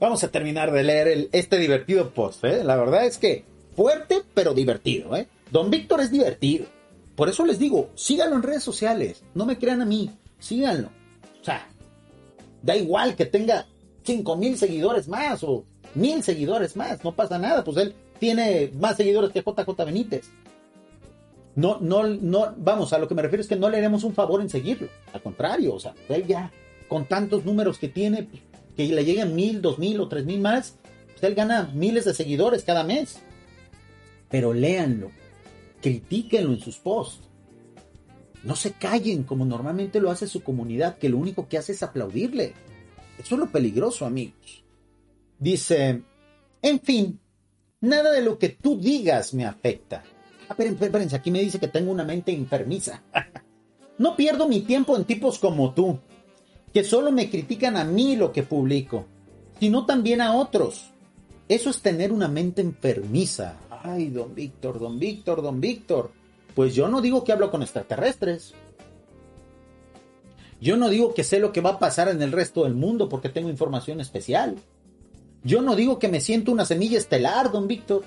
Vamos 0.00 0.24
a 0.24 0.28
terminar 0.28 0.72
de 0.72 0.82
leer 0.82 1.28
este 1.32 1.58
divertido 1.58 2.10
post. 2.10 2.44
¿eh? 2.44 2.64
La 2.64 2.74
verdad 2.76 3.06
es 3.06 3.16
que 3.16 3.44
fuerte, 3.76 4.22
pero 4.34 4.54
divertido. 4.54 5.14
¿eh? 5.14 5.28
Don 5.52 5.70
Víctor 5.70 6.00
es 6.00 6.10
divertido. 6.10 6.66
Por 7.14 7.28
eso 7.28 7.46
les 7.46 7.58
digo, 7.58 7.90
síganlo 7.94 8.34
en 8.36 8.42
redes 8.42 8.64
sociales. 8.64 9.22
No 9.34 9.46
me 9.46 9.58
crean 9.58 9.82
a 9.82 9.84
mí, 9.84 10.10
síganlo. 10.40 10.88
O 11.40 11.44
sea, 11.44 11.68
da 12.62 12.76
igual 12.76 13.14
que 13.14 13.26
tenga 13.26 13.66
5 14.02 14.36
mil 14.36 14.58
seguidores 14.58 15.06
más 15.06 15.44
o 15.44 15.64
mil 15.94 16.24
seguidores 16.24 16.76
más. 16.76 17.04
No 17.04 17.14
pasa 17.14 17.38
nada, 17.38 17.62
pues 17.62 17.76
él 17.76 17.94
tiene 18.18 18.72
más 18.80 18.96
seguidores 18.96 19.30
que 19.30 19.42
JJ 19.42 19.84
Benítez. 19.84 20.30
No, 21.56 21.78
no, 21.80 22.06
no, 22.06 22.54
vamos, 22.56 22.92
a 22.92 22.98
lo 22.98 23.08
que 23.08 23.14
me 23.14 23.22
refiero 23.22 23.42
es 23.42 23.48
que 23.48 23.56
no 23.56 23.68
le 23.68 23.78
haremos 23.78 24.04
un 24.04 24.14
favor 24.14 24.40
en 24.40 24.48
seguirlo. 24.48 24.88
Al 25.12 25.22
contrario, 25.22 25.74
o 25.74 25.80
sea, 25.80 25.94
él 26.08 26.26
ya, 26.26 26.50
con 26.88 27.06
tantos 27.06 27.44
números 27.44 27.78
que 27.78 27.88
tiene, 27.88 28.28
que 28.76 28.86
le 28.88 29.04
lleguen 29.04 29.34
mil, 29.34 29.60
dos 29.60 29.78
mil 29.78 30.00
o 30.00 30.08
tres 30.08 30.24
mil 30.24 30.40
más, 30.40 30.76
pues 31.06 31.22
él 31.24 31.34
gana 31.34 31.70
miles 31.74 32.04
de 32.04 32.14
seguidores 32.14 32.62
cada 32.62 32.84
mes. 32.84 33.18
Pero 34.30 34.54
léanlo, 34.54 35.10
critíquenlo 35.82 36.52
en 36.52 36.60
sus 36.60 36.76
posts. 36.76 37.28
No 38.42 38.56
se 38.56 38.72
callen 38.72 39.24
como 39.24 39.44
normalmente 39.44 40.00
lo 40.00 40.10
hace 40.10 40.26
su 40.26 40.42
comunidad, 40.42 40.98
que 40.98 41.08
lo 41.08 41.18
único 41.18 41.48
que 41.48 41.58
hace 41.58 41.72
es 41.72 41.82
aplaudirle. 41.82 42.54
Eso 43.18 43.34
es 43.34 43.38
lo 43.38 43.50
peligroso, 43.50 44.06
amigos. 44.06 44.64
Dice, 45.38 46.02
en 46.62 46.80
fin, 46.80 47.20
nada 47.80 48.12
de 48.12 48.22
lo 48.22 48.38
que 48.38 48.50
tú 48.50 48.78
digas 48.78 49.34
me 49.34 49.44
afecta. 49.44 50.04
Ah, 50.50 50.54
espérense, 50.54 50.84
espérense, 50.84 51.16
aquí 51.16 51.30
me 51.30 51.38
dice 51.38 51.60
que 51.60 51.68
tengo 51.68 51.92
una 51.92 52.02
mente 52.02 52.32
enfermiza. 52.32 53.02
no 53.98 54.16
pierdo 54.16 54.48
mi 54.48 54.62
tiempo 54.62 54.96
en 54.96 55.04
tipos 55.04 55.38
como 55.38 55.72
tú 55.74 56.00
que 56.72 56.82
solo 56.82 57.12
me 57.12 57.30
critican 57.30 57.76
a 57.76 57.84
mí 57.84 58.16
lo 58.16 58.32
que 58.32 58.42
publico, 58.42 59.06
sino 59.60 59.86
también 59.86 60.20
a 60.20 60.34
otros. 60.34 60.90
Eso 61.48 61.70
es 61.70 61.80
tener 61.80 62.12
una 62.12 62.26
mente 62.26 62.62
enfermiza. 62.62 63.58
Ay, 63.70 64.08
don 64.08 64.34
Víctor, 64.34 64.80
don 64.80 64.98
Víctor, 64.98 65.40
don 65.40 65.60
Víctor. 65.60 66.10
Pues 66.54 66.74
yo 66.74 66.88
no 66.88 67.00
digo 67.00 67.22
que 67.22 67.32
hablo 67.32 67.50
con 67.50 67.62
extraterrestres. 67.62 68.54
Yo 70.60 70.76
no 70.76 70.88
digo 70.88 71.14
que 71.14 71.24
sé 71.24 71.38
lo 71.38 71.52
que 71.52 71.60
va 71.60 71.70
a 71.70 71.78
pasar 71.78 72.08
en 72.08 72.20
el 72.22 72.32
resto 72.32 72.64
del 72.64 72.74
mundo 72.74 73.08
porque 73.08 73.28
tengo 73.28 73.50
información 73.50 74.00
especial. 74.00 74.56
Yo 75.44 75.62
no 75.62 75.76
digo 75.76 76.00
que 76.00 76.08
me 76.08 76.20
siento 76.20 76.50
una 76.50 76.64
semilla 76.64 76.98
estelar, 76.98 77.52
don 77.52 77.68
Víctor. 77.68 78.02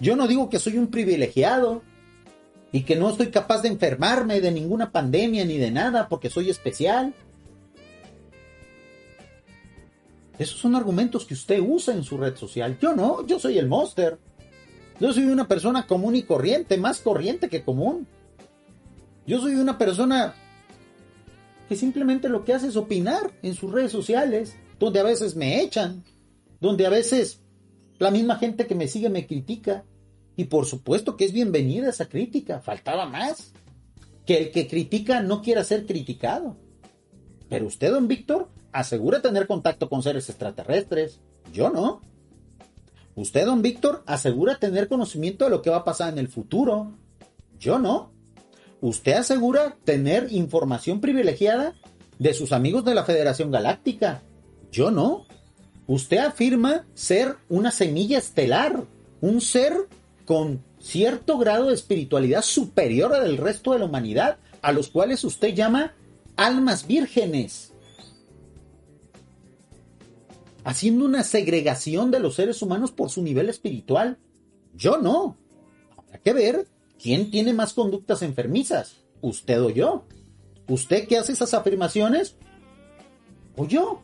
Yo 0.00 0.16
no 0.16 0.28
digo 0.28 0.48
que 0.48 0.58
soy 0.58 0.78
un 0.78 0.88
privilegiado 0.88 1.82
y 2.70 2.82
que 2.82 2.96
no 2.96 3.10
estoy 3.10 3.28
capaz 3.28 3.62
de 3.62 3.68
enfermarme 3.68 4.40
de 4.40 4.52
ninguna 4.52 4.92
pandemia 4.92 5.44
ni 5.44 5.58
de 5.58 5.70
nada 5.70 6.08
porque 6.08 6.30
soy 6.30 6.50
especial. 6.50 7.14
Esos 10.38 10.60
son 10.60 10.76
argumentos 10.76 11.24
que 11.24 11.34
usted 11.34 11.60
usa 11.60 11.94
en 11.94 12.04
su 12.04 12.16
red 12.16 12.36
social. 12.36 12.78
Yo 12.80 12.94
no, 12.94 13.26
yo 13.26 13.40
soy 13.40 13.58
el 13.58 13.66
monster. 13.66 14.18
Yo 15.00 15.12
soy 15.12 15.24
una 15.24 15.48
persona 15.48 15.86
común 15.86 16.16
y 16.16 16.22
corriente, 16.22 16.76
más 16.76 17.00
corriente 17.00 17.48
que 17.48 17.64
común. 17.64 18.06
Yo 19.26 19.40
soy 19.40 19.54
una 19.54 19.78
persona 19.78 20.34
que 21.68 21.76
simplemente 21.76 22.28
lo 22.28 22.44
que 22.44 22.54
hace 22.54 22.68
es 22.68 22.76
opinar 22.76 23.30
en 23.42 23.54
sus 23.54 23.70
redes 23.70 23.92
sociales, 23.92 24.56
donde 24.78 25.00
a 25.00 25.04
veces 25.04 25.36
me 25.36 25.60
echan, 25.60 26.04
donde 26.60 26.86
a 26.86 26.90
veces 26.90 27.40
la 27.98 28.10
misma 28.10 28.36
gente 28.36 28.66
que 28.66 28.74
me 28.74 28.88
sigue 28.88 29.08
me 29.08 29.26
critica. 29.26 29.84
Y 30.36 30.44
por 30.44 30.66
supuesto 30.66 31.16
que 31.16 31.24
es 31.24 31.32
bienvenida 31.32 31.90
esa 31.90 32.08
crítica, 32.08 32.60
faltaba 32.60 33.06
más. 33.06 33.52
Que 34.24 34.38
el 34.38 34.50
que 34.50 34.68
critica 34.68 35.20
no 35.20 35.42
quiera 35.42 35.64
ser 35.64 35.86
criticado. 35.86 36.56
Pero 37.48 37.66
usted, 37.66 37.90
don 37.90 38.08
Víctor, 38.08 38.48
asegura 38.72 39.22
tener 39.22 39.46
contacto 39.46 39.88
con 39.88 40.02
seres 40.02 40.28
extraterrestres. 40.28 41.20
Yo 41.52 41.70
no. 41.70 42.02
Usted, 43.14 43.46
don 43.46 43.62
Víctor, 43.62 44.04
asegura 44.06 44.58
tener 44.58 44.86
conocimiento 44.86 45.44
de 45.44 45.50
lo 45.50 45.62
que 45.62 45.70
va 45.70 45.78
a 45.78 45.84
pasar 45.84 46.12
en 46.12 46.18
el 46.18 46.28
futuro. 46.28 46.92
Yo 47.58 47.78
no. 47.78 48.12
Usted 48.80 49.14
asegura 49.14 49.76
tener 49.84 50.28
información 50.30 51.00
privilegiada 51.00 51.74
de 52.18 52.32
sus 52.32 52.52
amigos 52.52 52.84
de 52.84 52.94
la 52.94 53.04
Federación 53.04 53.50
Galáctica. 53.50 54.22
Yo 54.70 54.90
no. 54.90 55.26
Usted 55.88 56.18
afirma 56.18 56.84
ser 56.92 57.36
una 57.48 57.70
semilla 57.70 58.18
estelar, 58.18 58.84
un 59.22 59.40
ser 59.40 59.88
con 60.26 60.62
cierto 60.78 61.38
grado 61.38 61.68
de 61.68 61.74
espiritualidad 61.74 62.42
superior 62.42 63.14
al 63.14 63.38
resto 63.38 63.72
de 63.72 63.78
la 63.78 63.86
humanidad, 63.86 64.36
a 64.60 64.72
los 64.72 64.88
cuales 64.88 65.24
usted 65.24 65.54
llama 65.54 65.94
almas 66.36 66.86
vírgenes. 66.86 67.72
Haciendo 70.62 71.06
una 71.06 71.24
segregación 71.24 72.10
de 72.10 72.20
los 72.20 72.34
seres 72.34 72.60
humanos 72.60 72.92
por 72.92 73.08
su 73.08 73.22
nivel 73.22 73.48
espiritual. 73.48 74.18
Yo 74.74 74.98
no. 74.98 75.38
Habrá 75.96 76.18
que 76.18 76.32
ver 76.34 76.68
quién 77.02 77.30
tiene 77.30 77.54
más 77.54 77.72
conductas 77.72 78.20
enfermizas, 78.20 78.98
usted 79.22 79.62
o 79.62 79.70
yo. 79.70 80.04
¿Usted 80.68 81.08
que 81.08 81.16
hace 81.16 81.32
esas 81.32 81.54
afirmaciones? 81.54 82.36
¿O 83.56 83.66
yo? 83.66 84.02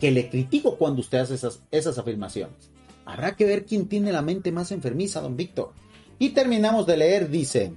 Que 0.00 0.10
le 0.10 0.28
critico 0.28 0.76
cuando 0.76 1.00
usted 1.00 1.18
hace 1.18 1.34
esas, 1.34 1.62
esas 1.70 1.98
afirmaciones. 1.98 2.70
Habrá 3.04 3.36
que 3.36 3.44
ver 3.46 3.64
quién 3.64 3.88
tiene 3.88 4.12
la 4.12 4.22
mente 4.22 4.52
más 4.52 4.72
enfermiza, 4.72 5.20
don 5.20 5.36
Víctor. 5.36 5.72
Y 6.18 6.30
terminamos 6.30 6.86
de 6.86 6.96
leer, 6.96 7.30
dice, 7.30 7.72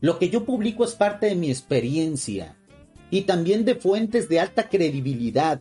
lo 0.00 0.18
que 0.18 0.30
yo 0.30 0.44
publico 0.44 0.84
es 0.84 0.94
parte 0.94 1.26
de 1.26 1.34
mi 1.34 1.50
experiencia 1.50 2.56
y 3.10 3.22
también 3.22 3.64
de 3.64 3.74
fuentes 3.74 4.28
de 4.28 4.40
alta 4.40 4.68
credibilidad. 4.68 5.60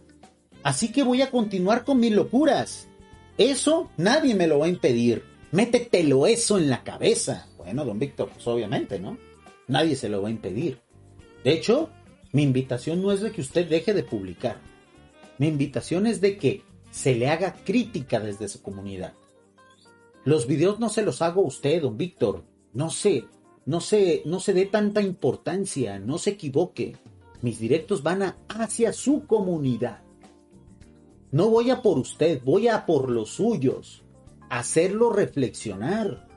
Así 0.63 0.91
que 0.91 1.03
voy 1.03 1.21
a 1.21 1.31
continuar 1.31 1.83
con 1.83 1.99
mis 1.99 2.11
locuras. 2.11 2.87
Eso 3.37 3.89
nadie 3.97 4.35
me 4.35 4.47
lo 4.47 4.59
va 4.59 4.67
a 4.67 4.69
impedir. 4.69 5.23
Métetelo 5.51 6.27
eso 6.27 6.57
en 6.57 6.69
la 6.69 6.83
cabeza. 6.83 7.47
Bueno, 7.57 7.83
don 7.83 7.99
Víctor, 7.99 8.29
pues 8.33 8.45
obviamente, 8.47 8.99
¿no? 8.99 9.17
Nadie 9.67 9.95
se 9.95 10.09
lo 10.09 10.21
va 10.21 10.27
a 10.27 10.31
impedir. 10.31 10.79
De 11.43 11.53
hecho, 11.53 11.89
mi 12.31 12.43
invitación 12.43 13.01
no 13.01 13.11
es 13.11 13.21
de 13.21 13.31
que 13.31 13.41
usted 13.41 13.67
deje 13.67 13.93
de 13.93 14.03
publicar. 14.03 14.59
Mi 15.37 15.47
invitación 15.47 16.07
es 16.07 16.21
de 16.21 16.37
que 16.37 16.63
se 16.91 17.15
le 17.15 17.29
haga 17.29 17.53
crítica 17.53 18.19
desde 18.19 18.47
su 18.47 18.61
comunidad. 18.61 19.13
Los 20.23 20.47
videos 20.47 20.79
no 20.79 20.89
se 20.89 21.03
los 21.03 21.21
hago 21.21 21.41
a 21.41 21.47
usted, 21.47 21.81
don 21.81 21.97
Víctor. 21.97 22.43
No 22.73 22.89
se, 22.89 23.25
no 23.65 23.79
se, 23.79 24.23
no 24.25 24.39
se 24.39 24.53
dé 24.53 24.65
tanta 24.65 25.01
importancia, 25.01 25.99
no 25.99 26.17
se 26.17 26.31
equivoque. 26.31 26.97
Mis 27.41 27.59
directos 27.59 28.03
van 28.03 28.23
a, 28.23 28.37
hacia 28.49 28.93
su 28.93 29.25
comunidad. 29.25 30.01
No 31.31 31.49
voy 31.49 31.69
a 31.69 31.81
por 31.81 31.99
usted, 31.99 32.41
voy 32.43 32.67
a 32.67 32.85
por 32.85 33.09
los 33.09 33.29
suyos. 33.29 34.03
Hacerlo 34.49 35.11
reflexionar. 35.11 36.27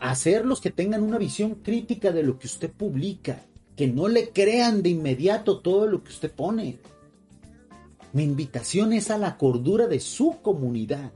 Hacerlos 0.00 0.60
que 0.60 0.70
tengan 0.70 1.02
una 1.02 1.18
visión 1.18 1.56
crítica 1.56 2.12
de 2.12 2.22
lo 2.22 2.38
que 2.38 2.46
usted 2.46 2.70
publica 2.70 3.42
que 3.76 3.88
no 3.88 4.08
le 4.08 4.30
crean 4.30 4.82
de 4.82 4.90
inmediato 4.90 5.60
todo 5.60 5.86
lo 5.86 6.02
que 6.02 6.10
usted 6.10 6.30
pone. 6.30 6.78
Mi 8.14 8.22
invitación 8.22 8.92
es 8.92 9.10
a 9.10 9.18
la 9.18 9.36
cordura 9.36 9.88
de 9.88 9.98
su 9.98 10.40
comunidad. 10.40 11.12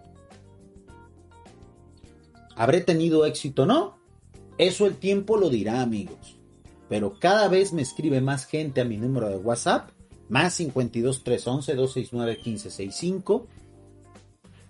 ¿Habré 2.57 2.81
tenido 2.81 3.25
éxito 3.25 3.63
o 3.63 3.67
no? 3.67 3.99
Eso 4.59 4.85
el 4.85 4.97
tiempo 4.97 5.37
lo 5.37 5.49
dirá, 5.49 5.81
amigos. 5.81 6.41
Pero 6.89 7.21
cada 7.21 7.47
vez 7.47 7.73
me 7.73 7.83
escribe 7.83 8.21
más 8.21 8.47
gente 8.47 8.81
a 8.81 8.85
mi 8.85 8.97
número 8.97 9.29
de 9.29 9.37
WhatsApp, 9.37 9.91
más 10.29 10.55
52 10.55 11.23
311 11.23 11.75
269 11.77 12.33
1565, 12.33 13.47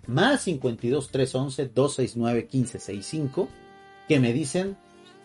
más 0.05 0.41
52 0.43 1.09
311 1.09 1.65
269 1.73 2.41
1565, 2.43 3.49
que 4.07 4.19
me 4.19 4.33
dicen, 4.33 4.77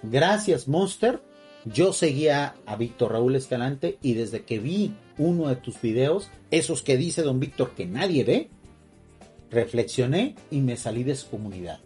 gracias 0.02 0.68
Monster 0.68 1.20
yo 1.64 1.92
seguía 1.92 2.54
a 2.66 2.76
Víctor 2.76 3.12
Raúl 3.12 3.36
Escalante 3.36 3.98
y 4.02 4.14
desde 4.14 4.42
que 4.42 4.58
vi 4.58 4.94
uno 5.16 5.48
de 5.48 5.56
tus 5.56 5.80
videos, 5.80 6.28
esos 6.50 6.82
que 6.82 6.96
dice 6.96 7.22
don 7.22 7.40
Víctor 7.40 7.72
que 7.74 7.86
nadie 7.86 8.24
ve, 8.24 8.50
reflexioné 9.50 10.34
y 10.50 10.60
me 10.60 10.76
salí 10.76 11.04
de 11.04 11.16
su 11.16 11.28
comunidad. 11.28 11.80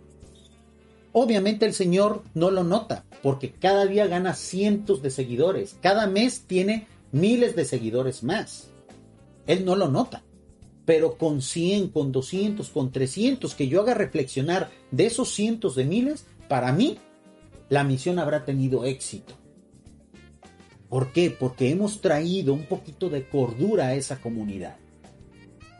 Obviamente 1.12 1.66
el 1.66 1.74
Señor 1.74 2.22
no 2.34 2.50
lo 2.50 2.64
nota, 2.64 3.04
porque 3.22 3.52
cada 3.52 3.86
día 3.86 4.06
gana 4.06 4.34
cientos 4.34 5.02
de 5.02 5.10
seguidores, 5.10 5.76
cada 5.80 6.06
mes 6.06 6.44
tiene 6.46 6.86
miles 7.12 7.56
de 7.56 7.64
seguidores 7.64 8.22
más. 8.22 8.68
Él 9.46 9.64
no 9.64 9.76
lo 9.76 9.88
nota, 9.88 10.22
pero 10.84 11.16
con 11.16 11.40
100, 11.42 11.88
con 11.88 12.12
200, 12.12 12.68
con 12.70 12.90
300 12.90 13.54
que 13.54 13.68
yo 13.68 13.80
haga 13.80 13.94
reflexionar 13.94 14.70
de 14.90 15.06
esos 15.06 15.32
cientos 15.32 15.74
de 15.74 15.84
miles, 15.84 16.26
para 16.48 16.72
mí 16.72 16.98
la 17.68 17.84
misión 17.84 18.18
habrá 18.18 18.44
tenido 18.44 18.84
éxito. 18.84 19.34
¿Por 20.88 21.12
qué? 21.12 21.30
Porque 21.30 21.70
hemos 21.70 22.00
traído 22.00 22.54
un 22.54 22.64
poquito 22.64 23.10
de 23.10 23.28
cordura 23.28 23.88
a 23.88 23.94
esa 23.94 24.20
comunidad. 24.20 24.76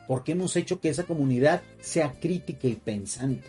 Porque 0.07 0.33
hemos 0.33 0.57
hecho 0.57 0.81
que 0.81 0.89
esa 0.89 1.05
comunidad 1.05 1.63
sea 1.81 2.13
crítica 2.13 2.69
y 2.69 2.75
pensante. 2.75 3.47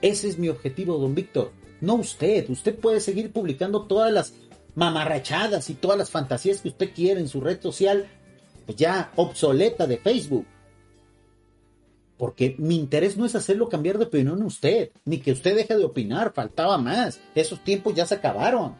Ese 0.00 0.28
es 0.28 0.38
mi 0.38 0.48
objetivo, 0.48 0.98
don 0.98 1.14
Víctor. 1.14 1.52
No 1.80 1.94
usted. 1.94 2.48
Usted 2.48 2.76
puede 2.76 3.00
seguir 3.00 3.32
publicando 3.32 3.86
todas 3.86 4.12
las 4.12 4.34
mamarrachadas 4.74 5.68
y 5.70 5.74
todas 5.74 5.98
las 5.98 6.10
fantasías 6.10 6.60
que 6.60 6.68
usted 6.68 6.92
quiere 6.94 7.20
en 7.20 7.28
su 7.28 7.40
red 7.40 7.60
social, 7.60 8.08
ya 8.76 9.12
obsoleta 9.16 9.86
de 9.86 9.98
Facebook. 9.98 10.46
Porque 12.16 12.54
mi 12.58 12.76
interés 12.76 13.16
no 13.16 13.26
es 13.26 13.34
hacerlo 13.34 13.68
cambiar 13.68 13.98
de 13.98 14.04
opinión 14.04 14.40
a 14.42 14.46
usted, 14.46 14.90
ni 15.04 15.18
que 15.18 15.32
usted 15.32 15.56
deje 15.56 15.76
de 15.76 15.84
opinar, 15.84 16.32
faltaba 16.32 16.78
más. 16.78 17.20
Esos 17.34 17.62
tiempos 17.64 17.94
ya 17.94 18.06
se 18.06 18.14
acabaron. 18.14 18.76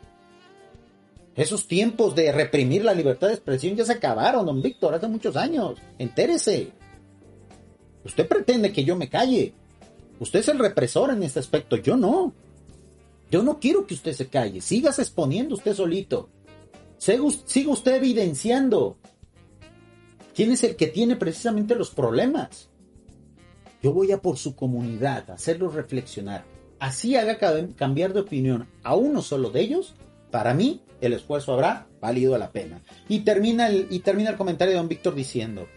Esos 1.35 1.67
tiempos 1.67 2.15
de 2.15 2.31
reprimir 2.31 2.85
la 2.85 2.95
libertad 2.95 3.29
de 3.29 3.35
expresión 3.35 3.75
ya 3.75 3.85
se 3.85 3.93
acabaron, 3.93 4.45
don 4.45 4.61
Víctor, 4.61 4.95
hace 4.95 5.09
muchos 5.09 5.37
años. 5.37 5.79
Entérese. 5.99 6.73
Usted 8.05 8.29
pretende 8.29 8.73
que 8.73 8.85
yo 8.85 8.97
me 8.97 9.09
calle. 9.09 9.55
Usted 10.21 10.41
es 10.41 10.49
el 10.49 10.59
represor 10.59 11.11
en 11.11 11.23
este 11.23 11.41
aspecto, 11.41 11.77
yo 11.77 11.97
no. 11.97 12.35
Yo 13.31 13.43
no 13.43 13.59
quiero 13.59 13.87
que 13.87 13.95
usted 13.95 14.13
se 14.13 14.29
calle. 14.29 14.61
Sigas 14.61 14.99
exponiendo 14.99 15.55
usted 15.55 15.75
solito. 15.75 16.29
Siga 16.99 17.71
usted 17.71 17.95
evidenciando 17.95 18.99
quién 20.35 20.53
es 20.53 20.63
el 20.65 20.77
que 20.77 20.87
tiene 20.87 21.17
precisamente 21.17 21.75
los 21.75 21.91
problemas. 21.91 22.69
Yo 23.83 23.93
voy 23.93 24.13
a 24.13 24.21
por 24.21 24.37
su 24.37 24.55
comunidad, 24.55 25.31
a 25.31 25.35
hacerlo 25.35 25.71
reflexionar. 25.71 26.45
Así 26.79 27.17
haga 27.17 27.39
cambiar 27.75 28.13
de 28.13 28.21
opinión 28.21 28.69
a 28.83 28.95
uno 28.95 29.23
solo 29.23 29.51
de 29.51 29.63
ellos. 29.63 29.95
Para 30.33 30.55
mí, 30.55 30.81
el 31.03 31.13
esfuerzo 31.13 31.53
habrá 31.53 31.87
valido 32.01 32.37
la 32.39 32.51
pena. 32.51 32.83
Y 33.09 33.21
termina 33.21 33.69
el, 33.69 33.87
y 33.91 34.01
termina 34.01 34.31
el 34.31 34.37
comentario 34.37 34.73
de 34.73 34.79
don 34.79 34.89
Víctor 34.89 35.15
diciendo, 35.15 35.69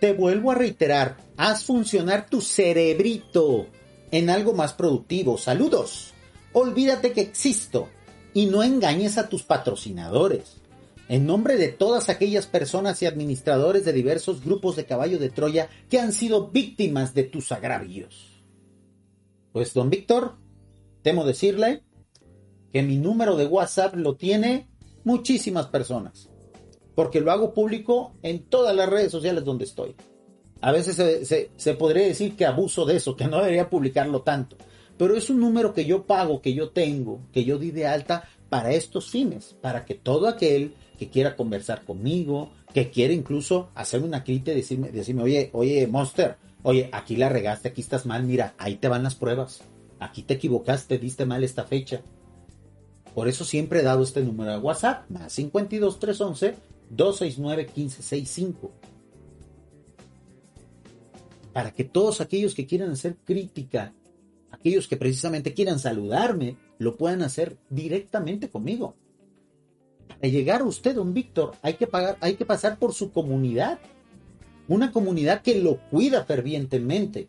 te 0.00 0.14
vuelvo 0.14 0.50
a 0.50 0.54
reiterar, 0.54 1.18
haz 1.36 1.64
funcionar 1.64 2.26
tu 2.28 2.40
cerebrito 2.40 3.66
en 4.10 4.30
algo 4.30 4.54
más 4.54 4.72
productivo. 4.72 5.36
Saludos. 5.36 6.14
Olvídate 6.54 7.12
que 7.12 7.20
existo 7.20 7.88
y 8.32 8.46
no 8.46 8.62
engañes 8.62 9.18
a 9.18 9.28
tus 9.28 9.42
patrocinadores. 9.42 10.56
En 11.08 11.26
nombre 11.26 11.56
de 11.56 11.68
todas 11.68 12.08
aquellas 12.08 12.46
personas 12.46 13.02
y 13.02 13.06
administradores 13.06 13.84
de 13.84 13.92
diversos 13.92 14.42
grupos 14.42 14.76
de 14.76 14.86
caballo 14.86 15.18
de 15.18 15.28
Troya 15.28 15.68
que 15.90 16.00
han 16.00 16.12
sido 16.12 16.48
víctimas 16.48 17.12
de 17.12 17.24
tus 17.24 17.52
agravios. 17.52 18.42
Pues 19.52 19.74
don 19.74 19.90
Víctor, 19.90 20.36
temo 21.02 21.24
decirle 21.24 21.82
que 22.72 22.82
mi 22.82 22.96
número 22.96 23.36
de 23.36 23.46
WhatsApp 23.46 23.94
lo 23.94 24.16
tiene 24.16 24.68
muchísimas 25.04 25.66
personas, 25.66 26.28
porque 26.94 27.20
lo 27.20 27.32
hago 27.32 27.54
público 27.54 28.14
en 28.22 28.44
todas 28.44 28.74
las 28.74 28.88
redes 28.88 29.10
sociales 29.10 29.44
donde 29.44 29.64
estoy. 29.64 29.94
A 30.60 30.72
veces 30.72 31.48
se, 31.56 31.74
podría 31.74 32.06
decir 32.06 32.36
que 32.36 32.44
abuso 32.44 32.84
de 32.84 32.96
eso, 32.96 33.16
que 33.16 33.26
no 33.26 33.38
debería 33.38 33.70
publicarlo 33.70 34.22
tanto, 34.22 34.56
pero 34.98 35.16
es 35.16 35.30
un 35.30 35.40
número 35.40 35.72
que 35.72 35.86
yo 35.86 36.04
pago, 36.04 36.42
que 36.42 36.52
yo 36.52 36.70
tengo, 36.70 37.22
que 37.32 37.44
yo 37.44 37.58
di 37.58 37.70
de 37.70 37.86
alta 37.86 38.28
para 38.50 38.72
estos 38.72 39.10
fines, 39.10 39.56
para 39.62 39.84
que 39.86 39.94
todo 39.94 40.28
aquel 40.28 40.74
que 40.98 41.08
quiera 41.08 41.36
conversar 41.36 41.84
conmigo, 41.84 42.50
que 42.74 42.90
quiera 42.90 43.14
incluso 43.14 43.70
hacerme 43.74 44.08
una 44.08 44.22
crítica 44.22 44.52
y 44.52 44.56
decirme, 44.56 44.90
decirme, 44.90 45.22
oye, 45.22 45.50
oye, 45.54 45.86
Monster, 45.86 46.36
oye, 46.62 46.90
aquí 46.92 47.16
la 47.16 47.30
regaste, 47.30 47.68
aquí 47.68 47.80
estás 47.80 48.04
mal, 48.04 48.24
mira, 48.24 48.54
ahí 48.58 48.76
te 48.76 48.88
van 48.88 49.02
las 49.02 49.14
pruebas, 49.14 49.62
aquí 49.98 50.22
te 50.22 50.34
equivocaste, 50.34 50.98
diste 50.98 51.24
mal 51.24 51.42
esta 51.42 51.64
fecha, 51.64 52.02
por 53.14 53.28
eso 53.28 53.44
siempre 53.44 53.80
he 53.80 53.82
dado 53.82 54.02
este 54.02 54.22
número 54.22 54.52
de 54.52 54.58
WhatsApp, 54.58 55.08
más 55.10 55.32
52 55.32 55.98
311 55.98 56.56
269 56.90 57.62
1565. 57.64 58.72
Para 61.52 61.72
que 61.72 61.84
todos 61.84 62.20
aquellos 62.20 62.54
que 62.54 62.66
quieran 62.66 62.90
hacer 62.90 63.16
crítica, 63.24 63.92
aquellos 64.50 64.86
que 64.86 64.96
precisamente 64.96 65.54
quieran 65.54 65.78
saludarme, 65.78 66.56
lo 66.78 66.96
puedan 66.96 67.22
hacer 67.22 67.58
directamente 67.68 68.48
conmigo. 68.48 68.94
Para 70.08 70.28
llegar 70.28 70.60
a 70.60 70.64
usted, 70.64 70.94
don 70.94 71.12
Víctor, 71.12 71.52
hay 71.62 71.74
que, 71.74 71.88
hay 72.20 72.34
que 72.34 72.44
pasar 72.44 72.78
por 72.78 72.94
su 72.94 73.10
comunidad. 73.10 73.78
Una 74.68 74.92
comunidad 74.92 75.42
que 75.42 75.60
lo 75.60 75.78
cuida 75.90 76.24
fervientemente. 76.24 77.26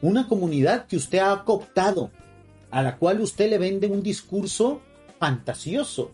Una 0.00 0.26
comunidad 0.26 0.86
que 0.86 0.96
usted 0.96 1.18
ha 1.18 1.44
cooptado, 1.44 2.10
a 2.70 2.82
la 2.82 2.96
cual 2.96 3.20
usted 3.20 3.50
le 3.50 3.58
vende 3.58 3.86
un 3.86 4.02
discurso 4.02 4.80
fantasioso, 5.22 6.10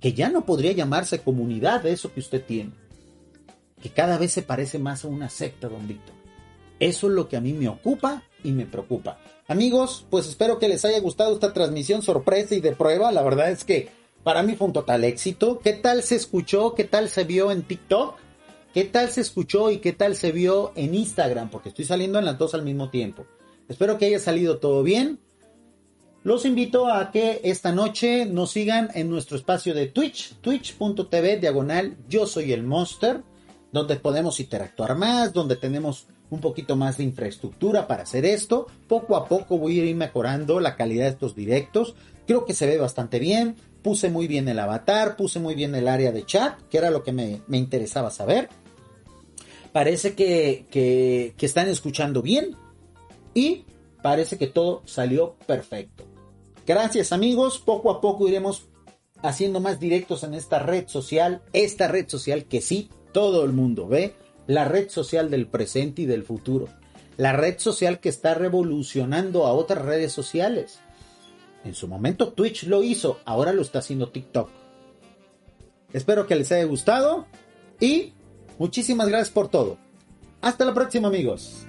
que 0.00 0.12
ya 0.12 0.28
no 0.28 0.46
podría 0.46 0.70
llamarse 0.70 1.18
comunidad 1.18 1.84
eso 1.84 2.14
que 2.14 2.20
usted 2.20 2.44
tiene. 2.44 2.70
que 3.82 3.88
cada 3.88 4.18
vez 4.18 4.30
se 4.30 4.42
parece 4.42 4.78
más 4.78 5.04
a 5.04 5.08
una 5.08 5.28
secta, 5.28 5.68
don 5.68 5.88
Víctor. 5.88 6.14
Eso 6.78 7.08
es 7.08 7.12
lo 7.14 7.28
que 7.28 7.36
a 7.36 7.40
mí 7.40 7.54
me 7.54 7.68
ocupa 7.68 8.22
y 8.44 8.52
me 8.52 8.66
preocupa. 8.66 9.18
Amigos, 9.48 10.06
pues 10.10 10.28
espero 10.28 10.60
que 10.60 10.68
les 10.68 10.84
haya 10.84 11.00
gustado 11.00 11.34
esta 11.34 11.52
transmisión 11.52 12.02
sorpresa 12.02 12.54
y 12.54 12.60
de 12.60 12.70
prueba. 12.70 13.10
La 13.10 13.22
verdad 13.22 13.50
es 13.50 13.64
que 13.64 13.88
para 14.22 14.44
mí 14.44 14.54
fue 14.54 14.68
un 14.68 14.72
total 14.72 15.02
éxito. 15.02 15.58
¿Qué 15.58 15.72
tal 15.72 16.04
se 16.04 16.14
escuchó? 16.14 16.76
¿Qué 16.76 16.84
tal 16.84 17.08
se 17.08 17.24
vio 17.24 17.50
en 17.50 17.62
TikTok? 17.62 18.16
¿Qué 18.72 18.84
tal 18.84 19.10
se 19.10 19.22
escuchó 19.22 19.72
y 19.72 19.78
qué 19.78 19.92
tal 19.92 20.14
se 20.14 20.30
vio 20.30 20.72
en 20.76 20.94
Instagram? 20.94 21.50
Porque 21.50 21.70
estoy 21.70 21.86
saliendo 21.86 22.20
en 22.20 22.26
las 22.26 22.38
dos 22.38 22.54
al 22.54 22.62
mismo 22.62 22.90
tiempo. 22.90 23.26
Espero 23.68 23.98
que 23.98 24.06
haya 24.06 24.20
salido 24.20 24.58
todo 24.58 24.84
bien. 24.84 25.18
Los 26.22 26.44
invito 26.44 26.86
a 26.86 27.10
que 27.10 27.40
esta 27.44 27.72
noche 27.72 28.26
nos 28.26 28.50
sigan 28.50 28.90
en 28.94 29.08
nuestro 29.08 29.38
espacio 29.38 29.72
de 29.72 29.86
Twitch, 29.86 30.34
twitch.tv 30.42 31.38
diagonal 31.38 31.96
yo 32.10 32.26
soy 32.26 32.52
el 32.52 32.62
monster, 32.62 33.22
donde 33.72 33.96
podemos 33.96 34.38
interactuar 34.38 34.98
más, 34.98 35.32
donde 35.32 35.56
tenemos 35.56 36.08
un 36.28 36.40
poquito 36.40 36.76
más 36.76 36.98
de 36.98 37.04
infraestructura 37.04 37.86
para 37.86 38.02
hacer 38.02 38.26
esto. 38.26 38.66
Poco 38.86 39.16
a 39.16 39.26
poco 39.28 39.56
voy 39.56 39.80
a 39.80 39.84
ir 39.86 39.96
mejorando 39.96 40.60
la 40.60 40.76
calidad 40.76 41.04
de 41.04 41.12
estos 41.12 41.34
directos. 41.34 41.94
Creo 42.26 42.44
que 42.44 42.52
se 42.52 42.66
ve 42.66 42.76
bastante 42.76 43.18
bien. 43.18 43.56
Puse 43.80 44.10
muy 44.10 44.26
bien 44.26 44.46
el 44.48 44.58
avatar, 44.58 45.16
puse 45.16 45.40
muy 45.40 45.54
bien 45.54 45.74
el 45.74 45.88
área 45.88 46.12
de 46.12 46.26
chat, 46.26 46.60
que 46.68 46.76
era 46.76 46.90
lo 46.90 47.02
que 47.02 47.12
me, 47.12 47.40
interesaba 47.50 48.10
saber. 48.10 48.50
Parece 49.72 50.14
que, 50.14 50.66
que 50.70 51.46
están 51.46 51.68
escuchando 51.68 52.20
bien 52.20 52.56
y 53.32 53.64
parece 54.02 54.38
que 54.38 54.46
todo 54.46 54.82
salió 54.86 55.36
perfecto. 55.46 56.04
Gracias 56.66 57.12
amigos, 57.12 57.58
poco 57.58 57.90
a 57.90 58.00
poco 58.00 58.28
iremos 58.28 58.68
haciendo 59.22 59.60
más 59.60 59.80
directos 59.80 60.22
en 60.22 60.34
esta 60.34 60.58
red 60.58 60.88
social, 60.88 61.42
esta 61.52 61.88
red 61.88 62.08
social 62.08 62.44
que 62.44 62.60
sí, 62.60 62.90
todo 63.12 63.44
el 63.44 63.52
mundo 63.52 63.86
ve, 63.86 64.14
la 64.46 64.64
red 64.64 64.88
social 64.88 65.30
del 65.30 65.46
presente 65.46 66.02
y 66.02 66.06
del 66.06 66.22
futuro, 66.22 66.68
la 67.16 67.32
red 67.32 67.58
social 67.58 68.00
que 68.00 68.08
está 68.08 68.34
revolucionando 68.34 69.46
a 69.46 69.52
otras 69.52 69.84
redes 69.84 70.12
sociales. 70.12 70.80
En 71.64 71.74
su 71.74 71.88
momento 71.88 72.32
Twitch 72.32 72.64
lo 72.64 72.82
hizo, 72.82 73.20
ahora 73.24 73.52
lo 73.52 73.62
está 73.62 73.80
haciendo 73.80 74.08
TikTok. 74.08 74.48
Espero 75.92 76.26
que 76.26 76.36
les 76.36 76.50
haya 76.52 76.64
gustado 76.64 77.26
y 77.78 78.14
muchísimas 78.58 79.08
gracias 79.08 79.30
por 79.30 79.48
todo. 79.48 79.76
Hasta 80.40 80.64
la 80.64 80.72
próxima 80.72 81.08
amigos. 81.08 81.66